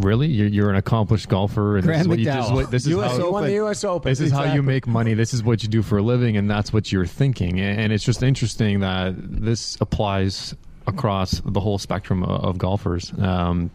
really, 0.00 0.26
you're, 0.28 0.48
you're 0.48 0.70
an 0.70 0.76
accomplished 0.76 1.28
golfer, 1.28 1.76
and 1.76 1.84
this 1.84 1.88
Graham 1.88 2.00
is 2.00 2.08
what 2.08 2.18
you 2.18 2.24
just 2.24 2.52
what- 2.52 2.70
this 2.70 2.86
is 2.86 2.92
US 2.92 3.16
how 3.16 3.24
Open. 3.24 3.44
the 3.44 3.52
U.S. 3.54 3.84
Open. 3.84 4.10
this 4.10 4.20
is 4.20 4.32
how 4.32 4.52
you 4.52 4.62
make 4.62 4.86
money. 4.86 5.14
This 5.14 5.32
is 5.34 5.42
what 5.42 5.62
you 5.62 5.68
do 5.68 5.82
for 5.82 5.98
a 5.98 6.02
living, 6.02 6.36
and 6.36 6.50
that's 6.50 6.72
what 6.72 6.90
you're 6.92 7.06
thinking. 7.06 7.60
And 7.60 7.80
and 7.80 7.92
it's 7.92 8.04
just 8.04 8.22
interesting 8.22 8.80
that 8.80 9.14
this 9.16 9.76
applies 9.80 10.54
across 10.86 11.40
the 11.44 11.60
whole 11.60 11.78
spectrum 11.78 12.22
of, 12.22 12.44
of 12.44 12.58
golfers. 12.58 13.12
Um, 13.18 13.70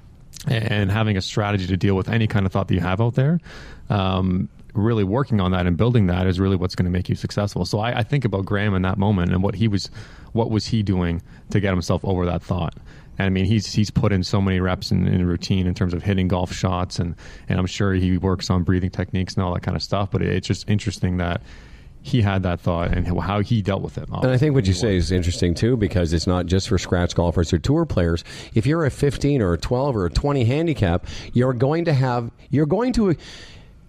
and 0.47 0.91
having 0.91 1.17
a 1.17 1.21
strategy 1.21 1.65
to 1.67 1.77
deal 1.77 1.95
with 1.95 2.09
any 2.09 2.27
kind 2.27 2.45
of 2.45 2.51
thought 2.51 2.67
that 2.67 2.73
you 2.75 2.79
have 2.81 3.01
out 3.01 3.15
there, 3.15 3.39
um, 3.89 4.47
really 4.73 5.03
working 5.03 5.39
on 5.39 5.51
that 5.51 5.65
and 5.65 5.77
building 5.77 6.07
that 6.07 6.27
is 6.27 6.39
really 6.39 6.55
what's 6.55 6.75
going 6.75 6.85
to 6.85 6.91
make 6.91 7.09
you 7.09 7.15
successful. 7.15 7.65
So 7.65 7.79
I, 7.79 7.99
I 7.99 8.03
think 8.03 8.25
about 8.25 8.45
Graham 8.45 8.75
in 8.75 8.81
that 8.83 8.97
moment 8.97 9.31
and 9.31 9.41
what 9.41 9.55
he 9.55 9.67
was, 9.67 9.89
what 10.33 10.51
was 10.51 10.67
he 10.67 10.83
doing 10.83 11.21
to 11.49 11.59
get 11.59 11.71
himself 11.71 12.03
over 12.03 12.25
that 12.25 12.43
thought. 12.43 12.75
And 13.17 13.25
I 13.25 13.29
mean, 13.29 13.45
he's 13.45 13.71
he's 13.73 13.89
put 13.89 14.11
in 14.11 14.23
so 14.23 14.41
many 14.41 14.59
reps 14.59 14.91
in, 14.91 15.07
in 15.07 15.25
routine 15.25 15.67
in 15.67 15.73
terms 15.73 15.93
of 15.93 16.03
hitting 16.03 16.27
golf 16.27 16.51
shots, 16.53 16.99
and 16.99 17.15
and 17.47 17.59
I'm 17.59 17.65
sure 17.65 17.93
he 17.93 18.17
works 18.17 18.49
on 18.49 18.63
breathing 18.63 18.89
techniques 18.89 19.35
and 19.35 19.43
all 19.43 19.53
that 19.53 19.63
kind 19.63 19.75
of 19.75 19.83
stuff. 19.83 20.11
But 20.11 20.21
it, 20.21 20.29
it's 20.29 20.47
just 20.47 20.69
interesting 20.69 21.17
that 21.17 21.41
he 22.05 22.21
had 22.21 22.43
that 22.43 22.59
thought 22.59 22.95
and 22.95 23.19
how 23.19 23.41
he 23.41 23.63
dealt 23.63 23.81
with 23.81 23.97
it. 23.97 24.07
And 24.07 24.27
I 24.31 24.37
think 24.37 24.53
what 24.53 24.67
you 24.67 24.73
say 24.73 24.95
is 24.95 25.11
interesting 25.11 25.55
too, 25.55 25.75
because 25.75 26.13
it's 26.13 26.27
not 26.27 26.45
just 26.45 26.69
for 26.69 26.77
scratch 26.77 27.15
golfers 27.15 27.51
or 27.51 27.57
tour 27.57 27.83
players. 27.83 28.23
If 28.53 28.67
you're 28.67 28.85
a 28.85 28.91
15 28.91 29.41
or 29.41 29.53
a 29.53 29.57
12 29.57 29.95
or 29.95 30.05
a 30.05 30.11
20 30.11 30.43
handicap, 30.43 31.07
you're 31.33 31.53
going 31.53 31.85
to 31.85 31.93
have, 31.93 32.29
you're 32.51 32.67
going 32.67 32.93
to. 32.93 33.15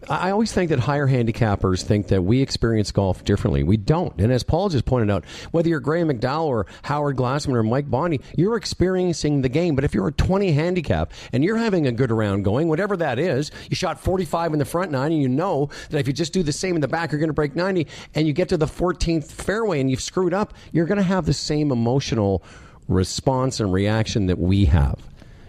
I 0.09 0.31
always 0.31 0.53
think 0.53 0.69
that 0.71 0.79
higher 0.79 1.09
handicappers 1.09 1.83
think 1.83 2.09
that 2.09 2.23
we 2.23 2.41
experience 2.41 2.93
golf 2.93 3.25
differently. 3.25 3.65
We 3.65 3.77
don't. 3.77 4.19
And 4.21 4.33
as 4.33 4.45
Paul 4.45 4.69
just 4.69 4.85
pointed 4.85 5.11
out, 5.11 5.25
whether 5.51 5.69
you're 5.69 5.81
Graham 5.81 6.09
McDowell 6.09 6.45
or 6.45 6.67
Howard 6.83 7.17
Glassman 7.17 7.55
or 7.55 7.65
Mike 7.65 7.91
Bondi, 7.91 8.21
you're 8.37 8.57
experiencing 8.57 9.43
the 9.43 9.49
game. 9.49 9.75
But 9.75 9.85
if 9.85 9.95
you're 9.95 10.07
a 10.07 10.13
20 10.13 10.53
handicap 10.53 11.13
and 11.33 11.43
you're 11.43 11.57
having 11.57 11.89
a 11.89 11.93
good 11.93 12.13
round 12.13 12.45
going, 12.45 12.69
whatever 12.69 12.97
that 12.99 13.19
is, 13.19 13.51
you 13.69 13.75
shot 13.75 13.99
45 13.99 14.53
in 14.53 14.59
the 14.61 14.65
front 14.65 14.93
nine 14.93 15.11
and 15.11 15.21
you 15.21 15.29
know 15.29 15.71
that 15.91 15.99
if 15.99 16.07
you 16.07 16.13
just 16.13 16.33
do 16.33 16.45
the 16.45 16.53
same 16.53 16.77
in 16.77 16.81
the 16.81 16.89
back, 16.89 17.11
you're 17.11 17.19
going 17.19 17.29
to 17.29 17.35
break 17.35 17.57
90 17.57 17.89
and 18.15 18.29
you 18.29 18.33
get 18.33 18.49
to 18.51 18.57
the 18.57 18.67
14th 18.67 19.33
fairway 19.33 19.81
and 19.81 19.91
you've 19.91 20.01
screwed 20.01 20.33
up, 20.33 20.55
you're 20.71 20.87
going 20.87 20.99
to 20.99 21.05
have 21.05 21.27
the 21.27 21.35
same 21.35 21.73
emotional 21.73 22.45
response 22.87 23.59
and 23.59 23.73
reaction 23.73 24.27
that 24.27 24.39
we 24.39 24.67
have. 24.67 25.01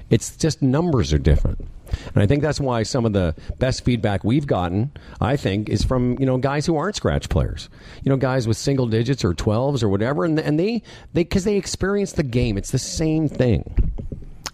It's 0.10 0.36
just 0.36 0.64
numbers 0.64 1.14
are 1.14 1.20
different. 1.20 1.68
And 2.14 2.24
I 2.24 2.28
think 2.28 2.42
that's 2.42 2.60
why 2.60 2.84
some 2.84 3.06
of 3.06 3.14
the 3.14 3.36
best 3.60 3.84
feedback 3.84 4.24
we've 4.24 4.48
gotten, 4.48 4.92
I 5.22 5.36
think, 5.38 5.70
is 5.70 5.84
from 5.84 6.18
you 6.20 6.26
know 6.26 6.38
guys 6.38 6.66
who 6.66 6.76
aren't 6.78 6.96
scratch 6.96 7.30
players, 7.30 7.70
you 8.04 8.10
know 8.10 8.18
guys 8.18 8.48
with 8.48 8.58
single 8.58 8.88
digits 8.88 9.24
or 9.24 9.34
twelves 9.34 9.84
or 9.84 9.90
whatever, 9.90 10.26
and 10.26 10.40
and 10.40 10.60
they 10.60 10.82
they 11.14 11.24
because 11.24 11.44
they 11.44 11.58
experience 11.58 12.14
the 12.14 12.24
game. 12.24 12.58
It's 12.58 12.72
the 12.72 12.80
same 12.80 13.28
thing. 13.28 13.92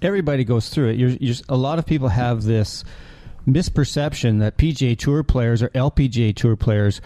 everybody 0.01 0.43
goes 0.43 0.69
through 0.69 0.89
it. 0.89 0.97
You're, 0.97 1.11
you're, 1.11 1.35
a 1.49 1.57
lot 1.57 1.79
of 1.79 1.85
people 1.85 2.09
have 2.09 2.43
this 2.43 2.83
misperception 3.47 4.39
that 4.39 4.57
PGA 4.57 4.97
Tour 4.97 5.23
players 5.23 5.61
or 5.61 5.69
LPGA 5.69 6.35
Tour 6.35 6.55
players 6.55 7.01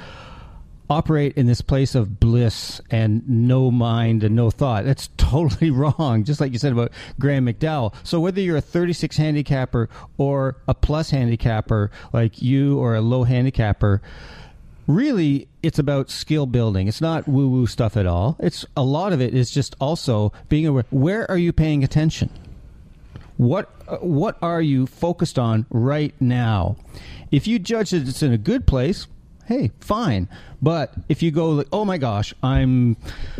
operate 0.89 1.37
in 1.37 1.45
this 1.45 1.61
place 1.61 1.95
of 1.95 2.19
bliss 2.19 2.81
and 2.89 3.27
no 3.27 3.71
mind 3.71 4.23
and 4.23 4.35
no 4.35 4.49
thought. 4.49 4.85
That's 4.85 5.09
totally 5.17 5.71
wrong, 5.71 6.23
just 6.23 6.39
like 6.39 6.53
you 6.53 6.59
said 6.59 6.71
about 6.71 6.91
Graham 7.19 7.45
McDowell. 7.45 7.93
So 8.03 8.19
whether 8.19 8.41
you're 8.41 8.57
a 8.57 8.61
36 8.61 9.17
handicapper 9.17 9.89
or 10.17 10.57
a 10.67 10.73
plus 10.73 11.09
handicapper 11.09 11.91
like 12.13 12.41
you 12.41 12.79
or 12.79 12.95
a 12.95 13.01
low 13.01 13.23
handicapper, 13.23 14.01
really 14.87 15.47
it's 15.61 15.79
about 15.79 16.09
skill 16.09 16.45
building. 16.45 16.87
It's 16.87 17.01
not 17.01 17.27
woo 17.27 17.49
woo 17.49 17.67
stuff 17.67 17.97
at 17.97 18.05
all. 18.05 18.37
It's 18.39 18.65
a 18.75 18.83
lot 18.83 19.13
of 19.13 19.21
it 19.21 19.33
is 19.33 19.51
just 19.51 19.75
also 19.79 20.31
being 20.49 20.65
aware 20.65 20.85
where 20.89 21.29
are 21.29 21.37
you 21.37 21.51
paying 21.51 21.83
attention? 21.83 22.29
What 23.35 23.69
what 24.01 24.37
are 24.41 24.61
you 24.61 24.87
focused 24.87 25.37
on 25.37 25.65
right 25.69 26.13
now? 26.19 26.77
If 27.31 27.47
you 27.47 27.59
judge 27.59 27.91
that 27.91 28.07
it's 28.07 28.23
in 28.23 28.31
a 28.31 28.37
good 28.37 28.65
place, 28.65 29.07
hey, 29.47 29.71
fine. 29.79 30.27
But 30.61 30.93
if 31.09 31.23
you 31.23 31.31
go 31.31 31.49
like, 31.51 31.67
oh 31.71 31.85
my 31.85 31.97
gosh, 31.97 32.33
I'm 32.43 32.97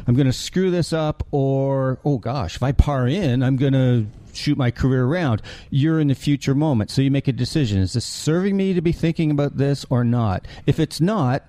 I'm 0.08 0.16
going 0.16 0.28
to 0.28 0.34
screw 0.34 0.72
this 0.72 0.94
up, 0.94 1.28
or 1.32 2.00
oh 2.04 2.18
gosh, 2.18 2.56
if 2.56 2.64
I 2.64 2.72
par 2.72 3.08
in, 3.08 3.44
I'm 3.44 3.58
going 3.58 3.74
to 3.74 4.08
shoot 4.34 4.58
my 4.58 4.72
career 4.72 5.06
around. 5.06 5.42
You're 5.70 6.00
in 6.00 6.08
the 6.08 6.16
future 6.16 6.56
moment, 6.56 6.90
so 6.90 7.02
you 7.02 7.12
make 7.12 7.28
a 7.28 7.34
decision: 7.34 7.80
is 7.80 7.94
this 7.94 8.06
serving 8.06 8.56
me 8.56 8.74
to 8.74 8.82
be 8.82 8.92
thinking 8.92 9.30
about 9.32 9.58
this 9.58 9.86
or 9.90 10.04
not? 10.04 10.48
If 10.66 10.80
it's 10.80 11.00
not, 11.00 11.44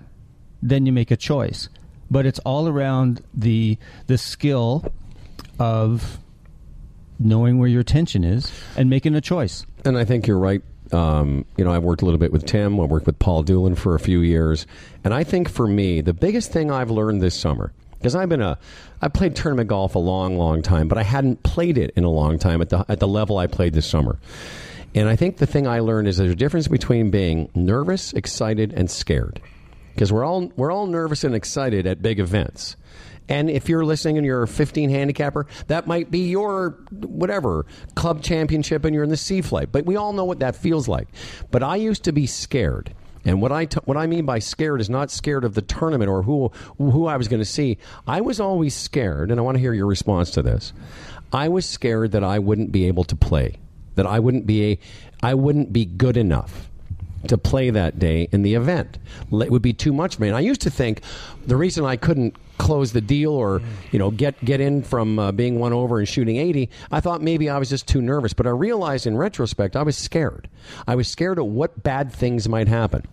then 0.61 0.85
you 0.85 0.91
make 0.91 1.09
a 1.09 1.17
choice. 1.17 1.69
But 2.11 2.25
it's 2.25 2.39
all 2.39 2.67
around 2.67 3.23
the 3.33 3.77
the 4.07 4.17
skill 4.17 4.91
of 5.57 6.19
knowing 7.19 7.59
where 7.59 7.67
your 7.67 7.81
attention 7.81 8.23
is 8.23 8.51
and 8.77 8.89
making 8.89 9.13
a 9.13 9.21
choice. 9.21 9.65
And 9.85 9.97
I 9.97 10.05
think 10.05 10.25
you're 10.25 10.39
right 10.39 10.61
um, 10.91 11.45
you 11.57 11.63
know, 11.63 11.71
I've 11.71 11.83
worked 11.83 12.01
a 12.01 12.05
little 12.05 12.19
bit 12.19 12.31
with 12.31 12.45
Tim. 12.45 12.79
I 12.79 12.83
worked 12.83 13.05
with 13.05 13.19
Paul 13.19 13.43
Doolin 13.43 13.75
for 13.75 13.95
a 13.95 13.99
few 13.99 14.19
years, 14.19 14.65
and 15.03 15.13
I 15.13 15.23
think 15.23 15.49
for 15.49 15.67
me, 15.67 16.01
the 16.01 16.13
biggest 16.13 16.51
thing 16.51 16.71
I've 16.71 16.91
learned 16.91 17.21
this 17.21 17.35
summer 17.35 17.71
because 17.99 18.15
I've 18.15 18.29
been 18.29 18.41
a 18.41 18.57
I 19.01 19.07
played 19.07 19.35
tournament 19.35 19.69
golf 19.69 19.95
a 19.95 19.99
long, 19.99 20.37
long 20.37 20.61
time, 20.61 20.87
but 20.87 20.97
I 20.97 21.03
hadn't 21.03 21.43
played 21.43 21.77
it 21.77 21.91
in 21.95 22.03
a 22.03 22.09
long 22.09 22.39
time 22.39 22.61
at 22.61 22.69
the 22.69 22.85
at 22.89 22.99
the 22.99 23.07
level 23.07 23.37
I 23.37 23.47
played 23.47 23.73
this 23.73 23.85
summer. 23.85 24.17
And 24.95 25.07
I 25.07 25.15
think 25.15 25.37
the 25.37 25.45
thing 25.45 25.67
I 25.67 25.79
learned 25.79 26.07
is 26.07 26.17
there's 26.17 26.31
a 26.31 26.35
difference 26.35 26.67
between 26.67 27.11
being 27.11 27.49
nervous, 27.53 28.11
excited, 28.13 28.73
and 28.73 28.89
scared. 28.89 29.39
Because 29.93 30.11
we're 30.11 30.25
all 30.25 30.51
we're 30.55 30.71
all 30.71 30.87
nervous 30.87 31.23
and 31.23 31.35
excited 31.35 31.85
at 31.85 32.01
big 32.01 32.19
events. 32.19 32.75
And 33.29 33.49
if 33.49 33.69
you're 33.69 33.85
listening 33.85 34.17
and 34.17 34.25
you're 34.25 34.43
a 34.43 34.47
15 34.47 34.89
handicapper, 34.89 35.45
that 35.67 35.87
might 35.87 36.11
be 36.11 36.29
your 36.29 36.71
whatever 36.91 37.65
club 37.95 38.23
championship 38.23 38.83
and 38.83 38.93
you're 38.93 39.03
in 39.03 39.11
the 39.11 39.17
C 39.17 39.41
flight. 39.41 39.71
But 39.71 39.85
we 39.85 39.95
all 39.95 40.11
know 40.11 40.25
what 40.25 40.39
that 40.39 40.55
feels 40.55 40.87
like. 40.87 41.07
But 41.51 41.63
I 41.63 41.75
used 41.75 42.03
to 42.05 42.11
be 42.11 42.25
scared. 42.25 42.93
And 43.25 43.41
what 43.41 43.51
I 43.51 43.65
t- 43.65 43.79
what 43.85 43.97
I 43.97 44.07
mean 44.07 44.25
by 44.25 44.39
scared 44.39 44.81
is 44.81 44.89
not 44.89 45.11
scared 45.11 45.43
of 45.43 45.53
the 45.53 45.61
tournament 45.61 46.09
or 46.09 46.23
who 46.23 46.51
who 46.77 47.05
I 47.05 47.17
was 47.17 47.27
going 47.27 47.41
to 47.41 47.45
see. 47.45 47.77
I 48.07 48.21
was 48.21 48.39
always 48.39 48.73
scared, 48.73 49.29
and 49.29 49.39
I 49.39 49.43
want 49.43 49.55
to 49.55 49.59
hear 49.59 49.73
your 49.73 49.87
response 49.87 50.31
to 50.31 50.41
this. 50.41 50.71
I 51.33 51.49
was 51.49 51.65
scared 51.65 52.13
that 52.13 52.23
I 52.23 52.39
wouldn't 52.39 52.71
be 52.71 52.87
able 52.87 53.03
to 53.03 53.17
play, 53.17 53.57
that 53.95 54.07
I 54.07 54.19
wouldn't 54.19 54.45
be 54.45 54.71
a, 54.71 54.79
I 55.21 55.33
wouldn't 55.33 55.73
be 55.73 55.83
good 55.83 56.15
enough 56.15 56.68
to 57.27 57.37
play 57.37 57.69
that 57.69 57.99
day 57.99 58.27
in 58.31 58.41
the 58.41 58.55
event. 58.55 58.97
It 59.31 59.51
would 59.51 59.61
be 59.61 59.73
too 59.73 59.93
much 59.93 60.15
for 60.15 60.21
me. 60.21 60.27
And 60.29 60.37
I 60.37 60.41
used 60.41 60.61
to 60.61 60.69
think 60.69 61.01
the 61.45 61.57
reason 61.57 61.85
I 61.85 61.95
couldn't 61.95 62.35
close 62.57 62.91
the 62.91 63.01
deal 63.01 63.31
or 63.31 63.61
you 63.91 63.97
know 63.97 64.11
get 64.11 64.43
get 64.43 64.59
in 64.59 64.83
from 64.83 65.17
uh, 65.17 65.31
being 65.31 65.59
one 65.59 65.71
over 65.71 65.97
and 65.97 66.09
shooting 66.09 66.35
80 66.35 66.69
i 66.91 66.99
thought 66.99 67.21
maybe 67.21 67.49
i 67.49 67.57
was 67.57 67.69
just 67.69 67.87
too 67.87 68.01
nervous 68.01 68.33
but 68.33 68.45
i 68.45 68.49
realized 68.49 69.07
in 69.07 69.15
retrospect 69.15 69.77
i 69.77 69.81
was 69.81 69.95
scared 69.95 70.49
i 70.85 70.93
was 70.93 71.07
scared 71.07 71.39
of 71.39 71.45
what 71.45 71.83
bad 71.83 72.11
things 72.11 72.49
might 72.49 72.67
happen 72.67 73.07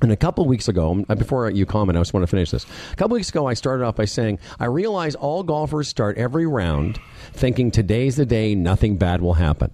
and 0.00 0.12
a 0.12 0.16
couple 0.16 0.44
weeks 0.46 0.68
ago, 0.68 1.04
uh, 1.08 1.14
before 1.16 1.50
you 1.50 1.66
comment, 1.66 1.98
I 1.98 2.00
just 2.00 2.14
want 2.14 2.22
to 2.22 2.28
finish 2.28 2.52
this. 2.52 2.64
A 2.92 2.96
couple 2.96 3.16
weeks 3.16 3.30
ago, 3.30 3.46
I 3.46 3.54
started 3.54 3.84
off 3.84 3.96
by 3.96 4.04
saying, 4.04 4.38
I 4.60 4.66
realize 4.66 5.16
all 5.16 5.42
golfers 5.42 5.88
start 5.88 6.16
every 6.16 6.46
round 6.46 7.00
thinking 7.32 7.72
today's 7.72 8.14
the 8.14 8.24
day, 8.24 8.54
nothing 8.54 8.96
bad 8.96 9.20
will 9.20 9.34
happen. 9.34 9.72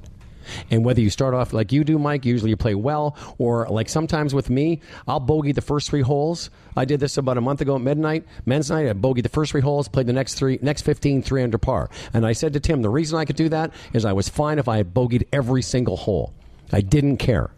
And 0.70 0.84
whether 0.84 1.00
you 1.00 1.10
start 1.10 1.34
off 1.34 1.52
like 1.52 1.72
you 1.72 1.84
do, 1.84 1.98
Mike, 1.98 2.24
usually 2.24 2.50
you 2.50 2.56
play 2.56 2.74
well, 2.74 3.16
or 3.38 3.66
like 3.68 3.88
sometimes 3.88 4.34
with 4.34 4.50
me, 4.50 4.80
I'll 5.06 5.20
bogey 5.20 5.52
the 5.52 5.60
first 5.60 5.90
three 5.90 6.02
holes. 6.02 6.50
I 6.76 6.84
did 6.84 7.00
this 7.00 7.16
about 7.16 7.38
a 7.38 7.40
month 7.40 7.60
ago 7.60 7.76
at 7.76 7.80
midnight, 7.80 8.24
men's 8.46 8.70
night. 8.70 8.88
I 8.88 8.92
bogeyed 8.92 9.22
the 9.22 9.28
first 9.28 9.52
three 9.52 9.60
holes, 9.60 9.88
played 9.88 10.06
the 10.06 10.12
next 10.12 10.34
three, 10.34 10.58
next 10.62 10.82
15, 10.82 11.22
three 11.22 11.42
under 11.42 11.58
par. 11.58 11.90
And 12.12 12.26
I 12.26 12.32
said 12.32 12.52
to 12.54 12.60
Tim, 12.60 12.82
the 12.82 12.90
reason 12.90 13.18
I 13.18 13.24
could 13.24 13.36
do 13.36 13.48
that 13.50 13.72
is 13.92 14.04
I 14.04 14.12
was 14.12 14.28
fine 14.28 14.58
if 14.58 14.68
I 14.68 14.78
had 14.78 14.92
bogeyed 14.92 15.26
every 15.32 15.62
single 15.62 15.96
hole. 15.96 16.32
I 16.72 16.80
didn't 16.80 17.18
care 17.18 17.50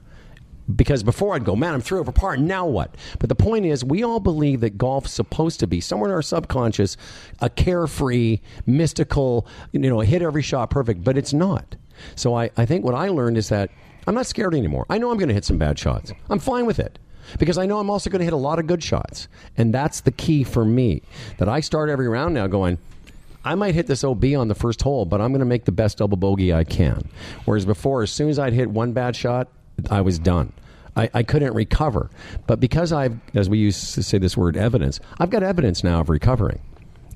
because 0.75 1.03
before 1.03 1.35
I'd 1.35 1.45
go, 1.45 1.55
man, 1.55 1.75
I'm 1.75 1.81
three 1.81 1.99
over 1.99 2.13
par. 2.13 2.37
Now 2.37 2.67
what? 2.67 2.95
But 3.19 3.29
the 3.29 3.35
point 3.35 3.67
is, 3.67 3.85
we 3.85 4.03
all 4.03 4.21
believe 4.21 4.61
that 4.61 4.79
golf's 4.79 5.13
supposed 5.13 5.61
to 5.61 5.67
be 5.67 5.81
somewhere 5.81 6.11
in 6.11 6.15
our 6.15 6.23
subconscious 6.23 6.97
a 7.41 7.49
carefree, 7.49 8.41
mystical, 8.67 9.47
you 9.73 9.81
know, 9.81 10.01
hit 10.01 10.23
every 10.23 10.43
shot 10.43 10.71
perfect, 10.71 11.05
but 11.05 11.17
it's 11.17 11.33
not. 11.33 11.77
So 12.15 12.35
I, 12.35 12.51
I 12.57 12.67
think 12.67 12.85
what 12.85 12.95
I 12.95 13.09
learned 13.09 13.39
is 13.39 13.49
that 13.49 13.71
I'm 14.07 14.15
not 14.15 14.27
scared 14.27 14.55
anymore. 14.55 14.87
I 14.89 14.99
know 14.99 15.11
I'm 15.11 15.19
going 15.19 15.29
to 15.29 15.35
hit 15.35 15.45
some 15.45 15.59
bad 15.59 15.79
shots. 15.79 16.13
I'm 16.31 16.39
fine 16.39 16.67
with 16.67 16.79
it 16.79 16.99
because 17.39 17.59
I 17.59 17.67
know 17.67 17.79
I'm 17.79 17.91
also 17.91 18.11
going 18.11 18.21
to 18.21 18.25
hit 18.25 18.33
a 18.33 18.37
lot 18.37 18.59
of 18.59 18.67
good 18.67 18.83
shots. 18.83 19.29
And 19.57 19.75
that's 19.75 20.01
the 20.01 20.13
key 20.13 20.45
for 20.45 20.65
me 20.65 21.03
that 21.39 21.49
I 21.49 21.61
start 21.61 21.91
every 21.91 22.09
round 22.09 22.35
now 22.35 22.47
going, 22.47 22.79
I 23.45 23.55
might 23.55 23.75
hit 23.75 23.87
this 23.87 24.05
OB 24.05 24.25
on 24.37 24.49
the 24.49 24.55
first 24.55 24.83
hole, 24.83 25.05
but 25.05 25.21
I'm 25.21 25.31
going 25.31 25.41
to 25.41 25.47
make 25.47 25.65
the 25.65 25.73
best 25.73 25.99
double 25.99 26.17
bogey 26.17 26.53
I 26.53 26.65
can. 26.65 27.09
Whereas 27.45 27.65
before, 27.65 28.03
as 28.03 28.11
soon 28.11 28.29
as 28.29 28.39
I'd 28.39 28.53
hit 28.53 28.71
one 28.71 28.93
bad 28.93 29.15
shot, 29.15 29.49
I 29.91 30.01
was 30.01 30.19
done. 30.19 30.53
I, 30.97 31.11
I, 31.13 31.23
couldn't 31.23 31.53
recover. 31.53 32.11
But 32.47 32.59
because 32.59 32.91
I've, 32.93 33.19
as 33.35 33.51
we 33.51 33.59
used 33.59 33.95
to 33.95 34.03
say 34.03 34.19
this 34.19 34.37
word, 34.37 34.57
evidence, 34.57 34.99
I've 35.21 35.29
got 35.29 35.43
evidence 35.43 35.85
now 35.85 36.01
of 36.01 36.09
recovering 36.09 36.61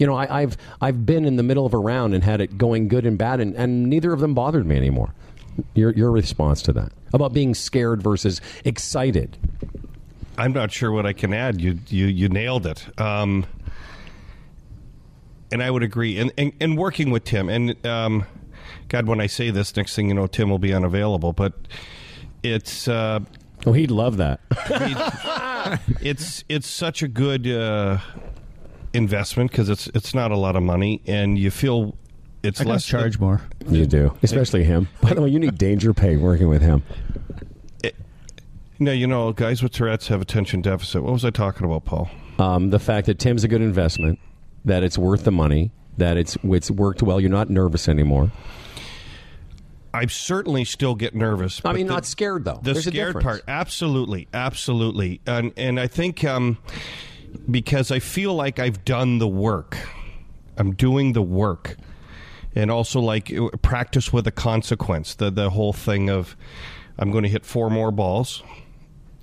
you 0.01 0.07
know, 0.07 0.17
I, 0.17 0.41
have 0.41 0.57
I've 0.81 1.05
been 1.05 1.27
in 1.27 1.37
the 1.37 1.43
middle 1.43 1.67
of 1.67 1.75
a 1.75 1.79
round 1.79 2.15
and 2.15 2.25
had 2.25 2.41
it 2.41 2.57
going 2.57 2.89
good 2.89 3.05
and 3.05 3.19
bad, 3.19 3.39
and, 3.39 3.55
and 3.55 3.89
neither 3.91 4.15
of 4.15 4.21
them 4.21 4.33
bothered 4.33 4.67
me 4.67 4.75
anymore. 4.75 5.15
Your 5.75 5.93
your 5.93 6.11
response 6.11 6.63
to 6.63 6.73
that 6.73 6.93
about 7.13 7.35
being 7.35 7.55
scared 7.55 8.03
versus 8.03 8.41
excited? 8.65 9.37
I'm 10.39 10.55
not 10.55 10.73
sure 10.73 10.91
what 10.91 11.05
I 11.05 11.13
can 11.13 11.35
add. 11.35 11.61
You 11.61 11.79
you 11.89 12.07
you 12.07 12.29
nailed 12.31 12.67
it. 12.67 12.99
Um, 12.99 13.45
and 15.53 15.63
I 15.63 15.71
would 15.71 15.83
agree. 15.83 16.19
And, 16.19 16.33
and, 16.39 16.53
and 16.61 16.79
working 16.79 17.11
with 17.11 17.25
Tim, 17.25 17.49
and 17.49 17.85
um, 17.87 18.25
God, 18.89 19.07
when 19.07 19.21
I 19.21 19.27
say 19.27 19.51
this, 19.51 19.77
next 19.77 19.97
thing 19.97 20.09
you 20.09 20.15
know, 20.15 20.27
Tim 20.27 20.49
will 20.49 20.59
be 20.59 20.73
unavailable. 20.73 21.35
But 21.35 21.53
it's 22.43 22.89
uh, 22.89 23.21
oh, 23.67 23.73
he'd 23.75 23.91
love 23.91 24.17
that. 24.17 24.41
it's 26.01 26.43
it's 26.49 26.69
such 26.69 27.03
a 27.03 27.09
good 27.09 27.47
uh, 27.47 27.99
investment 28.93 29.51
because 29.51 29.69
it's 29.69 29.87
it's 29.89 30.15
not 30.15 30.31
a 30.31 30.37
lot 30.37 30.57
of 30.57 30.63
money, 30.63 31.03
and 31.07 31.39
you 31.39 31.51
feel 31.51 31.97
it's 32.43 32.61
I 32.61 32.65
less 32.65 32.87
charge 32.87 33.19
more. 33.19 33.43
You 33.69 33.87
do, 33.87 34.17
especially 34.23 34.65
him. 34.65 34.89
By 35.01 35.15
the 35.15 35.23
way, 35.23 35.29
you 35.29 35.39
need 35.39 35.59
danger 35.59 35.93
pay 35.93 36.17
working 36.17 36.49
with 36.49 36.63
him. 36.63 36.83
It, 37.83 37.95
no, 38.79 38.93
you 38.93 39.07
know, 39.07 39.33
guys 39.33 39.63
with 39.63 39.73
Tourette's 39.73 40.09
have 40.09 40.21
attention 40.21 40.63
deficit. 40.63 41.03
What 41.03 41.13
was 41.13 41.25
I 41.25 41.31
talking 41.31 41.67
about, 41.67 41.85
Paul? 41.85 42.11
Um, 42.39 42.71
the 42.71 42.79
fact 42.79 43.07
that 43.07 43.19
Tim's 43.19 43.45
a 43.45 43.49
good 43.49 43.61
investment, 43.61 44.19
that 44.65 44.83
it's 44.83 44.97
worth 44.97 45.25
the 45.25 45.33
money, 45.33 45.71
that 45.99 46.17
it's 46.17 46.37
it's 46.43 46.71
worked 46.71 47.03
well. 47.03 47.21
You're 47.21 47.31
not 47.31 47.51
nervous 47.51 47.89
anymore. 47.89 48.33
I 49.93 50.07
certainly 50.07 50.65
still 50.65 50.95
get 50.95 51.17
nervous. 51.17 51.61
I 51.65 51.73
mean, 51.73 51.89
the, 51.89 51.95
not 51.95 52.07
scared 52.07 52.45
though. 52.45 52.61
The 52.63 52.75
There's 52.75 52.87
scared 52.87 53.21
part, 53.21 53.43
absolutely, 53.49 54.29
absolutely, 54.33 55.21
and 55.27 55.53
and 55.57 55.79
I 55.79 55.87
think. 55.87 56.25
Um, 56.25 56.59
because 57.51 57.91
I 57.91 57.99
feel 57.99 58.35
like 58.35 58.59
I've 58.59 58.85
done 58.85 59.19
the 59.19 59.29
work. 59.29 59.77
I'm 60.57 60.75
doing 60.75 61.13
the 61.13 61.23
work. 61.23 61.77
And 62.55 62.71
also 62.71 63.01
like 63.01 63.33
practice 63.63 64.13
with 64.13 64.27
a 64.27 64.33
consequence. 64.33 65.15
The 65.15 65.31
the 65.31 65.51
whole 65.51 65.73
thing 65.73 66.11
of 66.11 66.37
I'm 66.99 67.13
going 67.13 67.23
to 67.23 67.31
hit 67.31 67.45
four 67.45 67.71
more 67.71 67.93
balls 67.93 68.43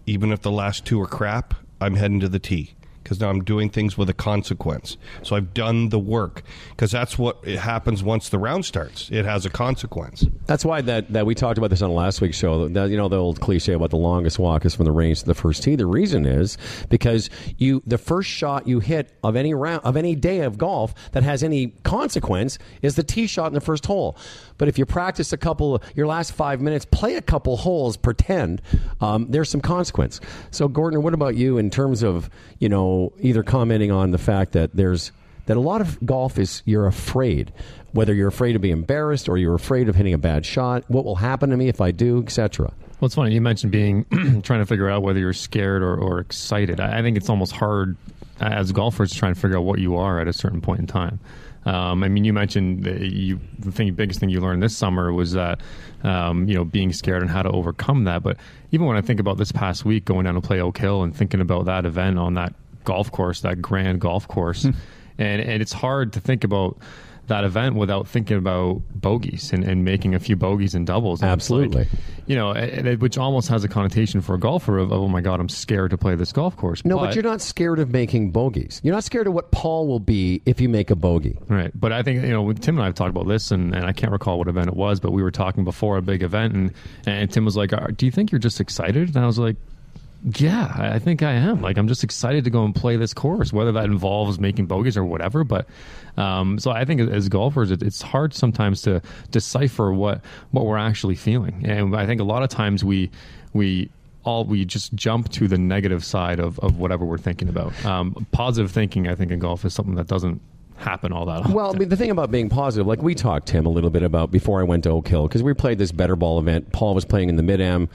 even 0.07 0.31
if 0.31 0.41
the 0.41 0.51
last 0.51 0.85
two 0.85 0.99
are 1.01 1.07
crap, 1.07 1.53
I'm 1.79 1.95
heading 1.95 2.21
to 2.21 2.29
the 2.29 2.39
tee 2.39 2.73
because 3.07 3.21
now 3.21 3.29
I'm 3.29 3.41
doing 3.41 3.69
things 3.69 3.97
with 3.97 4.09
a 4.09 4.13
consequence. 4.13 4.97
So 5.23 5.37
I've 5.37 5.53
done 5.53 5.89
the 5.89 5.99
work 5.99 6.43
because 6.71 6.91
that's 6.91 7.17
what 7.17 7.37
it 7.43 7.57
happens 7.57 8.03
once 8.03 8.27
the 8.27 8.37
round 8.37 8.65
starts. 8.65 9.09
It 9.09 9.23
has 9.23 9.45
a 9.45 9.49
consequence. 9.49 10.25
That's 10.45 10.65
why 10.65 10.81
that, 10.81 11.13
that 11.13 11.25
we 11.25 11.33
talked 11.33 11.57
about 11.57 11.69
this 11.69 11.81
on 11.81 11.93
last 11.93 12.19
week's 12.19 12.37
show. 12.37 12.67
That 12.67 12.89
you 12.89 12.97
know 12.97 13.07
the 13.07 13.15
old 13.15 13.39
cliche 13.39 13.71
about 13.71 13.91
the 13.91 13.97
longest 13.97 14.39
walk 14.39 14.65
is 14.65 14.75
from 14.75 14.83
the 14.83 14.91
range 14.91 15.21
to 15.21 15.25
the 15.25 15.33
first 15.33 15.63
tee. 15.63 15.75
The 15.77 15.85
reason 15.85 16.25
is 16.25 16.57
because 16.89 17.29
you 17.57 17.81
the 17.87 17.97
first 17.97 18.29
shot 18.29 18.67
you 18.67 18.81
hit 18.81 19.13
of 19.23 19.37
any 19.37 19.53
round 19.53 19.83
of 19.85 19.95
any 19.95 20.13
day 20.13 20.41
of 20.41 20.57
golf 20.57 20.93
that 21.13 21.23
has 21.23 21.43
any 21.43 21.67
consequence 21.83 22.59
is 22.81 22.97
the 22.97 23.03
tee 23.03 23.27
shot 23.27 23.47
in 23.47 23.53
the 23.53 23.61
first 23.61 23.85
hole. 23.85 24.17
But 24.57 24.67
if 24.67 24.77
you 24.77 24.85
practice 24.85 25.31
a 25.31 25.37
couple, 25.37 25.81
your 25.95 26.07
last 26.07 26.33
five 26.33 26.59
minutes, 26.59 26.83
play 26.83 27.15
a 27.15 27.21
couple 27.21 27.55
holes, 27.55 27.95
pretend 27.95 28.61
um, 28.99 29.27
there's 29.29 29.49
some 29.49 29.61
consequence. 29.61 30.19
So 30.51 30.67
Gordon, 30.67 31.03
what 31.03 31.13
about 31.13 31.35
you 31.35 31.57
in 31.57 31.69
terms 31.69 32.03
of 32.03 32.29
you 32.59 32.67
know? 32.67 32.96
Either 33.19 33.43
commenting 33.43 33.91
on 33.91 34.11
the 34.11 34.17
fact 34.17 34.53
that 34.53 34.75
there's 34.75 35.11
that 35.45 35.55
a 35.55 35.61
lot 35.61 35.79
of 35.79 36.03
golf 36.05 36.37
is 36.37 36.61
you're 36.65 36.87
afraid 36.87 37.51
whether 37.93 38.13
you're 38.13 38.27
afraid 38.27 38.53
to 38.53 38.59
be 38.59 38.69
embarrassed 38.69 39.29
or 39.29 39.37
you're 39.37 39.55
afraid 39.55 39.87
of 39.87 39.95
hitting 39.95 40.13
a 40.13 40.17
bad 40.17 40.45
shot 40.45 40.83
what 40.87 41.05
will 41.05 41.15
happen 41.15 41.49
to 41.49 41.57
me 41.57 41.67
if 41.69 41.79
i 41.79 41.91
do 41.91 42.21
etc 42.21 42.71
well 42.99 43.05
it's 43.05 43.15
funny 43.15 43.33
you 43.33 43.41
mentioned 43.41 43.71
being 43.71 44.05
trying 44.43 44.59
to 44.59 44.65
figure 44.65 44.89
out 44.89 45.01
whether 45.03 45.19
you're 45.19 45.33
scared 45.33 45.81
or, 45.81 45.95
or 45.95 46.19
excited 46.19 46.79
I, 46.79 47.01
think 47.01 47.15
it's 47.15 47.29
almost 47.29 47.53
hard 47.53 47.95
as 48.39 48.71
golfers 48.71 49.13
trying 49.13 49.33
to 49.33 49.39
figure 49.39 49.57
out 49.57 49.63
what 49.63 49.79
you 49.79 49.95
are 49.97 50.19
at 50.19 50.27
a 50.27 50.33
certain 50.33 50.61
point 50.61 50.79
in 50.79 50.87
time. 50.87 51.19
Um, 51.65 52.03
I 52.03 52.07
mean, 52.07 52.23
you 52.23 52.31
mentioned 52.31 52.85
you, 52.85 53.39
the 53.59 53.71
thing, 53.71 53.93
biggest 53.93 54.19
thing 54.19 54.29
you 54.29 54.39
learned 54.39 54.63
this 54.63 54.75
summer 54.75 55.11
was 55.11 55.33
that 55.33 55.59
um, 56.03 56.47
you 56.47 56.55
know 56.55 56.63
being 56.63 56.93
scared 56.93 57.21
and 57.21 57.29
how 57.29 57.43
to 57.43 57.49
overcome 57.51 58.05
that. 58.05 58.23
But 58.23 58.37
even 58.71 58.87
when 58.87 58.95
I 58.95 59.01
think 59.01 59.19
about 59.19 59.37
this 59.37 59.51
past 59.51 59.83
week, 59.83 60.05
going 60.05 60.25
down 60.25 60.35
to 60.35 60.41
play 60.41 60.61
Oak 60.61 60.77
Hill 60.77 61.03
and 61.03 61.15
thinking 61.15 61.41
about 61.41 61.65
that 61.65 61.85
event 61.85 62.19
on 62.19 62.35
that 62.35 62.53
golf 62.87 63.11
course, 63.11 63.41
that 63.41 63.61
grand 63.61 63.99
golf 63.99 64.27
course, 64.27 64.63
hmm. 64.63 64.71
and 65.17 65.41
and 65.41 65.61
it's 65.61 65.73
hard 65.73 66.13
to 66.13 66.21
think 66.21 66.45
about 66.45 66.77
that 67.27 67.43
event 67.43 67.75
without 67.75 68.07
thinking 68.07 68.37
about 68.37 68.81
bogeys 68.95 69.51
and, 69.51 69.63
and 69.63 69.83
making 69.83 70.15
a 70.15 70.19
few 70.19 70.35
bogeys 70.35 70.73
and 70.73 70.87
doubles. 70.87 71.21
And 71.21 71.29
it's 71.33 71.49
like, 71.49 71.65
Absolutely. 71.65 71.87
you 72.25 72.35
know, 72.37 72.53
which 72.99 73.17
almost 73.17 73.49
has 73.49 73.65
a 73.65 73.67
connotation 73.67 74.21
for 74.21 74.35
a 74.35 74.39
golfer 74.39 74.77
of, 74.77 74.93
oh 74.93 75.07
my 75.09 75.19
god, 75.19 75.41
I'm 75.41 75.49
scared 75.49 75.91
to 75.91 75.97
play 75.97 76.15
this 76.15 76.31
golf 76.31 76.55
course. 76.55 76.83
No, 76.85 76.97
but, 76.97 77.15
you're 77.15 77.23
not 77.23 77.41
scared 77.41 77.79
of 77.79 77.91
making 77.91 78.31
bogeys. 78.31 78.79
You're 78.81 78.95
not 78.95 79.03
scared 79.03 79.27
of 79.27 79.33
what 79.33 79.51
Paul 79.51 79.87
will 79.87 79.99
be 79.99 80.41
if 80.45 80.61
you 80.61 80.69
make 80.69 80.89
a 80.89 80.95
bogey. 80.95 81.37
Right. 81.49 81.71
But 81.75 81.91
I 81.91 82.01
think, 82.01 82.23
you 82.23 82.29
know, 82.29 82.51
Tim 82.53 82.77
and 82.77 82.83
I 82.83 82.85
have 82.85 82.95
talked 82.95 83.09
about 83.09 83.27
this, 83.27 83.51
and, 83.51 83.75
and 83.75 83.85
I 83.85 83.91
can't 83.91 84.11
recall 84.11 84.37
what 84.37 84.47
event 84.47 84.69
it 84.69 84.75
was, 84.75 85.01
but 85.01 85.11
we 85.11 85.21
were 85.21 85.31
talking 85.31 85.65
before 85.65 85.97
a 85.97 86.01
big 86.01 86.23
event, 86.23 86.53
and, 86.53 86.73
and 87.05 87.29
Tim 87.29 87.43
was 87.43 87.57
like, 87.57 87.71
Do 87.97 88.05
you 88.05 88.11
think 88.11 88.31
you're 88.31 88.39
just 88.39 88.61
excited? 88.61 89.09
And 89.15 89.17
I 89.17 89.25
was 89.25 89.37
like, 89.37 89.57
yeah, 90.23 90.71
I 90.75 90.99
think 90.99 91.21
I 91.23 91.33
am. 91.33 91.61
Like, 91.61 91.77
I'm 91.77 91.87
just 91.87 92.03
excited 92.03 92.43
to 92.43 92.49
go 92.49 92.65
and 92.65 92.73
play 92.73 92.97
this 92.97 93.13
course, 93.13 93.53
whether 93.53 93.71
that 93.73 93.85
involves 93.85 94.39
making 94.39 94.65
bogeys 94.65 94.97
or 94.97 95.05
whatever. 95.05 95.43
But 95.43 95.67
um, 96.17 96.59
so 96.59 96.71
I 96.71 96.85
think 96.85 97.01
as 97.01 97.29
golfers, 97.29 97.71
it, 97.71 97.83
it's 97.83 98.01
hard 98.01 98.33
sometimes 98.33 98.81
to 98.83 99.01
decipher 99.31 99.93
what 99.93 100.21
what 100.51 100.65
we're 100.65 100.77
actually 100.77 101.15
feeling, 101.15 101.65
and 101.65 101.95
I 101.95 102.05
think 102.05 102.19
a 102.21 102.25
lot 102.25 102.43
of 102.43 102.49
times 102.49 102.83
we 102.83 103.11
we 103.53 103.89
all 104.23 104.43
we 104.43 104.65
just 104.65 104.93
jump 104.93 105.29
to 105.29 105.47
the 105.47 105.57
negative 105.57 106.03
side 106.03 106.39
of, 106.39 106.59
of 106.59 106.77
whatever 106.77 107.05
we're 107.05 107.17
thinking 107.17 107.47
about. 107.47 107.73
Um, 107.85 108.27
positive 108.31 108.71
thinking, 108.71 109.07
I 109.07 109.15
think, 109.15 109.31
in 109.31 109.39
golf 109.39 109.63
is 109.65 109.73
something 109.73 109.95
that 109.95 110.07
doesn't 110.07 110.41
happen 110.77 111.11
all 111.11 111.25
that 111.25 111.39
often. 111.39 111.53
Well, 111.53 111.75
I 111.75 111.77
mean, 111.77 111.89
the 111.89 111.97
thing 111.97 112.11
about 112.11 112.31
being 112.31 112.49
positive, 112.49 112.87
like 112.87 113.01
we 113.01 113.15
talked, 113.15 113.47
Tim, 113.47 113.65
a 113.65 113.69
little 113.69 113.89
bit 113.89 114.03
about 114.03 114.31
before 114.31 114.59
I 114.59 114.63
went 114.63 114.83
to 114.83 114.91
Oak 114.91 115.07
Hill, 115.07 115.27
because 115.27 115.43
we 115.43 115.53
played 115.53 115.77
this 115.77 115.91
better 115.91 116.15
ball 116.15 116.39
event. 116.39 116.71
Paul 116.71 116.93
was 116.95 117.03
playing 117.03 117.29
in 117.29 117.35
the 117.35 117.43
mid 117.43 117.59
am, 117.59 117.89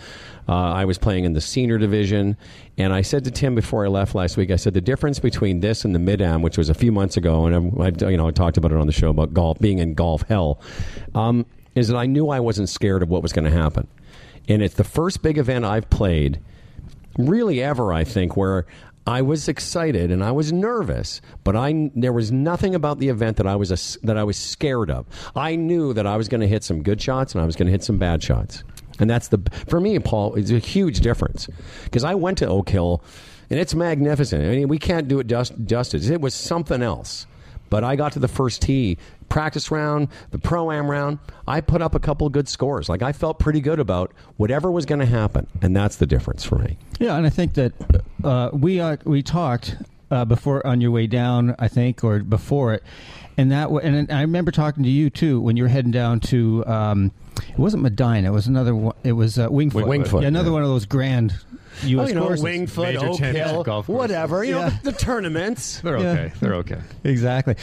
uh, 0.48 0.52
I 0.52 0.84
was 0.84 0.98
playing 0.98 1.24
in 1.24 1.32
the 1.32 1.40
senior 1.40 1.78
division, 1.78 2.36
and 2.76 2.92
I 2.92 3.02
said 3.02 3.24
to 3.24 3.30
Tim 3.30 3.54
before 3.54 3.84
I 3.84 3.88
left 3.88 4.14
last 4.14 4.36
week, 4.36 4.50
I 4.50 4.56
said 4.56 4.74
the 4.74 4.80
difference 4.80 5.18
between 5.20 5.60
this 5.60 5.84
and 5.84 5.94
the 5.94 6.00
mid 6.00 6.20
am, 6.20 6.42
which 6.42 6.58
was 6.58 6.68
a 6.68 6.74
few 6.74 6.90
months 6.90 7.16
ago, 7.16 7.46
and 7.46 7.80
I, 7.80 8.06
I, 8.06 8.10
you 8.10 8.16
know, 8.16 8.26
I 8.26 8.32
talked 8.32 8.56
about 8.56 8.72
it 8.72 8.78
on 8.78 8.86
the 8.86 8.92
show 8.92 9.10
about 9.10 9.32
golf 9.32 9.58
being 9.60 9.78
in 9.78 9.94
golf 9.94 10.22
hell, 10.22 10.60
um, 11.14 11.46
is 11.74 11.88
that 11.88 11.96
I 11.96 12.06
knew 12.06 12.28
I 12.28 12.40
wasn't 12.40 12.68
scared 12.68 13.02
of 13.02 13.08
what 13.08 13.22
was 13.22 13.32
going 13.32 13.44
to 13.44 13.56
happen, 13.56 13.86
and 14.48 14.62
it's 14.62 14.74
the 14.74 14.84
first 14.84 15.22
big 15.22 15.38
event 15.38 15.64
I've 15.64 15.88
played 15.88 16.40
really 17.18 17.62
ever 17.62 17.92
I 17.92 18.04
think 18.04 18.36
where 18.36 18.66
I 19.06 19.22
was 19.22 19.48
excited 19.48 20.12
and 20.12 20.22
I 20.22 20.30
was 20.30 20.52
nervous, 20.52 21.20
but 21.42 21.56
I 21.56 21.90
there 21.94 22.12
was 22.12 22.30
nothing 22.30 22.74
about 22.74 22.98
the 22.98 23.08
event 23.08 23.36
that 23.38 23.46
I 23.46 23.56
was 23.56 23.70
a, 23.70 24.06
that 24.06 24.16
I 24.16 24.24
was 24.24 24.36
scared 24.36 24.90
of. 24.90 25.06
I 25.34 25.56
knew 25.56 25.92
that 25.92 26.06
I 26.06 26.16
was 26.16 26.28
going 26.28 26.40
to 26.40 26.46
hit 26.46 26.62
some 26.62 26.82
good 26.82 27.00
shots 27.00 27.34
and 27.34 27.42
I 27.42 27.46
was 27.46 27.56
going 27.56 27.66
to 27.66 27.72
hit 27.72 27.82
some 27.82 27.98
bad 27.98 28.22
shots. 28.22 28.62
And 29.00 29.10
that's 29.10 29.28
the 29.28 29.38
for 29.66 29.80
me 29.80 29.98
Paul 29.98 30.34
it's 30.36 30.50
a 30.50 30.58
huge 30.58 31.00
difference 31.00 31.48
because 31.84 32.04
I 32.04 32.14
went 32.14 32.38
to 32.38 32.46
Oak 32.46 32.68
Hill 32.68 33.02
and 33.50 33.58
it's 33.58 33.74
magnificent. 33.74 34.44
I 34.44 34.48
mean 34.48 34.68
we 34.68 34.78
can't 34.78 35.08
do 35.08 35.18
it 35.18 35.26
just 35.26 35.52
justice. 35.64 36.08
It 36.08 36.20
was 36.20 36.34
something 36.34 36.82
else. 36.82 37.26
But 37.72 37.84
I 37.84 37.96
got 37.96 38.12
to 38.12 38.18
the 38.18 38.28
first 38.28 38.60
tee, 38.60 38.98
practice 39.30 39.70
round, 39.70 40.08
the 40.30 40.38
pro 40.38 40.70
am 40.70 40.90
round. 40.90 41.20
I 41.48 41.62
put 41.62 41.80
up 41.80 41.94
a 41.94 41.98
couple 41.98 42.28
good 42.28 42.46
scores. 42.46 42.90
Like 42.90 43.00
I 43.00 43.12
felt 43.12 43.38
pretty 43.38 43.62
good 43.62 43.80
about 43.80 44.12
whatever 44.36 44.70
was 44.70 44.84
going 44.84 44.98
to 44.98 45.06
happen, 45.06 45.46
and 45.62 45.74
that's 45.74 45.96
the 45.96 46.04
difference 46.04 46.44
for 46.44 46.58
me. 46.58 46.76
Yeah, 47.00 47.16
and 47.16 47.24
I 47.24 47.30
think 47.30 47.54
that 47.54 47.72
uh, 48.22 48.50
we 48.52 48.78
uh, 48.78 48.98
we 49.04 49.22
talked 49.22 49.76
uh, 50.10 50.26
before 50.26 50.66
on 50.66 50.82
your 50.82 50.90
way 50.90 51.06
down, 51.06 51.56
I 51.58 51.68
think, 51.68 52.04
or 52.04 52.18
before 52.18 52.74
it, 52.74 52.82
and 53.38 53.50
that 53.52 53.70
and 53.70 54.12
I 54.12 54.20
remember 54.20 54.50
talking 54.50 54.82
to 54.82 54.90
you 54.90 55.08
too 55.08 55.40
when 55.40 55.56
you 55.56 55.62
were 55.62 55.70
heading 55.70 55.92
down 55.92 56.20
to. 56.20 56.66
Um, 56.66 57.12
it 57.52 57.58
wasn't 57.58 57.82
Medinah. 57.82 58.28
It 58.28 58.32
was 58.32 58.46
another 58.46 58.74
one. 58.74 58.94
It 59.04 59.12
was 59.12 59.38
uh, 59.38 59.48
Winged 59.50 59.72
Foot. 59.72 59.84
Wingfoot, 59.86 60.22
Yeah, 60.22 60.28
another 60.28 60.48
yeah. 60.48 60.54
one 60.54 60.62
of 60.62 60.68
those 60.68 60.86
grand 60.86 61.34
U.S. 61.84 62.04
Oh, 62.04 62.08
you 62.08 62.14
know, 62.14 62.26
courses. 62.26 62.42
Winged 62.42 62.70
Foot, 62.70 62.82
Major 62.94 63.06
Oak 63.06 63.18
championship 63.18 63.46
Hill, 63.54 63.62
golf 63.64 63.86
courses. 63.86 63.98
whatever. 63.98 64.44
You 64.44 64.52
know, 64.52 64.58
Yeah. 64.60 64.78
the, 64.82 64.90
the 64.92 64.98
tournaments. 64.98 65.80
They're 65.80 65.98
Yeah. 65.98 66.08
okay. 66.10 66.32
They're 66.40 66.54
okay. 66.56 66.78
Exactly. 67.04 67.56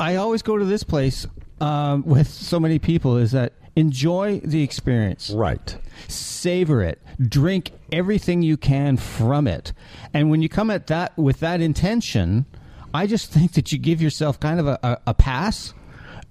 I 0.00 0.16
always 0.16 0.42
go 0.42 0.56
to 0.58 0.64
this 0.64 0.82
place 0.82 1.26
um, 1.60 2.02
with 2.04 2.28
so 2.28 2.58
many 2.60 2.78
people. 2.78 3.16
Is 3.16 3.32
that 3.32 3.52
enjoy 3.76 4.40
the 4.44 4.62
experience, 4.62 5.30
Right. 5.30 5.76
savor 6.08 6.82
it, 6.82 7.00
drink 7.20 7.72
everything 7.92 8.42
you 8.42 8.56
can 8.56 8.96
from 8.96 9.46
it, 9.46 9.72
and 10.14 10.30
when 10.30 10.42
you 10.42 10.48
come 10.48 10.70
at 10.70 10.86
that 10.88 11.16
with 11.18 11.40
that 11.40 11.60
intention, 11.60 12.46
I 12.94 13.06
just 13.06 13.30
think 13.30 13.52
that 13.52 13.70
you 13.72 13.78
give 13.78 14.00
yourself 14.02 14.40
kind 14.40 14.58
of 14.58 14.66
a, 14.66 14.78
a, 14.82 14.98
a 15.08 15.14
pass. 15.14 15.74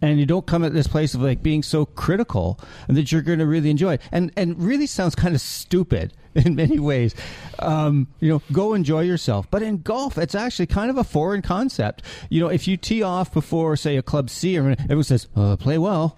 And 0.01 0.19
you 0.19 0.25
don't 0.27 0.45
come 0.45 0.63
at 0.63 0.73
this 0.73 0.87
place 0.87 1.15
of 1.15 1.21
like 1.21 1.41
being 1.41 1.63
so 1.63 1.85
critical, 1.85 2.59
and 2.87 2.95
that 2.97 3.11
you're 3.11 3.23
going 3.23 3.39
to 3.39 3.47
really 3.47 3.69
enjoy 3.69 3.93
it. 3.93 4.01
And 4.11 4.31
and 4.37 4.61
really 4.61 4.85
sounds 4.85 5.15
kind 5.15 5.33
of 5.33 5.41
stupid 5.41 6.13
in 6.35 6.55
many 6.55 6.79
ways. 6.79 7.15
Um, 7.59 8.07
you 8.19 8.29
know, 8.29 8.41
go 8.51 8.73
enjoy 8.73 9.01
yourself. 9.01 9.49
But 9.49 9.63
in 9.63 9.81
golf, 9.81 10.17
it's 10.17 10.35
actually 10.35 10.67
kind 10.67 10.89
of 10.89 10.97
a 10.97 11.03
foreign 11.03 11.41
concept. 11.41 12.03
You 12.29 12.41
know, 12.41 12.49
if 12.49 12.67
you 12.67 12.77
tee 12.77 13.01
off 13.01 13.33
before, 13.33 13.75
say, 13.75 13.97
a 13.97 14.03
club 14.03 14.29
C, 14.29 14.55
everyone 14.55 15.03
says, 15.03 15.27
uh, 15.35 15.55
"Play 15.55 15.77
well," 15.77 16.17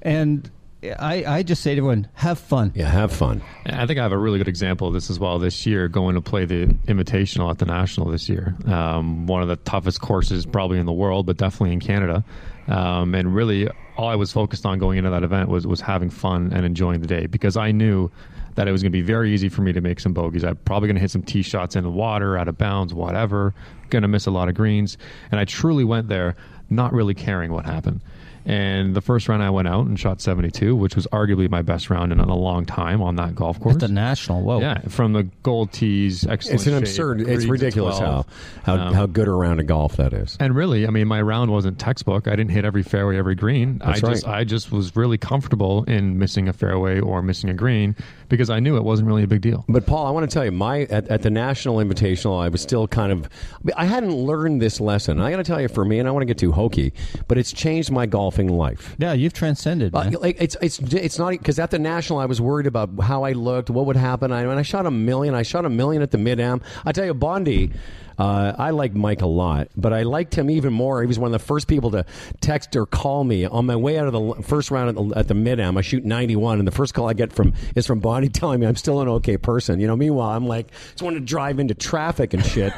and 0.00 0.50
I, 0.82 1.24
I 1.26 1.42
just 1.42 1.62
say 1.62 1.74
to 1.74 1.78
everyone, 1.78 2.08
"Have 2.14 2.38
fun." 2.38 2.72
Yeah, 2.74 2.88
have 2.88 3.12
fun. 3.12 3.42
I 3.66 3.86
think 3.86 3.98
I 3.98 4.02
have 4.02 4.12
a 4.12 4.18
really 4.18 4.38
good 4.38 4.48
example 4.48 4.88
of 4.88 4.94
this 4.94 5.10
as 5.10 5.18
well 5.18 5.38
this 5.38 5.64
year, 5.64 5.88
going 5.88 6.14
to 6.16 6.20
play 6.20 6.44
the 6.44 6.66
Invitational 6.86 7.50
at 7.50 7.58
the 7.58 7.66
National 7.66 8.10
this 8.10 8.28
year. 8.28 8.56
Um, 8.66 9.26
one 9.26 9.42
of 9.42 9.48
the 9.48 9.56
toughest 9.56 10.00
courses 10.00 10.44
probably 10.44 10.78
in 10.78 10.86
the 10.86 10.92
world, 10.92 11.26
but 11.26 11.36
definitely 11.36 11.72
in 11.72 11.80
Canada. 11.80 12.24
Um, 12.68 13.14
and 13.14 13.34
really, 13.34 13.68
all 13.96 14.08
I 14.08 14.16
was 14.16 14.32
focused 14.32 14.66
on 14.66 14.78
going 14.78 14.98
into 14.98 15.10
that 15.10 15.22
event 15.22 15.48
was, 15.48 15.66
was 15.66 15.80
having 15.80 16.10
fun 16.10 16.52
and 16.52 16.64
enjoying 16.64 17.00
the 17.00 17.06
day 17.06 17.26
because 17.26 17.56
I 17.56 17.72
knew 17.72 18.10
that 18.54 18.68
it 18.68 18.72
was 18.72 18.82
going 18.82 18.92
to 18.92 18.98
be 18.98 19.02
very 19.02 19.32
easy 19.32 19.48
for 19.48 19.62
me 19.62 19.72
to 19.72 19.80
make 19.80 19.98
some 19.98 20.12
bogeys. 20.12 20.44
I'm 20.44 20.56
probably 20.56 20.88
going 20.88 20.96
to 20.96 21.00
hit 21.00 21.10
some 21.10 21.22
tee 21.22 21.42
shots 21.42 21.74
in 21.74 21.84
the 21.84 21.90
water, 21.90 22.36
out 22.36 22.48
of 22.48 22.58
bounds, 22.58 22.92
whatever. 22.92 23.54
Going 23.90 24.02
to 24.02 24.08
miss 24.08 24.26
a 24.26 24.30
lot 24.30 24.48
of 24.48 24.54
greens. 24.54 24.98
And 25.30 25.40
I 25.40 25.44
truly 25.44 25.84
went 25.84 26.08
there 26.08 26.36
not 26.70 26.92
really 26.92 27.14
caring 27.14 27.52
what 27.52 27.64
happened. 27.64 28.00
And 28.44 28.94
the 28.94 29.00
first 29.00 29.28
round 29.28 29.42
I 29.42 29.50
went 29.50 29.68
out 29.68 29.86
and 29.86 29.98
shot 29.98 30.20
72, 30.20 30.74
which 30.74 30.96
was 30.96 31.06
arguably 31.08 31.48
my 31.48 31.62
best 31.62 31.90
round 31.90 32.12
in 32.12 32.18
a 32.18 32.34
long 32.36 32.64
time 32.66 33.00
on 33.00 33.16
that 33.16 33.34
golf 33.34 33.60
course. 33.60 33.74
At 33.74 33.80
the 33.80 33.88
national, 33.88 34.42
whoa! 34.42 34.60
Yeah, 34.60 34.80
from 34.88 35.12
the 35.12 35.24
gold 35.42 35.72
tees, 35.72 36.26
excellent. 36.26 36.54
It's 36.54 36.66
an 36.66 36.72
shape, 36.74 36.82
absurd. 36.82 37.18
greens 37.24 37.42
It's 37.42 37.44
ridiculous 37.46 37.98
how 37.98 38.26
how, 38.64 38.74
Um, 38.76 38.94
how 38.94 39.06
good 39.06 39.28
a 39.28 39.32
round 39.32 39.60
of 39.60 39.66
golf 39.66 39.96
that 39.96 40.12
is. 40.12 40.36
And 40.40 40.54
really, 40.54 40.86
I 40.86 40.90
mean, 40.90 41.06
my 41.06 41.22
round 41.22 41.50
wasn't 41.50 41.78
textbook. 41.78 42.26
I 42.26 42.32
didn't 42.32 42.50
hit 42.50 42.64
every 42.64 42.82
fairway, 42.82 43.16
every 43.16 43.34
green. 43.34 43.78
That's 43.78 44.02
I 44.02 44.10
just. 44.10 44.28
I 44.28 44.44
just 44.44 44.72
was 44.72 44.96
really 44.96 45.18
comfortable 45.18 45.84
in 45.84 46.18
missing 46.18 46.48
a 46.48 46.52
fairway 46.52 47.00
or 47.00 47.22
missing 47.22 47.50
a 47.50 47.54
green 47.54 47.94
because 48.32 48.48
I 48.48 48.60
knew 48.60 48.78
it 48.78 48.82
wasn't 48.82 49.08
really 49.08 49.22
a 49.22 49.26
big 49.26 49.42
deal. 49.42 49.62
But 49.68 49.84
Paul, 49.84 50.06
I 50.06 50.10
want 50.10 50.28
to 50.28 50.32
tell 50.34 50.42
you, 50.42 50.50
my 50.52 50.80
at, 50.84 51.06
at 51.08 51.20
the 51.20 51.28
National 51.28 51.76
Invitational, 51.76 52.42
I 52.42 52.48
was 52.48 52.62
still 52.62 52.88
kind 52.88 53.12
of, 53.12 53.28
I 53.76 53.84
hadn't 53.84 54.14
learned 54.14 54.62
this 54.62 54.80
lesson. 54.80 55.20
I 55.20 55.30
got 55.30 55.36
to 55.36 55.44
tell 55.44 55.60
you, 55.60 55.68
for 55.68 55.84
me, 55.84 55.98
and 55.98 56.08
I 56.08 56.12
want 56.12 56.22
to 56.22 56.26
get 56.26 56.38
too 56.38 56.50
hokey, 56.50 56.94
but 57.28 57.36
it's 57.36 57.52
changed 57.52 57.90
my 57.90 58.06
golfing 58.06 58.48
life. 58.48 58.96
Yeah, 58.98 59.12
you've 59.12 59.34
transcended, 59.34 59.94
Uh, 59.94 60.04
man. 60.04 60.12
like 60.14 60.36
it's 60.40 60.56
it's 60.62 60.78
it's 60.78 61.18
not 61.18 61.32
because 61.32 61.58
at 61.58 61.70
the 61.70 61.78
national 61.78 62.18
I 62.20 62.24
was 62.24 62.40
worried 62.40 62.66
about 62.66 62.88
how 63.02 63.22
I 63.24 63.32
looked, 63.32 63.68
what 63.68 63.84
would 63.84 63.96
happen. 63.96 64.32
I, 64.32 64.46
when 64.46 64.56
I 64.56 64.62
shot 64.62 64.86
a 64.86 64.90
million, 64.90 65.34
I 65.34 65.42
shot 65.42 65.66
a 65.66 65.70
million 65.70 66.00
at 66.00 66.10
the 66.10 66.18
mid 66.18 66.40
am. 66.40 66.62
I 66.86 66.92
tell 66.92 67.04
you, 67.04 67.12
Bondi, 67.12 67.70
uh, 68.18 68.54
I 68.58 68.70
like 68.70 68.94
Mike 68.94 69.22
a 69.22 69.26
lot, 69.26 69.68
but 69.76 69.92
I 69.92 70.02
liked 70.02 70.34
him 70.34 70.50
even 70.50 70.72
more. 70.72 71.00
He 71.00 71.06
was 71.06 71.18
one 71.18 71.28
of 71.28 71.40
the 71.40 71.44
first 71.44 71.68
people 71.68 71.90
to 71.92 72.04
text 72.40 72.76
or 72.76 72.86
call 72.86 73.24
me 73.24 73.44
on 73.44 73.66
my 73.66 73.76
way 73.76 73.98
out 73.98 74.06
of 74.06 74.12
the 74.12 74.42
first 74.42 74.70
round 74.70 74.90
at 74.90 75.28
the, 75.28 75.34
the 75.34 75.34
mid 75.34 75.60
am. 75.60 75.76
I 75.76 75.82
shoot 75.82 76.04
ninety 76.04 76.36
one, 76.36 76.58
and 76.58 76.66
the 76.66 76.72
first 76.72 76.94
call 76.94 77.08
I 77.08 77.12
get 77.14 77.32
from 77.32 77.54
is 77.74 77.86
from 77.86 78.00
Bondi 78.00 78.28
telling 78.32 78.60
me 78.60 78.66
I'm 78.66 78.76
still 78.76 79.00
an 79.00 79.08
okay 79.08 79.36
person. 79.36 79.80
You 79.80 79.86
know, 79.86 79.96
meanwhile 79.96 80.30
I'm 80.30 80.46
like 80.46 80.70
just 80.90 81.02
want 81.02 81.16
to 81.16 81.20
drive 81.20 81.58
into 81.58 81.74
traffic 81.74 82.34
and 82.34 82.44
shit. 82.44 82.72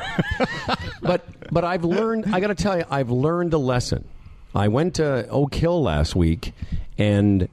but 1.03 1.26
but 1.51 1.64
I've 1.64 1.85
learned. 1.85 2.35
I 2.35 2.41
got 2.41 2.49
to 2.49 2.55
tell 2.55 2.76
you, 2.78 2.85
I've 2.91 3.11
learned 3.11 3.55
a 3.55 3.59
lesson. 3.59 4.05
I 4.55 4.68
went 4.68 4.95
to 4.95 5.28
Oak 5.28 5.55
Hill 5.55 5.82
last 5.82 6.14
week, 6.14 6.53
and 6.97 7.49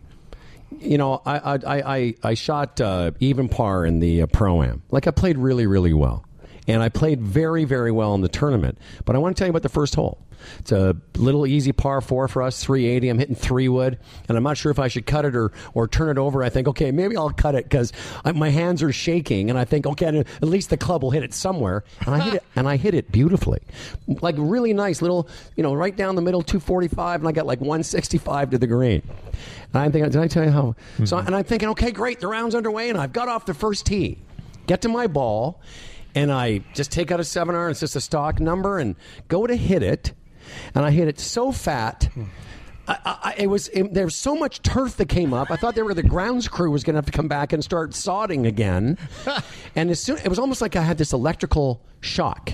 you 0.79 0.97
know, 0.97 1.21
I 1.25 1.37
I 1.37 1.55
I, 1.55 1.95
I, 1.97 2.15
I 2.23 2.33
shot 2.35 2.79
uh, 2.79 3.11
even 3.19 3.49
par 3.49 3.85
in 3.85 3.99
the 3.99 4.23
uh, 4.23 4.27
pro 4.27 4.61
am. 4.63 4.83
Like 4.91 5.07
I 5.07 5.11
played 5.11 5.37
really 5.37 5.67
really 5.67 5.93
well, 5.93 6.25
and 6.67 6.81
I 6.81 6.89
played 6.89 7.21
very 7.21 7.63
very 7.63 7.91
well 7.91 8.13
in 8.15 8.21
the 8.21 8.29
tournament. 8.29 8.77
But 9.05 9.15
I 9.15 9.19
want 9.19 9.35
to 9.35 9.39
tell 9.39 9.47
you 9.47 9.51
about 9.51 9.63
the 9.63 9.69
first 9.69 9.95
hole. 9.95 10.17
It's 10.59 10.71
a 10.71 10.95
little 11.15 11.45
easy 11.45 11.71
par 11.71 12.01
four 12.01 12.27
for 12.27 12.41
us, 12.41 12.63
380. 12.63 13.09
I'm 13.09 13.19
hitting 13.19 13.35
three 13.35 13.67
wood, 13.67 13.99
and 14.27 14.37
I'm 14.37 14.43
not 14.43 14.57
sure 14.57 14.71
if 14.71 14.79
I 14.79 14.87
should 14.87 15.05
cut 15.05 15.25
it 15.25 15.35
or 15.35 15.51
or 15.73 15.87
turn 15.87 16.09
it 16.09 16.17
over. 16.17 16.43
I 16.43 16.49
think 16.49 16.67
okay, 16.69 16.91
maybe 16.91 17.17
I'll 17.17 17.31
cut 17.31 17.55
it 17.55 17.65
because 17.65 17.93
my 18.35 18.49
hands 18.49 18.83
are 18.83 18.91
shaking, 18.91 19.49
and 19.49 19.57
I 19.57 19.65
think 19.65 19.85
okay, 19.85 20.07
at 20.19 20.43
least 20.43 20.69
the 20.69 20.77
club 20.77 21.03
will 21.03 21.11
hit 21.11 21.23
it 21.23 21.33
somewhere. 21.33 21.83
And 22.05 22.15
I 22.15 22.19
hit 22.19 22.33
it, 22.35 22.43
and 22.55 22.67
I 22.67 22.77
hit 22.77 22.93
it 22.93 23.11
beautifully, 23.11 23.61
like 24.07 24.35
really 24.37 24.73
nice 24.73 25.01
little, 25.01 25.27
you 25.55 25.63
know, 25.63 25.73
right 25.73 25.95
down 25.95 26.15
the 26.15 26.21
middle, 26.21 26.41
245, 26.41 27.21
and 27.21 27.27
I 27.27 27.31
got 27.31 27.45
like 27.45 27.59
165 27.59 28.51
to 28.51 28.57
the 28.57 28.67
green. 28.67 29.01
And 29.73 29.83
I'm 29.83 29.91
thinking, 29.91 30.11
did 30.11 30.21
I 30.21 30.27
tell 30.27 30.43
you 30.43 30.51
how? 30.51 30.75
So, 31.05 31.17
hmm. 31.17 31.27
and 31.27 31.35
I'm 31.35 31.43
thinking, 31.43 31.69
okay, 31.69 31.91
great, 31.91 32.19
the 32.19 32.27
round's 32.27 32.55
underway, 32.55 32.89
and 32.89 32.97
I've 32.97 33.13
got 33.13 33.27
off 33.27 33.45
the 33.45 33.53
first 33.53 33.85
tee, 33.85 34.17
get 34.67 34.81
to 34.81 34.89
my 34.89 35.07
ball, 35.07 35.61
and 36.15 36.31
I 36.31 36.59
just 36.73 36.91
take 36.91 37.11
out 37.11 37.19
a 37.19 37.23
seven 37.23 37.55
iron. 37.55 37.71
It's 37.71 37.79
just 37.79 37.95
a 37.95 38.01
stock 38.01 38.39
number, 38.39 38.79
and 38.79 38.95
go 39.27 39.47
to 39.47 39.55
hit 39.55 39.83
it, 39.83 40.13
and 40.75 40.85
I 40.85 40.91
hit 40.91 41.07
it 41.07 41.19
so 41.19 41.51
fat. 41.51 42.09
I, 42.87 42.97
I, 43.05 43.35
it 43.37 43.47
was 43.47 43.67
it, 43.69 43.93
there 43.93 44.05
was 44.05 44.15
so 44.15 44.35
much 44.35 44.61
turf 44.61 44.97
that 44.97 45.07
came 45.07 45.33
up. 45.33 45.51
I 45.51 45.55
thought 45.55 45.75
they 45.75 45.83
were 45.83 45.93
the 45.93 46.03
grounds 46.03 46.47
crew 46.47 46.71
was 46.71 46.83
going 46.83 46.95
to 46.95 46.97
have 46.97 47.05
to 47.05 47.11
come 47.11 47.27
back 47.27 47.53
and 47.53 47.63
start 47.63 47.91
sodding 47.91 48.45
again. 48.45 48.97
and 49.75 49.89
as 49.89 50.01
soon 50.01 50.17
it 50.17 50.27
was 50.27 50.39
almost 50.39 50.61
like 50.61 50.75
I 50.75 50.81
had 50.81 50.97
this 50.97 51.13
electrical 51.13 51.81
shock. 52.01 52.53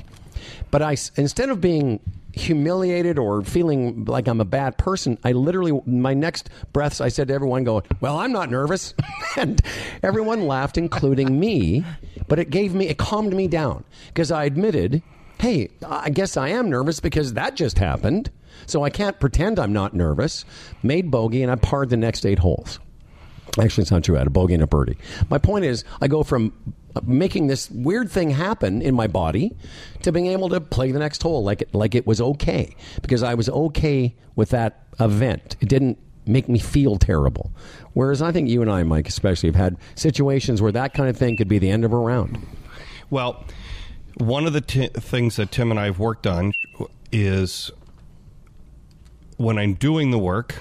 But 0.69 0.81
I 0.81 0.97
instead 1.15 1.49
of 1.49 1.61
being 1.61 1.99
humiliated 2.37 3.19
or 3.19 3.41
feeling 3.43 4.05
like 4.05 4.27
I'm 4.27 4.41
a 4.41 4.45
bad 4.45 4.77
person, 4.77 5.17
I 5.23 5.33
literally 5.33 5.81
my 5.85 6.13
next 6.13 6.49
breaths 6.73 7.01
I 7.01 7.09
said 7.09 7.27
to 7.27 7.33
everyone, 7.33 7.63
"Going 7.63 7.83
well, 7.99 8.17
I'm 8.17 8.31
not 8.31 8.49
nervous," 8.49 8.93
and 9.35 9.61
everyone 10.03 10.47
laughed, 10.47 10.77
including 10.77 11.39
me. 11.39 11.83
But 12.27 12.39
it 12.39 12.49
gave 12.49 12.73
me 12.73 12.87
it 12.87 12.97
calmed 12.97 13.35
me 13.35 13.47
down 13.47 13.83
because 14.07 14.31
I 14.31 14.45
admitted, 14.45 15.01
"Hey, 15.39 15.69
I 15.85 16.09
guess 16.09 16.37
I 16.37 16.49
am 16.49 16.69
nervous 16.69 16.99
because 16.99 17.33
that 17.33 17.55
just 17.55 17.79
happened." 17.79 18.31
So 18.65 18.83
I 18.83 18.89
can't 18.89 19.19
pretend 19.19 19.59
I'm 19.59 19.73
not 19.73 19.93
nervous. 19.93 20.43
Made 20.81 21.11
bogey, 21.11 21.43
and 21.43 21.51
I 21.51 21.55
parred 21.55 21.89
the 21.89 21.97
next 21.97 22.25
eight 22.25 22.39
holes. 22.39 22.79
Actually, 23.59 23.83
it's 23.83 23.91
not 23.91 24.03
true. 24.03 24.15
I 24.15 24.19
had 24.19 24.27
a 24.27 24.31
bogey 24.31 24.53
and 24.53 24.63
a 24.63 24.67
birdie. 24.67 24.97
My 25.29 25.37
point 25.37 25.65
is, 25.65 25.83
I 26.01 26.07
go 26.07 26.23
from 26.23 26.53
making 27.03 27.47
this 27.47 27.69
weird 27.69 28.09
thing 28.09 28.31
happen 28.31 28.81
in 28.81 28.95
my 28.95 29.07
body 29.07 29.55
to 30.03 30.11
being 30.11 30.27
able 30.27 30.49
to 30.49 30.61
play 30.61 30.91
the 30.91 30.99
next 30.99 31.21
hole 31.21 31.43
like 31.43 31.61
it, 31.61 31.73
like 31.73 31.95
it 31.95 32.07
was 32.07 32.21
okay 32.21 32.75
because 33.01 33.23
I 33.23 33.33
was 33.33 33.49
okay 33.49 34.15
with 34.35 34.49
that 34.49 34.83
event. 34.99 35.55
It 35.59 35.69
didn't 35.69 35.97
make 36.25 36.49
me 36.49 36.59
feel 36.59 36.97
terrible. 36.97 37.51
Whereas 37.93 38.21
I 38.21 38.31
think 38.31 38.49
you 38.49 38.61
and 38.61 38.71
I, 38.71 38.83
Mike, 38.83 39.07
especially, 39.07 39.49
have 39.49 39.55
had 39.55 39.77
situations 39.95 40.61
where 40.61 40.71
that 40.71 40.93
kind 40.93 41.09
of 41.09 41.17
thing 41.17 41.37
could 41.37 41.47
be 41.47 41.59
the 41.59 41.69
end 41.69 41.85
of 41.85 41.93
a 41.93 41.97
round. 41.97 42.45
Well, 43.09 43.43
one 44.15 44.45
of 44.45 44.53
the 44.53 44.61
t- 44.61 44.87
things 44.87 45.37
that 45.37 45.51
Tim 45.51 45.71
and 45.71 45.79
I 45.79 45.85
have 45.85 45.99
worked 45.99 46.27
on 46.27 46.53
is 47.11 47.71
when 49.37 49.57
I'm 49.57 49.75
doing 49.75 50.11
the 50.11 50.19
work, 50.19 50.55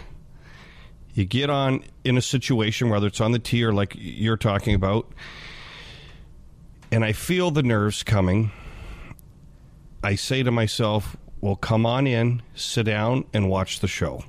you 1.15 1.25
get 1.25 1.51
on 1.51 1.83
in 2.05 2.17
a 2.17 2.23
situation, 2.23 2.91
whether 2.91 3.07
it's 3.07 3.21
on 3.21 3.33
the 3.33 3.39
tee 3.39 3.65
or 3.65 3.73
like 3.73 3.95
you're 3.97 4.37
talking 4.37 4.75
about, 4.75 5.11
and 6.91 7.05
I 7.05 7.13
feel 7.13 7.51
the 7.51 7.63
nerves 7.63 8.03
coming. 8.03 8.51
I 10.03 10.15
say 10.15 10.43
to 10.43 10.51
myself, 10.51 11.17
well, 11.41 11.57
come 11.57 11.85
on 11.85 12.07
in, 12.07 12.43
sit 12.55 12.87
down, 12.87 13.25
and 13.33 13.49
watch 13.49 13.81
the 13.81 13.89
show. 13.89 14.25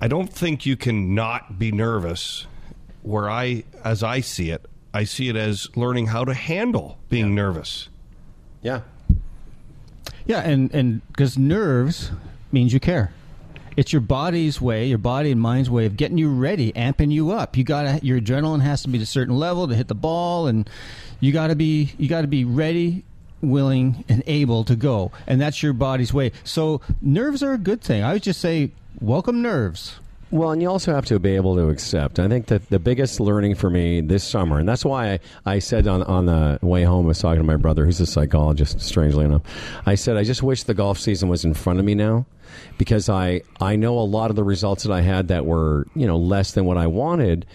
I 0.00 0.08
don't 0.08 0.32
think 0.32 0.64
you 0.64 0.76
can 0.76 1.14
not 1.14 1.58
be 1.58 1.72
nervous. 1.72 2.46
Where 3.02 3.30
I, 3.30 3.64
as 3.84 4.02
I 4.02 4.20
see 4.20 4.50
it, 4.50 4.66
I 4.92 5.04
see 5.04 5.28
it 5.28 5.36
as 5.36 5.68
learning 5.76 6.06
how 6.06 6.24
to 6.24 6.34
handle 6.34 6.98
being 7.08 7.34
nervous. 7.34 7.88
Yeah. 8.62 8.82
Yeah, 10.26 10.40
and 10.40 10.72
and 10.74 11.06
because 11.08 11.38
nerves 11.38 12.10
means 12.52 12.72
you 12.72 12.80
care. 12.80 13.12
It's 13.78 13.92
your 13.92 14.00
body's 14.00 14.60
way, 14.60 14.86
your 14.88 14.98
body 14.98 15.30
and 15.30 15.40
mind's 15.40 15.70
way 15.70 15.86
of 15.86 15.96
getting 15.96 16.18
you 16.18 16.30
ready, 16.30 16.72
amping 16.72 17.12
you 17.12 17.30
up. 17.30 17.56
You 17.56 17.62
got 17.62 18.02
your 18.02 18.20
adrenaline 18.20 18.60
has 18.60 18.82
to 18.82 18.88
be 18.88 18.98
at 18.98 19.02
a 19.02 19.06
certain 19.06 19.36
level 19.38 19.68
to 19.68 19.74
hit 19.76 19.86
the 19.86 19.94
ball, 19.94 20.48
and 20.48 20.68
you 21.20 21.30
got 21.30 21.46
to 21.46 21.54
be 21.54 21.92
you 21.96 22.08
got 22.08 22.22
to 22.22 22.26
be 22.26 22.44
ready, 22.44 23.04
willing, 23.40 24.02
and 24.08 24.24
able 24.26 24.64
to 24.64 24.74
go. 24.74 25.12
And 25.28 25.40
that's 25.40 25.62
your 25.62 25.74
body's 25.74 26.12
way. 26.12 26.32
So 26.42 26.80
nerves 27.00 27.40
are 27.40 27.52
a 27.52 27.56
good 27.56 27.80
thing. 27.80 28.02
I 28.02 28.14
would 28.14 28.24
just 28.24 28.40
say, 28.40 28.72
welcome 29.00 29.42
nerves. 29.42 30.00
Well, 30.30 30.50
and 30.50 30.60
you 30.60 30.68
also 30.68 30.92
have 30.92 31.06
to 31.06 31.18
be 31.18 31.36
able 31.36 31.56
to 31.56 31.70
accept. 31.70 32.18
I 32.18 32.28
think 32.28 32.46
that 32.46 32.68
the 32.68 32.78
biggest 32.78 33.18
learning 33.18 33.54
for 33.54 33.70
me 33.70 34.02
this 34.02 34.22
summer, 34.22 34.58
and 34.58 34.68
that's 34.68 34.84
why 34.84 35.12
I, 35.12 35.20
I 35.46 35.58
said 35.58 35.86
on, 35.88 36.02
on 36.02 36.26
the 36.26 36.58
way 36.60 36.84
home, 36.84 37.06
I 37.06 37.08
was 37.08 37.18
talking 37.18 37.40
to 37.40 37.46
my 37.46 37.56
brother, 37.56 37.86
who's 37.86 37.98
a 38.00 38.06
psychologist, 38.06 38.78
strangely 38.82 39.24
enough. 39.24 39.42
I 39.86 39.94
said, 39.94 40.18
I 40.18 40.24
just 40.24 40.42
wish 40.42 40.64
the 40.64 40.74
golf 40.74 40.98
season 40.98 41.30
was 41.30 41.46
in 41.46 41.54
front 41.54 41.78
of 41.78 41.86
me 41.86 41.94
now 41.94 42.26
because 42.76 43.08
I, 43.08 43.40
I 43.58 43.76
know 43.76 43.98
a 43.98 44.00
lot 44.00 44.28
of 44.28 44.36
the 44.36 44.44
results 44.44 44.82
that 44.82 44.92
I 44.92 45.00
had 45.00 45.28
that 45.28 45.46
were, 45.46 45.86
you 45.94 46.06
know, 46.06 46.18
less 46.18 46.52
than 46.52 46.66
what 46.66 46.76
I 46.76 46.88
wanted. 46.88 47.46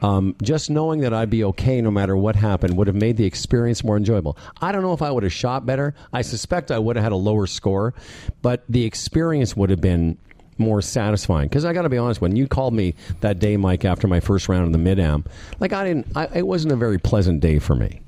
Um, 0.00 0.34
just 0.42 0.70
knowing 0.70 1.00
that 1.00 1.12
I'd 1.12 1.30
be 1.30 1.44
okay 1.44 1.80
no 1.80 1.90
matter 1.90 2.16
what 2.16 2.36
happened 2.36 2.76
would 2.76 2.86
have 2.86 2.96
made 2.96 3.16
the 3.18 3.24
experience 3.24 3.84
more 3.84 3.96
enjoyable. 3.96 4.38
I 4.60 4.72
don't 4.72 4.82
know 4.82 4.92
if 4.92 5.02
I 5.02 5.10
would 5.10 5.22
have 5.24 5.32
shot 5.32 5.66
better. 5.66 5.94
I 6.12 6.22
suspect 6.22 6.70
I 6.70 6.78
would 6.78 6.96
have 6.96 7.02
had 7.02 7.12
a 7.12 7.16
lower 7.16 7.46
score, 7.46 7.94
but 8.42 8.64
the 8.68 8.84
experience 8.84 9.56
would 9.56 9.70
have 9.70 9.80
been 9.80 10.18
more 10.58 10.82
satisfying. 10.82 11.48
Because 11.48 11.64
I 11.64 11.72
got 11.72 11.82
to 11.82 11.88
be 11.88 11.98
honest, 11.98 12.20
when 12.20 12.36
you 12.36 12.46
called 12.46 12.74
me 12.74 12.94
that 13.20 13.38
day, 13.38 13.56
Mike, 13.56 13.84
after 13.84 14.06
my 14.06 14.20
first 14.20 14.48
round 14.48 14.66
of 14.66 14.72
the 14.72 14.78
mid 14.78 14.98
am, 14.98 15.24
like 15.60 15.72
I 15.72 15.84
didn't, 15.84 16.16
I, 16.16 16.26
it 16.34 16.46
wasn't 16.46 16.72
a 16.72 16.76
very 16.76 16.98
pleasant 16.98 17.40
day 17.40 17.58
for 17.58 17.74
me. 17.74 18.00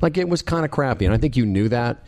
Like 0.00 0.18
it 0.18 0.28
was 0.28 0.42
kind 0.42 0.64
of 0.64 0.70
crappy, 0.70 1.04
and 1.04 1.14
I 1.14 1.18
think 1.18 1.36
you 1.36 1.46
knew 1.46 1.68
that. 1.68 2.04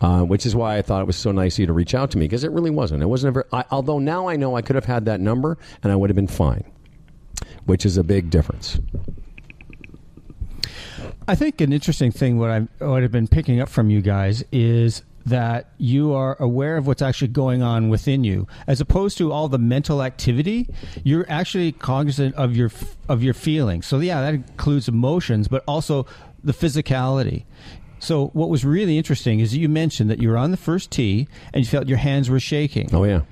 Uh, 0.00 0.24
which 0.24 0.44
is 0.44 0.56
why 0.56 0.76
I 0.76 0.82
thought 0.82 1.00
it 1.00 1.06
was 1.06 1.14
so 1.14 1.30
nice 1.30 1.54
of 1.54 1.58
you 1.60 1.66
to 1.66 1.72
reach 1.72 1.94
out 1.94 2.10
to 2.10 2.18
me 2.18 2.24
because 2.24 2.42
it 2.42 2.50
really 2.50 2.70
wasn't. 2.70 3.04
It 3.04 3.06
wasn't 3.06 3.28
a 3.28 3.32
very. 3.34 3.44
I, 3.52 3.64
although 3.70 4.00
now 4.00 4.26
I 4.26 4.34
know 4.34 4.56
I 4.56 4.60
could 4.60 4.74
have 4.74 4.84
had 4.84 5.04
that 5.04 5.20
number 5.20 5.56
and 5.80 5.92
I 5.92 5.94
would 5.94 6.10
have 6.10 6.16
been 6.16 6.26
fine, 6.26 6.64
which 7.66 7.86
is 7.86 7.96
a 7.96 8.02
big 8.02 8.28
difference. 8.28 8.80
I 11.28 11.36
think 11.36 11.60
an 11.60 11.72
interesting 11.72 12.10
thing 12.10 12.38
what 12.38 12.50
I 12.50 12.60
what 12.84 13.04
I've 13.04 13.12
been 13.12 13.28
picking 13.28 13.60
up 13.60 13.68
from 13.68 13.90
you 13.90 14.00
guys 14.00 14.44
is 14.50 15.02
that 15.26 15.70
you 15.78 16.12
are 16.12 16.36
aware 16.40 16.76
of 16.76 16.86
what's 16.86 17.02
actually 17.02 17.28
going 17.28 17.62
on 17.62 17.88
within 17.88 18.24
you, 18.24 18.46
as 18.66 18.80
opposed 18.80 19.18
to 19.18 19.32
all 19.32 19.48
the 19.48 19.58
mental 19.58 20.02
activity. 20.02 20.68
You're 21.04 21.26
actually 21.28 21.72
cognizant 21.72 22.34
of 22.36 22.56
your 22.56 22.70
of 23.08 23.22
your 23.22 23.34
feelings. 23.34 23.86
So 23.86 24.00
yeah, 24.00 24.20
that 24.20 24.34
includes 24.34 24.88
emotions, 24.88 25.48
but 25.48 25.62
also 25.66 26.06
the 26.42 26.52
physicality. 26.52 27.44
So 27.98 28.28
what 28.28 28.48
was 28.48 28.64
really 28.64 28.98
interesting 28.98 29.38
is 29.38 29.56
you 29.56 29.68
mentioned 29.68 30.10
that 30.10 30.20
you 30.20 30.28
were 30.28 30.36
on 30.36 30.50
the 30.50 30.56
first 30.56 30.90
tee 30.90 31.28
and 31.52 31.64
you 31.64 31.70
felt 31.70 31.86
your 31.86 31.98
hands 31.98 32.28
were 32.28 32.40
shaking. 32.40 32.92
Oh 32.92 33.04
yeah. 33.04 33.22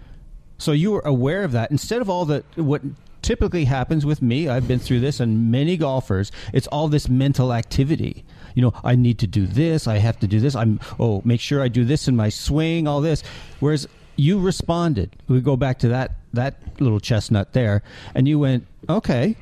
So 0.58 0.72
you 0.72 0.92
were 0.92 1.00
aware 1.00 1.42
of 1.42 1.52
that 1.52 1.70
instead 1.70 2.00
of 2.00 2.08
all 2.08 2.24
the 2.24 2.44
what 2.54 2.82
typically 3.30 3.64
happens 3.64 4.04
with 4.04 4.20
me. 4.20 4.48
I've 4.48 4.66
been 4.66 4.80
through 4.80 4.98
this 4.98 5.20
and 5.20 5.52
many 5.52 5.76
golfers. 5.76 6.32
It's 6.52 6.66
all 6.66 6.88
this 6.88 7.08
mental 7.08 7.52
activity. 7.52 8.24
You 8.56 8.62
know, 8.62 8.74
I 8.82 8.96
need 8.96 9.20
to 9.20 9.28
do 9.28 9.46
this. 9.46 9.86
I 9.86 9.98
have 9.98 10.18
to 10.18 10.26
do 10.26 10.40
this. 10.40 10.56
I'm 10.56 10.80
oh, 10.98 11.22
make 11.24 11.40
sure 11.40 11.62
I 11.62 11.68
do 11.68 11.84
this 11.84 12.08
in 12.08 12.16
my 12.16 12.28
swing. 12.28 12.88
All 12.88 13.00
this. 13.00 13.22
Whereas 13.60 13.86
you 14.16 14.40
responded. 14.40 15.14
We 15.28 15.40
go 15.40 15.56
back 15.56 15.78
to 15.78 15.88
that 15.90 16.16
that 16.32 16.56
little 16.80 16.98
chestnut 16.98 17.52
there, 17.52 17.84
and 18.16 18.26
you 18.26 18.40
went 18.40 18.66
okay. 18.88 19.36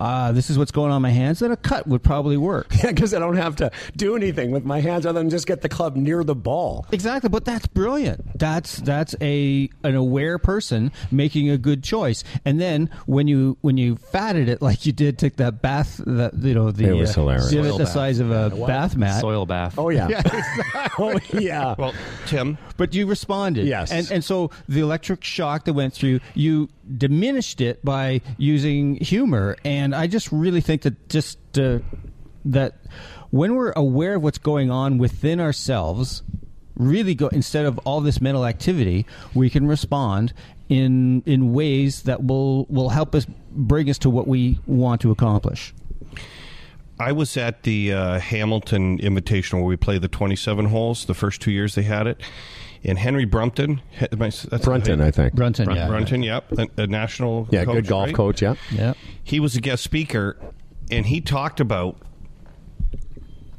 Uh, 0.00 0.32
this 0.32 0.48
is 0.50 0.56
what's 0.58 0.70
going 0.72 0.90
on 0.90 0.96
in 0.96 1.02
my 1.02 1.10
hands. 1.10 1.38
Then 1.40 1.52
a 1.52 1.56
cut 1.56 1.86
would 1.86 2.02
probably 2.02 2.36
work. 2.36 2.68
Yeah, 2.80 2.92
because 2.92 3.12
I 3.12 3.18
don't 3.18 3.36
have 3.36 3.56
to 3.56 3.70
do 3.96 4.16
anything 4.16 4.50
with 4.52 4.64
my 4.64 4.80
hands 4.80 5.04
other 5.04 5.20
than 5.20 5.28
just 5.28 5.46
get 5.46 5.60
the 5.60 5.68
club 5.68 5.96
near 5.96 6.24
the 6.24 6.34
ball. 6.34 6.86
Exactly, 6.92 7.28
but 7.28 7.44
that's 7.44 7.66
brilliant. 7.66 8.38
That's 8.38 8.78
that's 8.78 9.14
a 9.20 9.68
an 9.84 9.94
aware 9.96 10.38
person 10.38 10.90
making 11.10 11.50
a 11.50 11.58
good 11.58 11.84
choice. 11.84 12.24
And 12.46 12.58
then 12.58 12.88
when 13.04 13.28
you 13.28 13.58
when 13.60 13.76
you 13.76 13.96
fatted 13.96 14.48
it 14.48 14.62
like 14.62 14.86
you 14.86 14.92
did, 14.92 15.18
took 15.18 15.36
that 15.36 15.60
bath, 15.60 16.00
that 16.06 16.32
you 16.34 16.54
know 16.54 16.70
the 16.70 16.86
It 16.88 16.92
was 16.94 17.14
hilarious. 17.14 17.50
Soil 17.50 17.76
the 17.76 17.84
bath. 17.84 17.92
size 17.92 18.18
of 18.18 18.30
a 18.30 18.48
bath 18.66 18.96
mat. 18.96 19.20
Soil 19.20 19.44
bath. 19.44 19.74
Oh 19.78 19.90
yeah. 19.90 20.08
Yeah, 20.08 20.18
exactly. 20.24 21.04
oh 21.04 21.20
yeah. 21.38 21.74
Well, 21.78 21.92
Tim, 22.26 22.56
But 22.78 22.94
you 22.94 23.06
responded, 23.06 23.66
Yes. 23.66 23.92
and 23.92 24.10
and 24.10 24.24
so 24.24 24.50
the 24.68 24.80
electric 24.80 25.22
shock 25.22 25.66
that 25.66 25.74
went 25.74 25.92
through 25.92 26.20
you 26.34 26.70
diminished 26.96 27.60
it 27.60 27.84
by 27.84 28.20
using 28.38 28.96
humor. 28.96 29.56
And 29.64 29.94
I 29.94 30.06
just 30.06 30.30
really 30.32 30.60
think 30.60 30.82
that 30.82 31.08
just 31.08 31.38
uh, 31.58 31.80
that 32.44 32.74
when 33.30 33.54
we're 33.54 33.72
aware 33.72 34.16
of 34.16 34.22
what's 34.22 34.38
going 34.38 34.70
on 34.70 34.98
within 34.98 35.40
ourselves, 35.40 36.22
really 36.76 37.14
go 37.14 37.28
instead 37.28 37.66
of 37.66 37.78
all 37.80 38.00
this 38.00 38.20
mental 38.20 38.46
activity, 38.46 39.06
we 39.34 39.50
can 39.50 39.66
respond 39.66 40.32
in 40.68 41.22
in 41.26 41.52
ways 41.52 42.02
that 42.02 42.24
will 42.24 42.64
will 42.66 42.88
help 42.88 43.14
us 43.14 43.26
bring 43.52 43.90
us 43.90 43.98
to 43.98 44.10
what 44.10 44.26
we 44.26 44.58
want 44.66 45.00
to 45.02 45.10
accomplish. 45.10 45.74
I 46.98 47.12
was 47.12 47.36
at 47.38 47.62
the 47.62 47.94
uh, 47.94 48.18
Hamilton 48.18 48.98
Invitational 48.98 49.54
where 49.54 49.64
we 49.64 49.76
played 49.76 50.02
the 50.02 50.08
27 50.08 50.66
holes 50.66 51.06
the 51.06 51.14
first 51.14 51.40
two 51.40 51.50
years 51.50 51.74
they 51.74 51.82
had 51.82 52.06
it. 52.06 52.20
And 52.82 52.98
Henry 52.98 53.26
Brumpton, 53.26 53.82
he- 53.90 54.06
I- 54.06 54.14
that's 54.14 54.46
Brunton, 54.64 55.00
I 55.02 55.10
think. 55.10 55.34
Brunton, 55.34 55.66
Brun- 55.66 55.76
yeah, 55.76 55.86
Brunton, 55.88 56.22
yep, 56.22 56.50
a, 56.52 56.66
a 56.78 56.86
national 56.86 57.46
Yeah, 57.50 57.64
coach, 57.64 57.74
good 57.74 57.86
golf 57.88 58.06
right? 58.06 58.14
coach. 58.14 58.40
Yeah. 58.42 58.54
yeah. 58.72 58.94
He 59.22 59.38
was 59.38 59.54
a 59.54 59.60
guest 59.60 59.82
speaker, 59.84 60.38
and 60.90 61.04
he 61.06 61.20
talked 61.20 61.60
about 61.60 61.98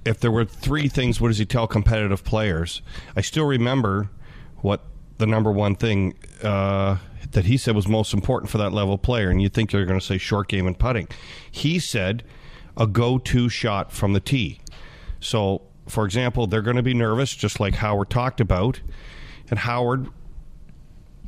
if 0.05 0.19
there 0.19 0.32
were 0.32 0.45
three 0.45 0.88
things, 0.88 1.22
what 1.22 1.28
does 1.28 1.38
he 1.38 1.45
tell 1.45 1.67
competitive 1.67 2.24
players? 2.24 2.82
I 3.15 3.22
still 3.22 3.45
remember 3.45 4.09
what 4.57 4.84
the 5.19 5.28
number 5.28 5.51
one 5.51 5.76
thing 5.76 6.15
uh, 6.41 6.97
that 7.32 7.45
he 7.45 7.57
said 7.57 7.76
was 7.76 7.88
most 7.88 8.13
important 8.13 8.49
for 8.49 8.57
that 8.57 8.72
level 8.74 8.97
player, 8.97 9.30
and 9.30 9.39
you 9.41 9.49
think 9.49 9.69
they're 9.69 9.86
going 9.86 9.99
to 9.99 10.05
say 10.05 10.17
short 10.17 10.47
game 10.47 10.65
and 10.65 10.78
putting. 10.80 11.07
He 11.51 11.78
said 11.78 12.24
a 12.76 12.88
go-to 12.88 13.49
shot 13.49 13.91
from 13.91 14.13
the 14.13 14.19
tee. 14.19 14.59
So, 15.19 15.61
for 15.88 16.05
example, 16.05 16.47
they're 16.47 16.63
going 16.63 16.78
to 16.78 16.82
be 16.84 16.95
nervous, 16.95 17.36
just 17.36 17.59
like 17.59 17.76
Howard 17.76 18.09
talked 18.09 18.41
about, 18.41 18.82
and 19.52 19.60
Howard 19.60 20.08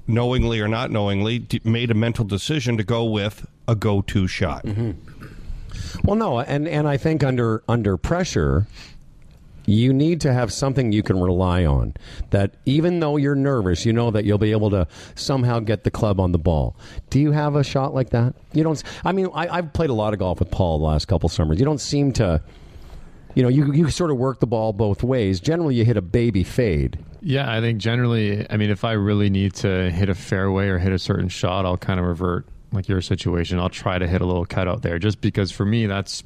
knowingly 0.08 0.60
or 0.60 0.68
not 0.68 0.92
knowingly, 0.92 1.46
made 1.64 1.92
a 1.92 1.94
mental 1.94 2.26
decision 2.26 2.78
to 2.78 2.84
go 2.84 3.06
with 3.06 3.46
a 3.68 3.76
go-to 3.76 4.28
shot. 4.28 4.66
Mm-hmm. 4.66 4.92
Well, 6.04 6.16
no, 6.16 6.40
and 6.40 6.68
and 6.68 6.88
I 6.88 6.98
think 6.98 7.24
under 7.24 7.64
under 7.68 7.98
pressure, 7.98 8.68
you 9.66 9.94
need 9.94 10.22
to 10.22 10.34
have 10.34 10.52
something 10.52 10.92
you 10.92 11.02
can 11.02 11.20
rely 11.20 11.66
on. 11.66 11.96
That 12.32 12.56
even 12.66 13.00
though 13.00 13.18
you're 13.18 13.36
nervous, 13.36 13.86
you 13.86 13.94
know 13.94 14.12
that 14.12 14.26
you'll 14.26 14.38
be 14.38 14.52
able 14.52 14.70
to 14.72 14.88
somehow 15.16 15.60
get 15.60 15.84
the 15.84 15.92
club 15.92 16.20
on 16.20 16.32
the 16.32 16.38
ball. 16.38 16.76
Do 17.10 17.20
you 17.20 17.32
have 17.32 17.56
a 17.56 17.64
shot 17.64 17.94
like 17.94 18.10
that? 18.10 18.36
You 18.54 18.64
don't. 18.64 18.82
I 19.04 19.14
mean, 19.14 19.30
I, 19.34 19.48
I've 19.48 19.74
played 19.74 19.90
a 19.90 19.94
lot 19.94 20.14
of 20.14 20.20
golf 20.20 20.40
with 20.40 20.52
Paul 20.52 20.80
the 20.80 20.86
last 20.86 21.08
couple 21.08 21.30
summers. 21.30 21.60
You 21.60 21.66
don't 21.66 21.82
seem 21.82 22.12
to. 22.14 22.42
You 23.36 23.44
know, 23.44 23.50
you 23.50 23.74
you 23.74 23.90
sort 23.90 24.12
of 24.12 24.18
work 24.18 24.40
the 24.40 24.48
ball 24.48 24.74
both 24.74 25.04
ways. 25.04 25.40
Generally, 25.40 25.76
you 25.76 25.86
hit 25.86 25.98
a 25.98 26.02
baby 26.02 26.44
fade. 26.44 27.00
Yeah, 27.22 27.52
I 27.52 27.62
think 27.62 27.80
generally, 27.80 28.46
I 28.50 28.58
mean, 28.58 28.70
if 28.70 28.84
I 28.84 28.92
really 28.94 29.30
need 29.30 29.54
to 29.56 29.90
hit 29.92 30.10
a 30.10 30.16
fairway 30.16 30.68
or 30.68 30.78
hit 30.78 30.92
a 30.92 31.00
certain 31.00 31.30
shot, 31.30 31.66
I'll 31.66 31.78
kind 31.78 32.00
of 32.00 32.06
revert 32.06 32.46
like 32.72 32.88
your 32.88 33.02
situation. 33.02 33.60
I'll 33.60 33.70
try 33.70 33.98
to 33.98 34.08
hit 34.08 34.22
a 34.22 34.26
little 34.26 34.46
cutout 34.46 34.82
there 34.82 35.00
just 35.00 35.22
because 35.22 35.52
for 35.52 35.66
me, 35.66 35.86
that's 35.86 36.24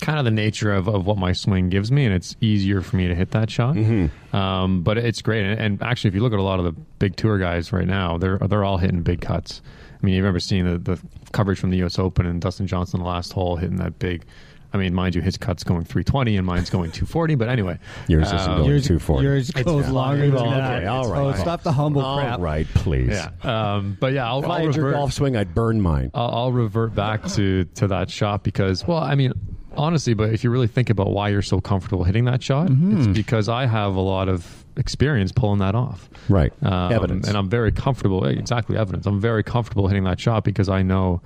kind 0.00 0.18
of 0.18 0.24
the 0.24 0.30
nature 0.30 0.72
of, 0.72 0.88
of 0.88 1.06
what 1.06 1.18
my 1.18 1.32
swing 1.32 1.68
gives 1.68 1.90
me, 1.90 2.04
and 2.04 2.14
it's 2.14 2.36
easier 2.40 2.80
for 2.80 2.96
me 2.96 3.08
to 3.08 3.14
hit 3.14 3.30
that 3.32 3.50
shot. 3.50 3.74
Mm-hmm. 3.74 4.36
Um, 4.36 4.82
but 4.82 4.98
it's 4.98 5.22
great, 5.22 5.44
and, 5.44 5.58
and 5.60 5.82
actually, 5.82 6.08
if 6.08 6.14
you 6.14 6.20
look 6.20 6.32
at 6.32 6.38
a 6.38 6.42
lot 6.42 6.58
of 6.58 6.64
the 6.64 6.72
big 6.98 7.16
tour 7.16 7.38
guys 7.38 7.72
right 7.72 7.86
now, 7.86 8.18
they're 8.18 8.38
they're 8.38 8.64
all 8.64 8.78
hitting 8.78 9.02
big 9.02 9.20
cuts. 9.20 9.62
I 10.00 10.06
mean, 10.06 10.14
you 10.14 10.22
remember 10.22 10.40
seeing 10.40 10.64
the, 10.64 10.78
the 10.78 11.00
coverage 11.32 11.58
from 11.58 11.70
the 11.70 11.78
U.S. 11.78 11.98
Open 11.98 12.24
and 12.26 12.40
Dustin 12.40 12.66
Johnson 12.66 13.00
the 13.00 13.06
last 13.06 13.32
hole 13.32 13.56
hitting 13.56 13.76
that 13.76 13.98
big. 13.98 14.24
I 14.72 14.76
mean, 14.76 14.94
mind 14.94 15.14
you, 15.14 15.22
his 15.22 15.36
cut's 15.38 15.64
going 15.64 15.84
320 15.84 16.36
and 16.36 16.46
mine's 16.46 16.68
going 16.68 16.90
240. 16.90 17.36
But 17.36 17.48
anyway, 17.48 17.78
Yours 18.06 18.26
isn't 18.26 18.38
um, 18.38 18.58
going 18.58 18.70
Yours, 18.70 18.86
240. 18.86 19.24
yours 19.24 19.50
goes 19.50 19.88
longer 19.88 20.26
than 20.30 20.36
Okay, 20.36 20.50
that. 20.50 20.86
all 20.86 21.10
right. 21.10 21.20
Oh, 21.20 21.32
stop 21.40 21.62
the 21.62 21.72
humble 21.72 22.02
All 22.02 22.18
crap. 22.18 22.38
right, 22.40 22.66
please. 22.74 23.08
Yeah, 23.10 23.30
um, 23.76 23.96
but 23.98 24.12
yeah, 24.12 24.26
I'll, 24.28 24.40
If 24.40 24.44
I 24.50 24.58
I'll 24.60 24.66
had 24.66 24.76
your 24.76 24.92
golf 24.92 25.12
swing, 25.14 25.36
I'd 25.36 25.54
burn 25.54 25.80
mine. 25.80 26.10
I'll, 26.12 26.30
I'll 26.30 26.52
revert 26.52 26.94
back 26.94 27.24
to 27.28 27.64
to 27.64 27.86
that 27.88 28.10
shot 28.10 28.42
because, 28.44 28.86
well, 28.86 28.98
I 28.98 29.14
mean, 29.14 29.32
honestly, 29.76 30.12
but 30.12 30.34
if 30.34 30.44
you 30.44 30.50
really 30.50 30.66
think 30.66 30.90
about 30.90 31.12
why 31.12 31.30
you're 31.30 31.40
so 31.40 31.60
comfortable 31.60 32.04
hitting 32.04 32.26
that 32.26 32.42
shot, 32.42 32.68
it's 32.70 33.06
because 33.06 33.48
I 33.48 33.64
have 33.66 33.94
a 33.94 34.00
lot 34.00 34.28
of 34.28 34.64
experience 34.76 35.32
pulling 35.32 35.60
that 35.60 35.74
off. 35.74 36.08
Right. 36.28 36.52
Um, 36.62 36.92
Evidence. 36.92 37.26
and 37.26 37.36
I'm 37.38 37.48
very 37.48 37.72
comfortable. 37.72 38.24
Exactly, 38.26 38.76
evidence. 38.76 39.06
I'm 39.06 39.18
very 39.20 39.42
comfortable 39.42 39.88
hitting 39.88 40.04
that 40.04 40.20
shot 40.20 40.44
because 40.44 40.68
I 40.68 40.82
know 40.82 41.22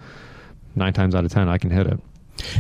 nine 0.77 0.93
times 0.93 1.15
out 1.17 1.25
of 1.25 1.33
ten 1.33 1.49
I 1.49 1.59
can 1.59 1.71
hit 1.71 1.87
it. 1.89 1.99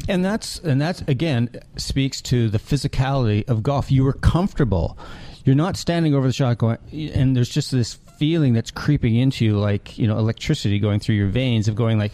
And 0.08 0.24
that's 0.24 0.58
and 0.60 0.80
that's 0.80 1.02
again 1.02 1.50
speaks 1.76 2.20
to 2.22 2.48
the 2.48 2.58
physicality 2.58 3.48
of 3.48 3.62
golf. 3.62 3.90
You 3.90 4.04
were 4.04 4.12
comfortable. 4.12 4.98
You're 5.44 5.56
not 5.56 5.76
standing 5.76 6.14
over 6.14 6.26
the 6.26 6.32
shot 6.32 6.58
going, 6.58 6.78
and 6.92 7.34
there's 7.34 7.48
just 7.48 7.72
this 7.72 7.94
feeling 8.18 8.52
that's 8.52 8.70
creeping 8.70 9.16
into 9.16 9.44
you, 9.44 9.58
like 9.58 9.98
you 9.98 10.06
know, 10.06 10.18
electricity 10.18 10.78
going 10.78 11.00
through 11.00 11.16
your 11.16 11.28
veins 11.28 11.66
of 11.66 11.74
going 11.74 11.98
like, 11.98 12.12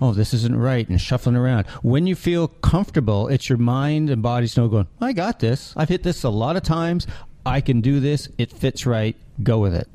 oh, 0.00 0.12
this 0.12 0.34
isn't 0.34 0.56
right, 0.56 0.88
and 0.88 1.00
shuffling 1.00 1.36
around. 1.36 1.66
When 1.82 2.06
you 2.06 2.14
feel 2.14 2.48
comfortable, 2.48 3.28
it's 3.28 3.48
your 3.48 3.58
mind 3.58 4.10
and 4.10 4.22
body 4.22 4.46
still 4.46 4.68
going, 4.68 4.88
I 5.00 5.12
got 5.12 5.40
this. 5.40 5.72
I've 5.76 5.88
hit 5.88 6.02
this 6.02 6.24
a 6.24 6.30
lot 6.30 6.56
of 6.56 6.62
times. 6.62 7.06
I 7.46 7.62
can 7.62 7.80
do 7.80 8.00
this. 8.00 8.28
It 8.36 8.52
fits 8.52 8.84
right. 8.84 9.16
Go 9.42 9.58
with 9.58 9.74
it. 9.74 9.88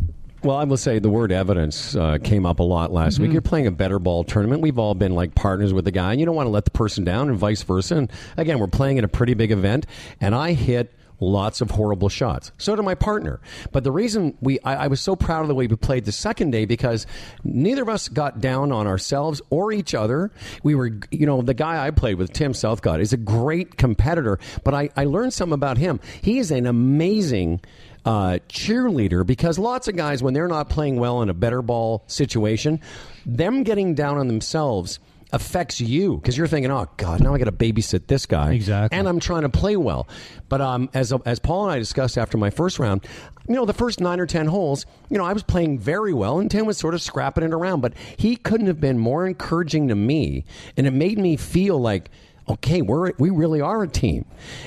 Well, 0.45 0.57
I 0.57 0.63
will 0.63 0.77
say 0.77 0.99
the 0.99 1.09
word 1.09 1.31
evidence 1.31 1.95
uh, 1.95 2.19
came 2.23 2.45
up 2.45 2.59
a 2.59 2.63
lot 2.63 2.93
last 2.93 3.17
week. 3.17 3.31
You're 3.31 3.41
playing 3.41 3.65
a 3.65 3.71
better 3.71 3.97
ball 3.97 4.23
tournament. 4.23 4.61
We've 4.61 4.77
all 4.77 4.93
been 4.93 5.15
like 5.15 5.33
partners 5.33 5.73
with 5.73 5.85
the 5.85 5.91
guy, 5.91 6.11
and 6.11 6.19
you 6.19 6.27
don't 6.27 6.35
want 6.35 6.45
to 6.45 6.51
let 6.51 6.65
the 6.65 6.71
person 6.71 7.03
down, 7.03 7.29
and 7.29 7.37
vice 7.37 7.63
versa. 7.63 7.95
And 7.95 8.11
again, 8.37 8.59
we're 8.59 8.67
playing 8.67 8.99
at 8.99 9.03
a 9.03 9.07
pretty 9.07 9.33
big 9.33 9.51
event, 9.51 9.87
and 10.21 10.35
I 10.35 10.53
hit 10.53 10.93
lots 11.19 11.61
of 11.61 11.71
horrible 11.71 12.09
shots. 12.09 12.51
So 12.59 12.75
did 12.75 12.83
my 12.83 12.93
partner. 12.93 13.39
But 13.71 13.83
the 13.83 13.91
reason 13.91 14.37
we, 14.39 14.59
I, 14.59 14.83
I 14.83 14.87
was 14.87 15.01
so 15.01 15.15
proud 15.15 15.41
of 15.41 15.47
the 15.47 15.55
way 15.55 15.65
we 15.65 15.75
played 15.77 16.05
the 16.05 16.11
second 16.11 16.51
day 16.51 16.65
because 16.65 17.07
neither 17.43 17.81
of 17.81 17.89
us 17.89 18.07
got 18.07 18.39
down 18.39 18.71
on 18.71 18.85
ourselves 18.85 19.41
or 19.49 19.71
each 19.71 19.95
other. 19.95 20.29
We 20.61 20.75
were, 20.75 20.91
you 21.09 21.25
know, 21.25 21.41
the 21.41 21.55
guy 21.55 21.83
I 21.83 21.89
played 21.89 22.17
with, 22.17 22.33
Tim 22.33 22.53
Southcott, 22.53 22.99
is 22.99 23.13
a 23.13 23.17
great 23.17 23.77
competitor, 23.77 24.37
but 24.63 24.75
I, 24.75 24.89
I 24.95 25.05
learned 25.05 25.33
something 25.33 25.53
about 25.55 25.79
him. 25.79 25.99
He 26.21 26.37
is 26.37 26.51
an 26.51 26.67
amazing 26.67 27.61
uh, 28.05 28.39
cheerleader 28.49 29.25
because 29.25 29.57
lots 29.59 29.87
of 29.87 29.95
guys, 29.95 30.21
when 30.23 30.33
they're 30.33 30.47
not 30.47 30.69
playing 30.69 30.97
well 30.97 31.21
in 31.21 31.29
a 31.29 31.33
better 31.33 31.61
ball 31.61 32.03
situation, 32.07 32.79
them 33.25 33.63
getting 33.63 33.95
down 33.95 34.17
on 34.17 34.27
themselves 34.27 34.99
affects 35.33 35.81
you 35.81 36.15
because 36.17 36.37
you're 36.37 36.47
thinking, 36.47 36.71
oh 36.71 36.87
God, 36.97 37.19
now 37.21 37.33
I 37.33 37.37
got 37.39 37.45
to 37.45 37.51
babysit 37.51 38.07
this 38.07 38.25
guy, 38.25 38.53
Exactly. 38.53 38.97
and 38.97 39.09
I'm 39.09 39.19
trying 39.19 39.41
to 39.41 39.49
play 39.49 39.75
well. 39.75 40.07
But 40.47 40.61
um, 40.61 40.89
as 40.93 41.11
as 41.25 41.39
Paul 41.39 41.63
and 41.65 41.73
I 41.73 41.79
discussed 41.79 42.17
after 42.17 42.37
my 42.37 42.51
first 42.51 42.77
round, 42.79 43.05
you 43.47 43.55
know, 43.55 43.65
the 43.65 43.73
first 43.73 43.99
nine 43.99 44.19
or 44.19 44.27
ten 44.27 44.45
holes, 44.45 44.85
you 45.09 45.17
know, 45.17 45.25
I 45.25 45.33
was 45.33 45.43
playing 45.43 45.79
very 45.79 46.13
well, 46.13 46.39
and 46.39 46.49
Tim 46.49 46.65
was 46.67 46.77
sort 46.77 46.93
of 46.93 47.01
scrapping 47.01 47.43
it 47.43 47.53
around. 47.53 47.81
But 47.81 47.93
he 48.17 48.35
couldn't 48.35 48.67
have 48.67 48.79
been 48.79 48.99
more 48.99 49.25
encouraging 49.25 49.87
to 49.89 49.95
me, 49.95 50.45
and 50.77 50.85
it 50.87 50.91
made 50.91 51.17
me 51.17 51.35
feel 51.37 51.79
like 51.79 52.11
okay, 52.47 52.81
we're 52.81 53.11
we 53.17 53.29
really 53.29 53.61
are 53.61 53.83
a 53.83 53.87
team. 53.87 54.25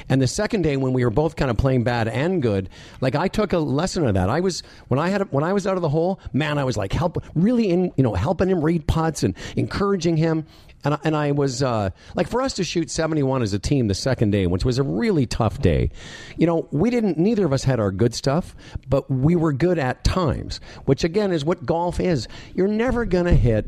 And 0.09 0.21
the 0.21 0.27
second 0.27 0.63
day 0.63 0.77
when 0.77 0.93
we 0.93 1.05
were 1.05 1.11
both 1.11 1.37
kind 1.37 1.51
of 1.51 1.57
playing 1.57 1.85
bad 1.85 2.09
and 2.09 2.43
good, 2.43 2.69
like 3.01 3.15
I 3.15 3.29
took 3.29 3.53
a 3.53 3.59
lesson 3.59 4.07
of 4.07 4.15
that. 4.15 4.29
I 4.29 4.41
was 4.41 4.63
when 4.89 4.99
I 4.99 5.09
had 5.09 5.31
when 5.33 5.45
I 5.45 5.53
was 5.53 5.67
out 5.67 5.77
of 5.77 5.83
the 5.83 5.89
hole, 5.89 6.21
man, 6.33 6.59
I 6.59 6.65
was 6.65 6.77
like 6.77 6.93
help 6.93 7.23
really 7.35 7.71
in 7.71 7.93
you 7.97 8.03
know 8.03 8.15
helping 8.15 8.49
him 8.49 8.63
read 8.63 8.87
putts 8.87 9.23
and 9.23 9.35
encouraging 9.57 10.17
him. 10.17 10.47
And 10.85 10.95
I, 10.95 10.99
and 11.03 11.17
I 11.17 11.33
was 11.33 11.61
uh, 11.61 11.91
like 12.15 12.29
for 12.29 12.41
us 12.41 12.55
to 12.55 12.65
shoot 12.65 12.89
71 12.89 13.43
as 13.43 13.53
a 13.53 13.59
team 13.59 13.89
the 13.89 13.95
second 13.97 14.31
day, 14.31 14.47
which 14.47 14.65
was 14.65 14.79
a 14.79 14.85
really 14.85 15.27
tough 15.27 15.61
day. 15.61 15.91
You 16.37 16.47
know, 16.47 16.69
we 16.71 16.91
didn't 16.91 17.19
neither 17.19 17.45
of 17.45 17.53
us 17.53 17.65
had 17.65 17.81
our 17.81 17.91
good 17.91 18.15
stuff, 18.15 18.55
but 18.89 19.11
we 19.11 19.35
were 19.35 19.53
good 19.53 19.79
at 19.79 20.05
times, 20.05 20.61
which 20.85 21.03
again 21.03 21.33
is 21.33 21.45
what 21.45 21.67
golf 21.67 21.99
is. 21.99 22.29
You're 22.55 22.69
never 22.69 23.05
going 23.05 23.27
to 23.27 23.35
hit 23.35 23.67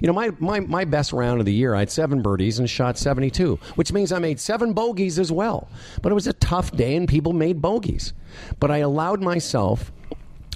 you 0.00 0.06
know, 0.06 0.12
my, 0.12 0.30
my, 0.38 0.60
my 0.60 0.84
best 0.84 1.12
round 1.12 1.40
of 1.40 1.46
the 1.46 1.52
year, 1.52 1.74
I 1.74 1.80
had 1.80 1.90
seven 1.90 2.22
birdies 2.22 2.58
and 2.58 2.68
shot 2.68 2.98
72, 2.98 3.56
which 3.74 3.92
means 3.92 4.12
I 4.12 4.18
made 4.18 4.40
seven 4.40 4.72
bogeys 4.72 5.18
as 5.18 5.30
well. 5.30 5.68
But 6.00 6.12
it 6.12 6.14
was 6.14 6.26
a 6.26 6.32
tough 6.34 6.72
day 6.72 6.96
and 6.96 7.08
people 7.08 7.32
made 7.32 7.60
bogeys. 7.60 8.12
But 8.60 8.70
I 8.70 8.78
allowed 8.78 9.20
myself, 9.20 9.92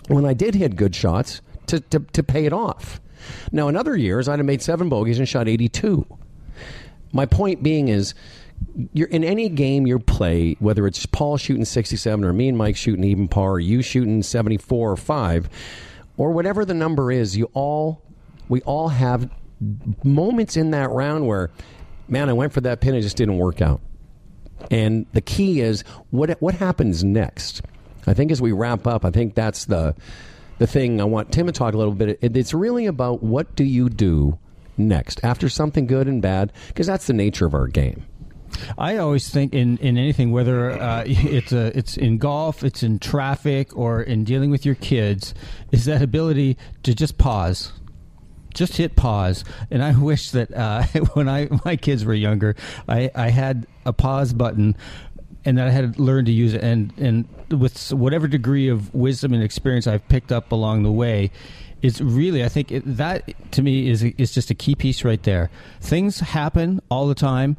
when 0.08 0.24
I 0.24 0.34
did 0.34 0.54
hit 0.54 0.76
good 0.76 0.94
shots, 0.94 1.40
to, 1.66 1.80
to, 1.80 2.00
to 2.00 2.22
pay 2.22 2.46
it 2.46 2.52
off. 2.52 3.00
Now, 3.52 3.68
in 3.68 3.76
other 3.76 3.96
years, 3.96 4.28
I'd 4.28 4.38
have 4.38 4.46
made 4.46 4.62
seven 4.62 4.88
bogeys 4.88 5.18
and 5.18 5.28
shot 5.28 5.48
82. 5.48 6.06
My 7.12 7.26
point 7.26 7.62
being 7.62 7.88
is, 7.88 8.14
you're 8.92 9.08
in 9.08 9.24
any 9.24 9.48
game 9.48 9.86
you 9.86 9.98
play, 9.98 10.56
whether 10.58 10.86
it's 10.86 11.06
Paul 11.06 11.36
shooting 11.36 11.64
67 11.64 12.24
or 12.24 12.32
me 12.32 12.48
and 12.48 12.58
Mike 12.58 12.76
shooting 12.76 13.04
even 13.04 13.28
par, 13.28 13.52
or 13.52 13.60
you 13.60 13.82
shooting 13.82 14.22
74 14.22 14.92
or 14.92 14.96
5, 14.96 15.48
or 16.16 16.32
whatever 16.32 16.64
the 16.64 16.74
number 16.74 17.12
is, 17.12 17.36
you 17.36 17.50
all 17.52 18.02
we 18.48 18.60
all 18.62 18.88
have 18.88 19.30
moments 20.04 20.56
in 20.56 20.70
that 20.70 20.90
round 20.90 21.26
where, 21.26 21.50
man, 22.08 22.28
I 22.28 22.32
went 22.32 22.52
for 22.52 22.60
that 22.62 22.80
pin, 22.80 22.94
it 22.94 23.02
just 23.02 23.16
didn't 23.16 23.38
work 23.38 23.60
out. 23.60 23.80
And 24.70 25.06
the 25.12 25.20
key 25.20 25.60
is 25.60 25.82
what 26.10 26.30
what 26.40 26.54
happens 26.54 27.04
next. 27.04 27.62
I 28.06 28.14
think 28.14 28.30
as 28.30 28.40
we 28.40 28.52
wrap 28.52 28.86
up, 28.86 29.04
I 29.04 29.10
think 29.10 29.34
that's 29.34 29.66
the 29.66 29.94
the 30.58 30.66
thing 30.66 31.00
I 31.00 31.04
want 31.04 31.32
Tim 31.32 31.46
to 31.46 31.52
talk 31.52 31.74
a 31.74 31.76
little 31.76 31.94
bit. 31.94 32.18
It's 32.22 32.54
really 32.54 32.86
about 32.86 33.22
what 33.22 33.54
do 33.54 33.64
you 33.64 33.88
do 33.88 34.38
next 34.78 35.20
after 35.22 35.48
something 35.48 35.86
good 35.86 36.08
and 36.08 36.22
bad, 36.22 36.52
because 36.68 36.86
that's 36.86 37.06
the 37.06 37.12
nature 37.12 37.46
of 37.46 37.54
our 37.54 37.66
game. 37.66 38.06
I 38.78 38.96
always 38.96 39.28
think 39.28 39.52
in, 39.54 39.76
in 39.78 39.98
anything, 39.98 40.32
whether 40.32 40.70
uh, 40.70 41.04
it's 41.06 41.52
a, 41.52 41.76
it's 41.76 41.96
in 41.96 42.18
golf, 42.18 42.64
it's 42.64 42.82
in 42.82 42.98
traffic, 42.98 43.76
or 43.76 44.02
in 44.02 44.24
dealing 44.24 44.50
with 44.50 44.64
your 44.64 44.76
kids, 44.76 45.34
is 45.72 45.84
that 45.86 46.02
ability 46.02 46.56
to 46.84 46.94
just 46.94 47.18
pause, 47.18 47.72
just 48.56 48.76
hit 48.76 48.96
pause. 48.96 49.44
And 49.70 49.84
I 49.84 49.92
wish 49.98 50.32
that 50.32 50.52
uh, 50.52 50.82
when 51.14 51.28
I 51.28 51.48
my 51.64 51.76
kids 51.76 52.04
were 52.04 52.14
younger, 52.14 52.56
I, 52.88 53.10
I 53.14 53.28
had 53.28 53.66
a 53.84 53.92
pause 53.92 54.32
button. 54.32 54.76
And 55.44 55.58
that 55.58 55.68
I 55.68 55.70
had 55.70 56.00
learned 56.00 56.26
to 56.26 56.32
use 56.32 56.54
it, 56.54 56.62
and 56.64 56.92
and 56.98 57.28
with 57.60 57.92
whatever 57.92 58.26
degree 58.26 58.68
of 58.68 58.92
wisdom 58.92 59.32
and 59.32 59.44
experience 59.44 59.86
I've 59.86 60.08
picked 60.08 60.32
up 60.32 60.50
along 60.50 60.82
the 60.82 60.90
way, 60.90 61.30
it's 61.82 62.00
really 62.00 62.42
I 62.44 62.48
think 62.48 62.72
it, 62.72 62.82
that 62.84 63.30
to 63.52 63.62
me 63.62 63.88
is 63.88 64.02
is 64.02 64.32
just 64.34 64.50
a 64.50 64.54
key 64.54 64.74
piece 64.74 65.04
right 65.04 65.22
there. 65.22 65.48
Things 65.80 66.18
happen 66.18 66.82
all 66.90 67.06
the 67.06 67.14
time. 67.14 67.58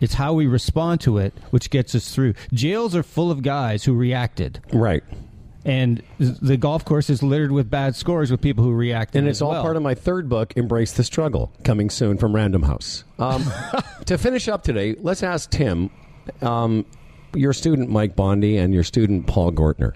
It's 0.00 0.14
how 0.14 0.32
we 0.32 0.46
respond 0.46 1.00
to 1.00 1.18
it 1.18 1.34
which 1.50 1.70
gets 1.70 1.96
us 1.96 2.14
through. 2.14 2.34
Jails 2.52 2.94
are 2.94 3.02
full 3.02 3.32
of 3.32 3.42
guys 3.42 3.82
who 3.82 3.94
reacted, 3.94 4.60
Right. 4.72 5.02
And 5.64 6.02
the 6.18 6.56
golf 6.56 6.84
course 6.84 7.08
is 7.08 7.22
littered 7.22 7.50
with 7.50 7.70
bad 7.70 7.96
scores 7.96 8.30
with 8.30 8.40
people 8.40 8.64
who 8.64 8.72
reacted. 8.72 9.20
And 9.20 9.28
it's 9.28 9.40
all 9.40 9.52
well. 9.52 9.62
part 9.62 9.76
of 9.76 9.82
my 9.82 9.94
third 9.94 10.28
book, 10.28 10.52
Embrace 10.56 10.92
the 10.92 11.04
Struggle, 11.04 11.52
coming 11.64 11.88
soon 11.88 12.18
from 12.18 12.34
Random 12.34 12.62
House. 12.62 13.04
Um, 13.18 13.44
to 14.06 14.18
finish 14.18 14.48
up 14.48 14.62
today, 14.62 14.94
let's 15.00 15.22
ask 15.22 15.50
Tim, 15.50 15.90
um, 16.42 16.84
your 17.34 17.54
student 17.54 17.88
Mike 17.88 18.14
Bondi 18.14 18.58
and 18.58 18.74
your 18.74 18.84
student 18.84 19.26
Paul 19.26 19.52
Gortner. 19.52 19.94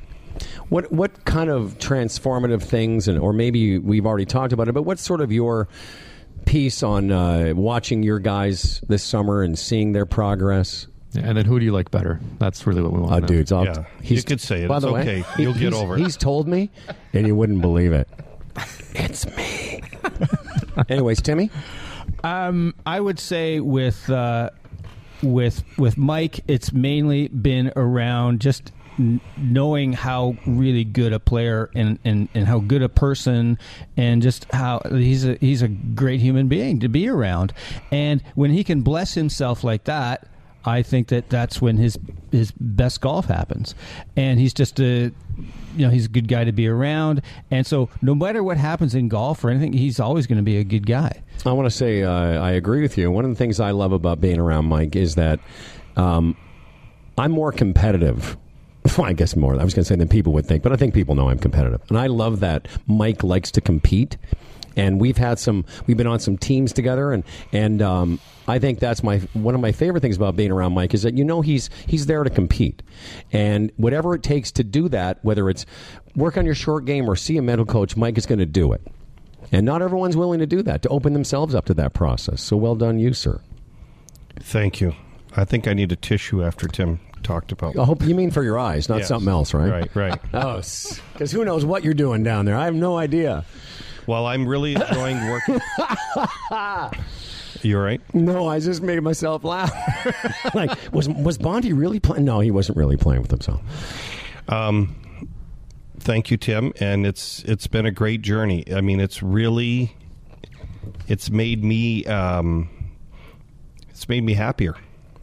What 0.68 0.90
what 0.92 1.24
kind 1.24 1.50
of 1.50 1.78
transformative 1.78 2.62
things, 2.62 3.08
and 3.08 3.18
or 3.18 3.32
maybe 3.32 3.78
we've 3.78 4.06
already 4.06 4.26
talked 4.26 4.52
about 4.52 4.68
it, 4.68 4.72
but 4.72 4.82
what's 4.82 5.02
sort 5.02 5.20
of 5.20 5.32
your 5.32 5.68
piece 6.46 6.82
on 6.82 7.10
uh, 7.10 7.52
watching 7.54 8.02
your 8.02 8.20
guys 8.20 8.80
this 8.88 9.02
summer 9.02 9.42
and 9.42 9.58
seeing 9.58 9.92
their 9.92 10.06
progress? 10.06 10.86
And 11.14 11.36
then 11.38 11.46
who 11.46 11.58
do 11.58 11.64
you 11.64 11.72
like 11.72 11.90
better? 11.90 12.20
That's 12.38 12.66
really 12.66 12.82
what 12.82 12.92
we 12.92 13.00
want. 13.00 13.12
Uh, 13.12 13.14
to 13.16 13.20
know. 13.22 13.26
dudes, 13.26 13.50
I'll, 13.52 13.64
Yeah, 13.64 13.84
you 14.02 14.22
could 14.22 14.40
say 14.40 14.62
it. 14.64 14.68
By 14.68 14.76
It's 14.76 14.84
the 14.84 14.92
way, 14.92 15.00
okay. 15.00 15.24
he- 15.36 15.42
You'll 15.42 15.52
get 15.54 15.62
he's- 15.72 15.74
over 15.74 15.96
it. 15.96 16.00
He's 16.00 16.16
told 16.16 16.46
me, 16.48 16.70
and 17.14 17.26
you 17.26 17.34
wouldn't 17.34 17.60
believe 17.62 17.92
it. 17.92 18.08
It's 18.94 19.24
me. 19.36 19.82
Anyways, 20.88 21.22
Timmy. 21.22 21.50
Um, 22.24 22.74
I 22.86 22.98
would 23.00 23.18
say 23.18 23.60
with 23.60 24.08
uh, 24.10 24.50
with 25.22 25.62
with 25.78 25.96
Mike, 25.96 26.40
it's 26.48 26.72
mainly 26.72 27.28
been 27.28 27.72
around 27.76 28.40
just 28.40 28.72
n- 28.98 29.20
knowing 29.36 29.92
how 29.92 30.36
really 30.46 30.82
good 30.84 31.12
a 31.12 31.20
player 31.20 31.70
and, 31.74 31.98
and, 32.04 32.28
and 32.34 32.46
how 32.46 32.58
good 32.58 32.82
a 32.82 32.88
person 32.88 33.58
and 33.96 34.20
just 34.22 34.46
how 34.52 34.80
he's 34.90 35.24
a 35.24 35.36
he's 35.36 35.62
a 35.62 35.68
great 35.68 36.20
human 36.20 36.48
being 36.48 36.80
to 36.80 36.88
be 36.88 37.08
around. 37.08 37.52
And 37.92 38.22
when 38.34 38.50
he 38.50 38.64
can 38.64 38.82
bless 38.82 39.14
himself 39.14 39.62
like 39.62 39.84
that, 39.84 40.26
I 40.68 40.82
think 40.82 41.08
that 41.08 41.28
that's 41.28 41.60
when 41.60 41.76
his 41.76 41.98
his 42.30 42.52
best 42.52 43.00
golf 43.00 43.26
happens. 43.26 43.74
And 44.16 44.38
he's 44.38 44.52
just 44.54 44.78
a 44.80 45.10
you 45.76 45.86
know 45.86 45.90
he's 45.90 46.06
a 46.06 46.08
good 46.08 46.28
guy 46.28 46.44
to 46.44 46.52
be 46.52 46.68
around. 46.68 47.22
And 47.50 47.66
so 47.66 47.88
no 48.02 48.14
matter 48.14 48.42
what 48.42 48.56
happens 48.56 48.94
in 48.94 49.08
golf 49.08 49.42
or 49.44 49.50
anything, 49.50 49.72
he's 49.72 49.98
always 49.98 50.26
going 50.26 50.36
to 50.36 50.42
be 50.42 50.58
a 50.58 50.64
good 50.64 50.86
guy. 50.86 51.22
I 51.46 51.52
want 51.52 51.66
to 51.66 51.70
say 51.70 52.02
uh, 52.02 52.12
I 52.12 52.52
agree 52.52 52.82
with 52.82 52.98
you. 52.98 53.10
One 53.10 53.24
of 53.24 53.30
the 53.30 53.36
things 53.36 53.60
I 53.60 53.70
love 53.70 53.92
about 53.92 54.20
being 54.20 54.38
around 54.38 54.66
Mike 54.66 54.96
is 54.96 55.14
that 55.14 55.40
um, 55.96 56.36
I'm 57.16 57.32
more 57.32 57.52
competitive. 57.52 58.36
I 58.98 59.12
guess 59.12 59.36
more. 59.36 59.58
I 59.58 59.64
was 59.64 59.74
going 59.74 59.84
to 59.84 59.88
say 59.88 59.96
than 59.96 60.08
people 60.08 60.32
would 60.34 60.46
think, 60.46 60.62
but 60.62 60.72
I 60.72 60.76
think 60.76 60.94
people 60.94 61.14
know 61.14 61.28
I'm 61.28 61.38
competitive, 61.38 61.82
and 61.88 61.98
I 61.98 62.06
love 62.06 62.40
that 62.40 62.68
Mike 62.86 63.22
likes 63.22 63.50
to 63.52 63.60
compete. 63.60 64.16
And 64.78 64.98
we've 65.00 65.18
had 65.18 65.38
some. 65.38 65.64
We've 65.86 65.96
been 65.96 66.06
on 66.06 66.20
some 66.20 66.38
teams 66.38 66.72
together, 66.72 67.12
and 67.12 67.24
and 67.52 67.82
um, 67.82 68.20
I 68.46 68.58
think 68.58 68.78
that's 68.78 69.02
my 69.02 69.18
one 69.34 69.54
of 69.54 69.60
my 69.60 69.72
favorite 69.72 70.00
things 70.00 70.16
about 70.16 70.36
being 70.36 70.52
around 70.52 70.72
Mike 70.72 70.94
is 70.94 71.02
that 71.02 71.18
you 71.18 71.24
know 71.24 71.40
he's 71.42 71.68
he's 71.86 72.06
there 72.06 72.22
to 72.24 72.30
compete, 72.30 72.82
and 73.32 73.72
whatever 73.76 74.14
it 74.14 74.22
takes 74.22 74.52
to 74.52 74.64
do 74.64 74.88
that, 74.88 75.18
whether 75.22 75.50
it's 75.50 75.66
work 76.16 76.36
on 76.38 76.46
your 76.46 76.54
short 76.54 76.84
game 76.84 77.10
or 77.10 77.16
see 77.16 77.36
a 77.36 77.42
mental 77.42 77.66
coach, 77.66 77.96
Mike 77.96 78.16
is 78.16 78.24
going 78.24 78.38
to 78.38 78.46
do 78.46 78.72
it. 78.72 78.80
And 79.50 79.64
not 79.66 79.82
everyone's 79.82 80.16
willing 80.16 80.40
to 80.40 80.46
do 80.46 80.62
that, 80.62 80.82
to 80.82 80.88
open 80.90 81.12
themselves 81.12 81.54
up 81.54 81.64
to 81.66 81.74
that 81.74 81.92
process. 81.94 82.42
So 82.42 82.56
well 82.56 82.74
done, 82.74 82.98
you, 82.98 83.14
sir. 83.14 83.40
Thank 84.40 84.80
you. 84.80 84.94
I 85.36 85.44
think 85.44 85.66
I 85.66 85.72
need 85.74 85.90
a 85.92 85.96
tissue 85.96 86.44
after 86.44 86.68
Tim 86.68 87.00
talked 87.22 87.50
about. 87.52 87.76
I 87.78 87.84
hope 87.84 88.02
you 88.02 88.14
mean 88.14 88.30
for 88.30 88.42
your 88.42 88.58
eyes, 88.58 88.88
not 88.88 88.98
Yes. 88.98 89.08
something 89.08 89.28
else, 89.28 89.54
right? 89.54 89.70
Right, 89.70 89.96
right. 89.96 90.20
Oh, 90.34 90.56
because 91.12 91.32
who 91.32 91.44
knows 91.44 91.64
what 91.64 91.82
you're 91.84 91.94
doing 91.94 92.22
down 92.22 92.44
there? 92.44 92.56
I 92.56 92.64
have 92.66 92.74
no 92.74 92.96
idea. 92.96 93.44
Well, 94.08 94.24
I'm 94.24 94.48
really 94.48 94.74
enjoying 94.74 95.20
working. 95.28 95.60
You're 97.62 97.84
right. 97.84 98.00
No, 98.14 98.48
I 98.48 98.58
just 98.58 98.80
made 98.80 99.02
myself 99.02 99.44
laugh. 99.44 99.70
like, 100.54 100.70
was 100.92 101.10
was 101.10 101.36
Bondi 101.36 101.74
really 101.74 102.00
playing? 102.00 102.24
No, 102.24 102.40
he 102.40 102.50
wasn't 102.50 102.78
really 102.78 102.96
playing 102.96 103.20
with 103.20 103.30
himself. 103.30 103.60
Um, 104.48 104.96
Thank 106.00 106.30
you, 106.30 106.38
Tim, 106.38 106.72
and 106.80 107.04
it's 107.06 107.42
it's 107.44 107.66
been 107.66 107.84
a 107.84 107.90
great 107.90 108.22
journey. 108.22 108.64
I 108.74 108.80
mean, 108.80 108.98
it's 108.98 109.22
really 109.22 109.94
it's 111.06 111.28
made 111.28 111.62
me 111.62 112.06
um, 112.06 112.70
it's 113.90 114.08
made 114.08 114.24
me 114.24 114.32
happier. 114.32 114.74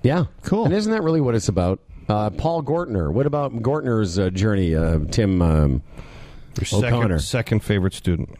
Yeah, 0.04 0.26
Cool. 0.44 0.66
And 0.66 0.74
isn't 0.76 0.92
that 0.92 1.02
really 1.02 1.22
what 1.22 1.34
it's 1.34 1.48
about? 1.48 1.80
Uh, 2.08 2.30
Paul 2.30 2.62
Gortner. 2.62 3.12
What 3.12 3.26
about 3.26 3.52
Gortner's 3.64 4.20
uh, 4.20 4.30
journey? 4.30 4.76
Uh, 4.76 5.00
Tim. 5.10 5.42
Um, 5.42 5.82
Your 6.58 6.66
second 6.66 7.20
second 7.20 7.60
favorite 7.64 7.94
student. 7.94 8.30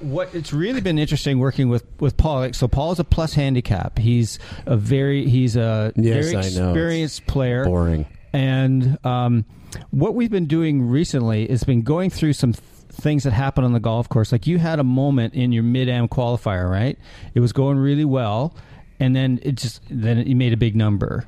What 0.00 0.34
it's 0.34 0.52
really 0.52 0.82
been 0.82 0.98
interesting 0.98 1.38
working 1.38 1.70
with 1.70 1.86
with 1.98 2.16
Paul. 2.18 2.40
Like, 2.40 2.54
so 2.54 2.68
Paul 2.68 2.92
is 2.92 2.98
a 2.98 3.04
plus 3.04 3.32
handicap. 3.32 3.98
He's 3.98 4.38
a 4.66 4.76
very 4.76 5.26
he's 5.26 5.56
a 5.56 5.92
Yes, 5.96 6.26
very 6.26 6.36
I 6.36 6.40
know. 6.50 6.70
experienced 6.70 7.26
player. 7.26 7.64
Boring. 7.64 8.04
And 8.32 8.98
um, 9.06 9.46
what 9.92 10.14
we've 10.14 10.30
been 10.30 10.44
doing 10.46 10.88
recently 10.90 11.48
is 11.48 11.64
been 11.64 11.82
going 11.82 12.10
through 12.10 12.34
some 12.34 12.52
th- 12.52 12.62
things 12.90 13.22
that 13.22 13.32
happened 13.32 13.64
on 13.64 13.72
the 13.72 13.80
golf 13.80 14.08
course. 14.10 14.30
Like 14.30 14.46
you 14.46 14.58
had 14.58 14.78
a 14.78 14.84
moment 14.84 15.32
in 15.32 15.52
your 15.52 15.62
mid 15.62 15.88
am 15.88 16.06
qualifier, 16.08 16.68
right? 16.70 16.98
It 17.34 17.40
was 17.40 17.52
going 17.54 17.78
really 17.78 18.04
well, 18.04 18.54
and 19.00 19.16
then 19.16 19.38
it 19.42 19.52
just 19.52 19.80
then 19.88 20.18
it, 20.18 20.26
you 20.26 20.36
made 20.36 20.52
a 20.52 20.58
big 20.58 20.76
number, 20.76 21.26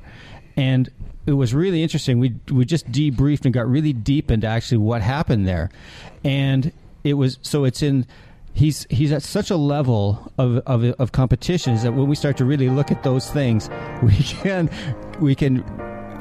and 0.55 0.87
it 1.27 1.33
was 1.33 1.53
really 1.53 1.83
interesting. 1.83 2.19
We 2.19 2.33
we 2.51 2.65
just 2.65 2.91
debriefed 2.91 3.45
and 3.45 3.53
got 3.53 3.67
really 3.69 3.93
deep 3.93 4.31
into 4.31 4.47
actually 4.47 4.79
what 4.79 5.01
happened 5.01 5.47
there, 5.47 5.69
and 6.23 6.71
it 7.03 7.13
was 7.13 7.37
so 7.41 7.65
it's 7.65 7.83
in. 7.83 8.05
He's 8.53 8.87
he's 8.89 9.11
at 9.11 9.21
such 9.21 9.51
a 9.51 9.55
level 9.55 10.31
of, 10.39 10.57
of 10.65 10.83
of 10.99 11.11
competition 11.11 11.73
is 11.73 11.83
that 11.83 11.91
when 11.93 12.07
we 12.07 12.15
start 12.15 12.37
to 12.37 12.45
really 12.45 12.69
look 12.69 12.89
at 12.91 13.03
those 13.03 13.29
things, 13.29 13.69
we 14.01 14.13
can 14.15 14.69
we 15.19 15.35
can 15.35 15.63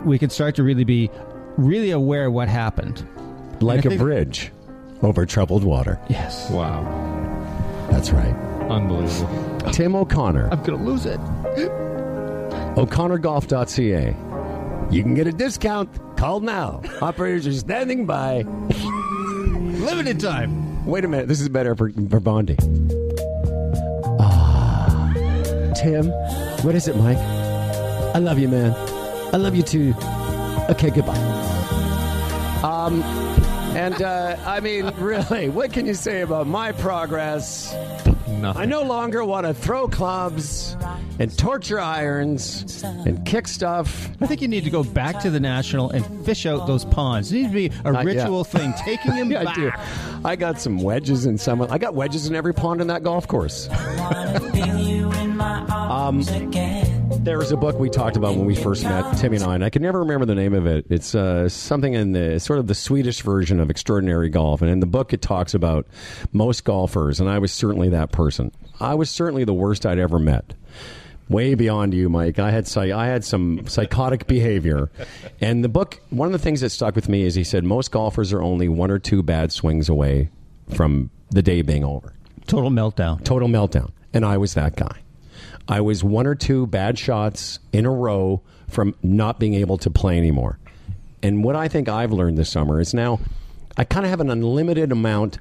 we 0.04 0.18
can 0.18 0.28
start 0.28 0.54
to 0.56 0.62
really 0.62 0.84
be 0.84 1.08
really 1.56 1.92
aware 1.92 2.26
of 2.26 2.34
what 2.34 2.48
happened. 2.48 3.06
like 3.62 3.86
I 3.86 3.88
a 3.88 3.90
think- 3.90 4.00
bridge 4.02 4.52
over 5.02 5.24
troubled 5.24 5.64
water. 5.64 5.98
Yes. 6.10 6.50
Wow. 6.50 6.82
That's 7.90 8.10
right. 8.10 8.34
Unbelievable. 8.68 9.70
Tim 9.72 9.94
O'Connor. 9.94 10.48
I'm 10.50 10.62
going 10.62 10.78
to 10.78 10.84
lose 10.84 11.06
it. 11.06 11.20
O'ConnorGolf.ca. 12.76 14.14
You 14.90 15.02
can 15.02 15.14
get 15.14 15.26
a 15.26 15.32
discount. 15.32 15.90
Call 16.16 16.40
now. 16.40 16.80
Operators 17.02 17.46
are 17.46 17.52
standing 17.52 18.06
by. 18.06 18.42
Limited 18.42 20.20
time. 20.20 20.84
Wait 20.86 21.04
a 21.04 21.08
minute. 21.08 21.28
This 21.28 21.40
is 21.40 21.48
better 21.48 21.74
for, 21.74 21.90
for 22.08 22.20
Bondi. 22.20 22.56
Ah, 24.20 25.12
Tim. 25.76 26.10
What 26.62 26.74
is 26.74 26.88
it, 26.88 26.96
Mike? 26.96 27.18
I 27.18 28.18
love 28.18 28.38
you, 28.38 28.48
man. 28.48 28.72
I 29.34 29.36
love 29.36 29.54
you 29.54 29.62
too. 29.62 29.92
Okay, 30.70 30.90
goodbye. 30.90 31.16
Um, 32.62 33.02
and 33.76 34.00
uh, 34.00 34.36
I 34.46 34.60
mean, 34.60 34.86
really, 34.98 35.48
what 35.48 35.72
can 35.72 35.86
you 35.86 35.94
say 35.94 36.22
about 36.22 36.46
my 36.46 36.72
progress? 36.72 37.74
Nothing. 38.46 38.62
I 38.62 38.66
no 38.66 38.82
longer 38.82 39.24
want 39.24 39.44
to 39.44 39.52
throw 39.52 39.88
clubs 39.88 40.76
and 41.18 41.36
torture 41.36 41.80
irons 41.80 42.80
and 42.84 43.26
kick 43.26 43.48
stuff. 43.48 44.08
I 44.20 44.26
think 44.28 44.40
you 44.40 44.46
need 44.46 44.62
to 44.62 44.70
go 44.70 44.84
back 44.84 45.18
to 45.22 45.30
the 45.30 45.40
national 45.40 45.90
and 45.90 46.24
fish 46.24 46.46
out 46.46 46.68
those 46.68 46.84
ponds. 46.84 47.32
It 47.32 47.38
needs 47.38 47.48
to 47.48 47.54
be 47.54 47.72
a 47.84 47.92
yeah. 47.92 48.02
ritual 48.04 48.44
thing, 48.44 48.72
taking 48.84 49.16
them 49.16 49.32
Yeah, 49.32 49.40
I 49.40 49.44
back. 49.46 49.56
do. 49.56 49.72
I 50.24 50.36
got 50.36 50.60
some 50.60 50.78
wedges 50.78 51.26
in 51.26 51.38
some. 51.38 51.60
I 51.60 51.76
got 51.78 51.94
wedges 51.94 52.28
in 52.28 52.36
every 52.36 52.54
pond 52.54 52.80
in 52.80 52.86
that 52.86 53.02
golf 53.02 53.26
course. 53.26 53.68
um, 55.72 56.22
there 57.26 57.38
was 57.38 57.50
a 57.50 57.56
book 57.56 57.76
we 57.80 57.90
talked 57.90 58.16
about 58.16 58.36
when 58.36 58.46
we 58.46 58.54
first 58.54 58.84
met, 58.84 59.18
Timmy 59.18 59.38
and 59.38 59.44
I, 59.44 59.56
and 59.56 59.64
I 59.64 59.68
can 59.68 59.82
never 59.82 59.98
remember 59.98 60.24
the 60.26 60.36
name 60.36 60.54
of 60.54 60.64
it. 60.64 60.86
It's 60.88 61.12
uh, 61.12 61.48
something 61.48 61.92
in 61.92 62.12
the 62.12 62.38
sort 62.38 62.60
of 62.60 62.68
the 62.68 62.74
Swedish 62.74 63.20
version 63.22 63.58
of 63.58 63.68
Extraordinary 63.68 64.28
Golf, 64.28 64.62
and 64.62 64.70
in 64.70 64.78
the 64.78 64.86
book 64.86 65.12
it 65.12 65.22
talks 65.22 65.52
about 65.52 65.88
most 66.32 66.62
golfers, 66.62 67.18
and 67.18 67.28
I 67.28 67.40
was 67.40 67.50
certainly 67.50 67.88
that 67.88 68.12
person. 68.12 68.52
I 68.78 68.94
was 68.94 69.10
certainly 69.10 69.42
the 69.42 69.52
worst 69.52 69.84
I'd 69.84 69.98
ever 69.98 70.20
met. 70.20 70.54
Way 71.28 71.56
beyond 71.56 71.94
you, 71.94 72.08
Mike. 72.08 72.38
I 72.38 72.52
had 72.52 72.72
I 72.78 73.06
had 73.06 73.24
some 73.24 73.66
psychotic 73.66 74.28
behavior, 74.28 74.88
and 75.40 75.64
the 75.64 75.68
book. 75.68 76.00
One 76.10 76.26
of 76.26 76.32
the 76.32 76.38
things 76.38 76.60
that 76.60 76.70
stuck 76.70 76.94
with 76.94 77.08
me 77.08 77.24
is 77.24 77.34
he 77.34 77.42
said 77.42 77.64
most 77.64 77.90
golfers 77.90 78.32
are 78.32 78.40
only 78.40 78.68
one 78.68 78.92
or 78.92 79.00
two 79.00 79.24
bad 79.24 79.50
swings 79.50 79.88
away 79.88 80.30
from 80.72 81.10
the 81.30 81.42
day 81.42 81.62
being 81.62 81.82
over 81.82 82.12
Total 82.46 82.70
meltdown. 82.70 83.24
total 83.24 83.48
meltdown. 83.48 83.90
And 84.14 84.24
I 84.24 84.36
was 84.36 84.54
that 84.54 84.76
guy. 84.76 85.00
I 85.68 85.80
was 85.80 86.04
one 86.04 86.26
or 86.26 86.34
two 86.34 86.66
bad 86.66 86.98
shots 86.98 87.58
in 87.72 87.86
a 87.86 87.90
row 87.90 88.42
from 88.68 88.94
not 89.02 89.38
being 89.38 89.54
able 89.54 89.78
to 89.78 89.90
play 89.90 90.16
anymore. 90.18 90.58
And 91.22 91.42
what 91.42 91.56
I 91.56 91.68
think 91.68 91.88
I've 91.88 92.12
learned 92.12 92.38
this 92.38 92.50
summer 92.50 92.80
is 92.80 92.94
now 92.94 93.20
I 93.76 93.84
kind 93.84 94.06
of 94.06 94.10
have 94.10 94.20
an 94.20 94.30
unlimited 94.30 94.92
amount 94.92 95.38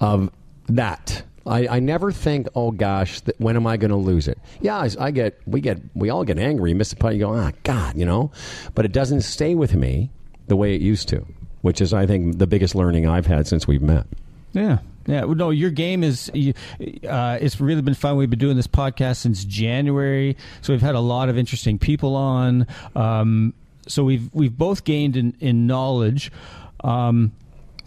of 0.00 0.30
that. 0.68 1.22
I, 1.46 1.68
I 1.68 1.80
never 1.80 2.10
think, 2.10 2.48
oh 2.54 2.70
gosh, 2.70 3.20
th- 3.20 3.36
when 3.38 3.56
am 3.56 3.66
I 3.66 3.76
going 3.76 3.90
to 3.90 3.96
lose 3.96 4.26
it? 4.28 4.38
Yeah, 4.60 4.76
I, 4.76 4.90
I 4.98 5.10
get, 5.10 5.40
we 5.46 5.60
get, 5.60 5.78
we 5.94 6.10
all 6.10 6.24
get 6.24 6.38
angry, 6.38 6.74
miss 6.74 6.92
a 6.92 6.96
putt, 6.96 7.14
you 7.14 7.20
go, 7.20 7.34
ah, 7.34 7.52
God, 7.62 7.96
you 7.96 8.04
know, 8.04 8.32
but 8.74 8.84
it 8.84 8.92
doesn't 8.92 9.22
stay 9.22 9.54
with 9.54 9.74
me 9.74 10.10
the 10.48 10.56
way 10.56 10.74
it 10.74 10.80
used 10.80 11.08
to, 11.08 11.24
which 11.62 11.80
is, 11.80 11.94
I 11.94 12.06
think, 12.06 12.38
the 12.38 12.46
biggest 12.46 12.74
learning 12.74 13.06
I've 13.06 13.26
had 13.26 13.46
since 13.46 13.66
we've 13.66 13.82
met. 13.82 14.06
Yeah. 14.52 14.78
Yeah, 15.06 15.20
no, 15.22 15.50
your 15.50 15.70
game 15.70 16.02
is 16.02 16.30
uh, 16.30 17.38
it's 17.40 17.60
really 17.60 17.82
been 17.82 17.94
fun. 17.94 18.16
We've 18.16 18.28
been 18.30 18.38
doing 18.38 18.56
this 18.56 18.66
podcast 18.66 19.16
since 19.16 19.44
January, 19.44 20.36
so 20.62 20.72
we've 20.72 20.82
had 20.82 20.94
a 20.96 21.00
lot 21.00 21.28
of 21.28 21.38
interesting 21.38 21.78
people 21.78 22.16
on. 22.16 22.66
Um, 22.94 23.54
so 23.86 24.02
we've 24.02 24.28
we've 24.34 24.56
both 24.56 24.82
gained 24.84 25.16
in, 25.16 25.36
in 25.38 25.66
knowledge, 25.68 26.32
um, 26.82 27.30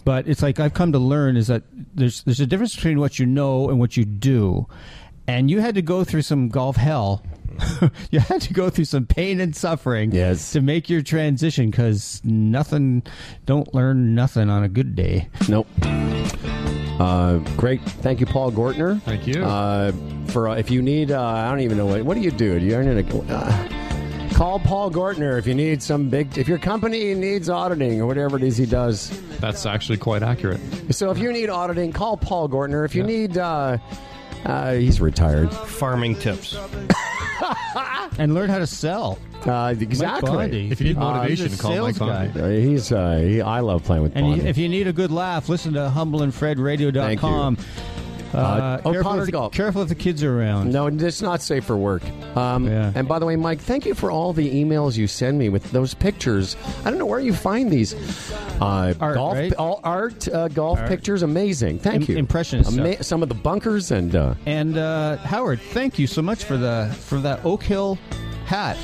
but 0.05 0.27
it's 0.29 0.41
like 0.41 0.59
I've 0.61 0.73
come 0.73 0.93
to 0.93 0.99
learn 0.99 1.35
is 1.35 1.47
that 1.47 1.63
there's 1.93 2.23
there's 2.23 2.39
a 2.39 2.45
difference 2.47 2.75
between 2.75 2.99
what 2.99 3.19
you 3.19 3.25
know 3.25 3.69
and 3.69 3.79
what 3.79 3.97
you 3.97 4.05
do, 4.05 4.67
and 5.27 5.51
you 5.51 5.59
had 5.59 5.75
to 5.75 5.81
go 5.81 6.05
through 6.05 6.21
some 6.21 6.47
golf 6.47 6.77
hell. 6.77 7.21
you 8.11 8.21
had 8.21 8.39
to 8.41 8.53
go 8.53 8.69
through 8.69 8.85
some 8.85 9.05
pain 9.05 9.41
and 9.41 9.53
suffering 9.53 10.13
Yes. 10.13 10.53
to 10.53 10.61
make 10.61 10.89
your 10.89 11.01
transition 11.01 11.69
because 11.69 12.21
nothing 12.23 13.03
don't 13.45 13.73
learn 13.73 14.15
nothing 14.15 14.49
on 14.49 14.63
a 14.63 14.69
good 14.69 14.95
day 14.95 15.27
Nope. 15.49 15.67
Uh, 16.99 17.37
great. 17.55 17.81
Thank 17.81 18.19
you, 18.19 18.25
Paul 18.25 18.51
Gortner. 18.51 19.01
Thank 19.03 19.25
you. 19.25 19.43
Uh, 19.43 19.93
for 20.27 20.49
uh, 20.49 20.55
if 20.55 20.69
you 20.69 20.81
need, 20.81 21.11
uh, 21.11 21.21
I 21.21 21.49
don't 21.49 21.61
even 21.61 21.77
know 21.77 21.85
what. 21.85 22.03
What 22.03 22.15
do 22.15 22.21
you 22.21 22.31
do? 22.31 22.59
Do 22.59 22.65
you 22.65 22.75
earn 22.75 22.87
a, 22.87 23.33
uh, 23.33 24.33
call 24.33 24.59
Paul 24.59 24.91
Gortner 24.91 25.39
if 25.39 25.47
you 25.47 25.53
need 25.55 25.81
some 25.81 26.09
big. 26.09 26.37
If 26.37 26.47
your 26.47 26.59
company 26.59 27.13
needs 27.15 27.49
auditing 27.49 28.01
or 28.01 28.05
whatever 28.05 28.37
it 28.37 28.43
is 28.43 28.57
he 28.57 28.65
does. 28.65 29.09
That's 29.39 29.65
actually 29.65 29.97
quite 29.97 30.23
accurate. 30.23 30.59
So 30.93 31.09
if 31.11 31.17
you 31.17 31.31
need 31.31 31.49
auditing, 31.49 31.93
call 31.93 32.17
Paul 32.17 32.49
Gortner. 32.49 32.83
If 32.85 32.93
you 32.95 33.03
need, 33.03 33.37
uh, 33.37 33.77
uh, 34.45 34.73
he's 34.73 34.99
retired. 34.99 35.51
Farming 35.53 36.15
tips. 36.15 36.57
and 38.17 38.33
learn 38.33 38.49
how 38.49 38.59
to 38.59 38.67
sell. 38.67 39.17
Uh, 39.45 39.71
Mike 39.73 39.81
exactly. 39.81 40.29
Bondi. 40.31 40.69
If 40.71 40.81
you 40.81 40.87
need 40.87 40.97
Uh, 40.97 40.99
motivation, 40.99 41.45
he's 41.47 41.59
a 41.59 41.61
call 41.61 41.71
sales 41.71 41.99
Mike 41.99 42.33
Bondi. 42.33 42.39
guy. 42.39 42.59
He's 42.59 42.91
uh, 42.91 43.17
he, 43.19 43.41
I 43.41 43.61
love 43.61 43.83
playing 43.83 44.03
with 44.03 44.15
And 44.15 44.35
you, 44.35 44.41
if 44.43 44.57
you 44.57 44.67
need 44.67 44.87
a 44.87 44.93
good 44.93 45.11
laugh, 45.11 45.47
listen 45.47 45.73
to 45.73 45.91
humbleandfredradio.com. 45.95 47.57
Uh, 48.33 48.37
Uh, 48.37 48.77
careful, 48.77 48.99
O'Connor 48.99 49.19
if 49.21 49.25
the, 49.25 49.31
Golf. 49.31 49.53
careful 49.53 49.81
if 49.81 49.89
the 49.89 49.95
kids 49.95 50.23
are 50.23 50.39
around. 50.39 50.71
No, 50.71 50.87
it's 50.87 51.21
not 51.21 51.41
safe 51.41 51.65
for 51.65 51.75
work. 51.77 52.03
Um, 52.37 52.67
Yeah. 52.67 52.91
And 52.95 53.07
by 53.07 53.17
the 53.19 53.25
way, 53.25 53.35
Mike, 53.35 53.59
thank 53.59 53.85
you 53.85 53.93
for 53.95 54.11
all 54.11 54.33
the 54.33 54.49
emails 54.63 54.97
you 54.97 55.07
send 55.07 55.39
me 55.39 55.49
with 55.49 55.71
those 55.71 55.93
pictures. 55.93 56.55
I 56.85 56.89
don't 56.89 56.99
know 56.99 57.05
where 57.05 57.19
you 57.19 57.33
find 57.33 57.71
these 57.71 57.93
uh, 58.61 58.93
Art, 58.99 59.15
golf, 59.15 59.35
right? 59.35 59.53
all 59.55 59.79
art 59.83 60.27
uh, 60.27 60.47
golf 60.49 60.79
Art. 60.79 60.87
pictures. 60.89 61.23
Amazing. 61.23 61.79
Thank 61.79 62.07
Im- 62.09 62.13
you. 62.15 62.19
impressionist 62.19 62.73
stuff. 62.73 63.01
some 63.03 63.23
of 63.23 63.29
the 63.29 63.35
bunkers 63.35 63.91
and 63.91 64.15
uh, 64.15 64.35
And 64.45 64.77
uh, 64.77 65.17
Howard, 65.17 65.59
thank 65.71 65.97
you 65.97 66.05
so 66.07 66.21
much 66.21 66.43
for 66.43 66.57
the 66.57 66.95
for 66.99 67.19
that 67.19 67.43
Oak 67.45 67.63
Hill 67.63 67.97
hat. 68.45 68.77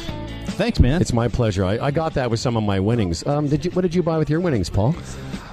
Thanks, 0.57 0.79
man. 0.79 1.01
it's 1.01 1.11
my 1.13 1.27
pleasure. 1.27 1.65
I, 1.65 1.77
I 1.87 1.91
got 1.91 2.13
that 2.13 2.31
with 2.31 2.39
some 2.39 2.55
of 2.55 2.63
my 2.63 2.79
winnings. 2.79 3.25
Um, 3.27 3.47
did 3.47 3.65
you? 3.65 3.71
What 3.71 3.81
did 3.81 3.93
you 3.93 4.01
buy 4.03 4.17
with 4.17 4.29
your 4.29 4.39
winnings, 4.39 4.69
Paul? 4.69 4.95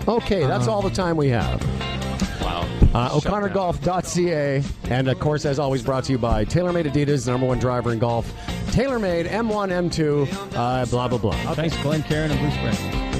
Okay, 0.06 0.46
that's 0.46 0.68
all 0.68 0.82
the 0.82 0.90
time 0.90 1.16
we 1.16 1.28
have. 1.28 1.60
Wow. 2.42 2.68
Uh, 2.94 3.18
O'ConnorGolf.ca. 3.18 4.62
And 4.90 5.08
of 5.08 5.18
course, 5.20 5.44
as 5.44 5.58
always, 5.58 5.82
brought 5.82 6.04
to 6.04 6.12
you 6.12 6.18
by 6.18 6.44
TaylorMade 6.44 6.92
Adidas, 6.92 7.24
the 7.24 7.30
number 7.30 7.46
one 7.46 7.58
driver 7.58 7.92
in 7.92 7.98
golf. 7.98 8.32
TaylorMade 8.72 9.28
M1, 9.28 9.90
M2, 9.90 10.54
uh, 10.56 10.86
blah, 10.86 11.08
blah, 11.08 11.18
blah. 11.18 11.54
Thanks, 11.54 11.76
Glencairn, 11.82 12.30
and 12.30 12.40
Bruce 12.40 12.56
Brent. 12.58 13.11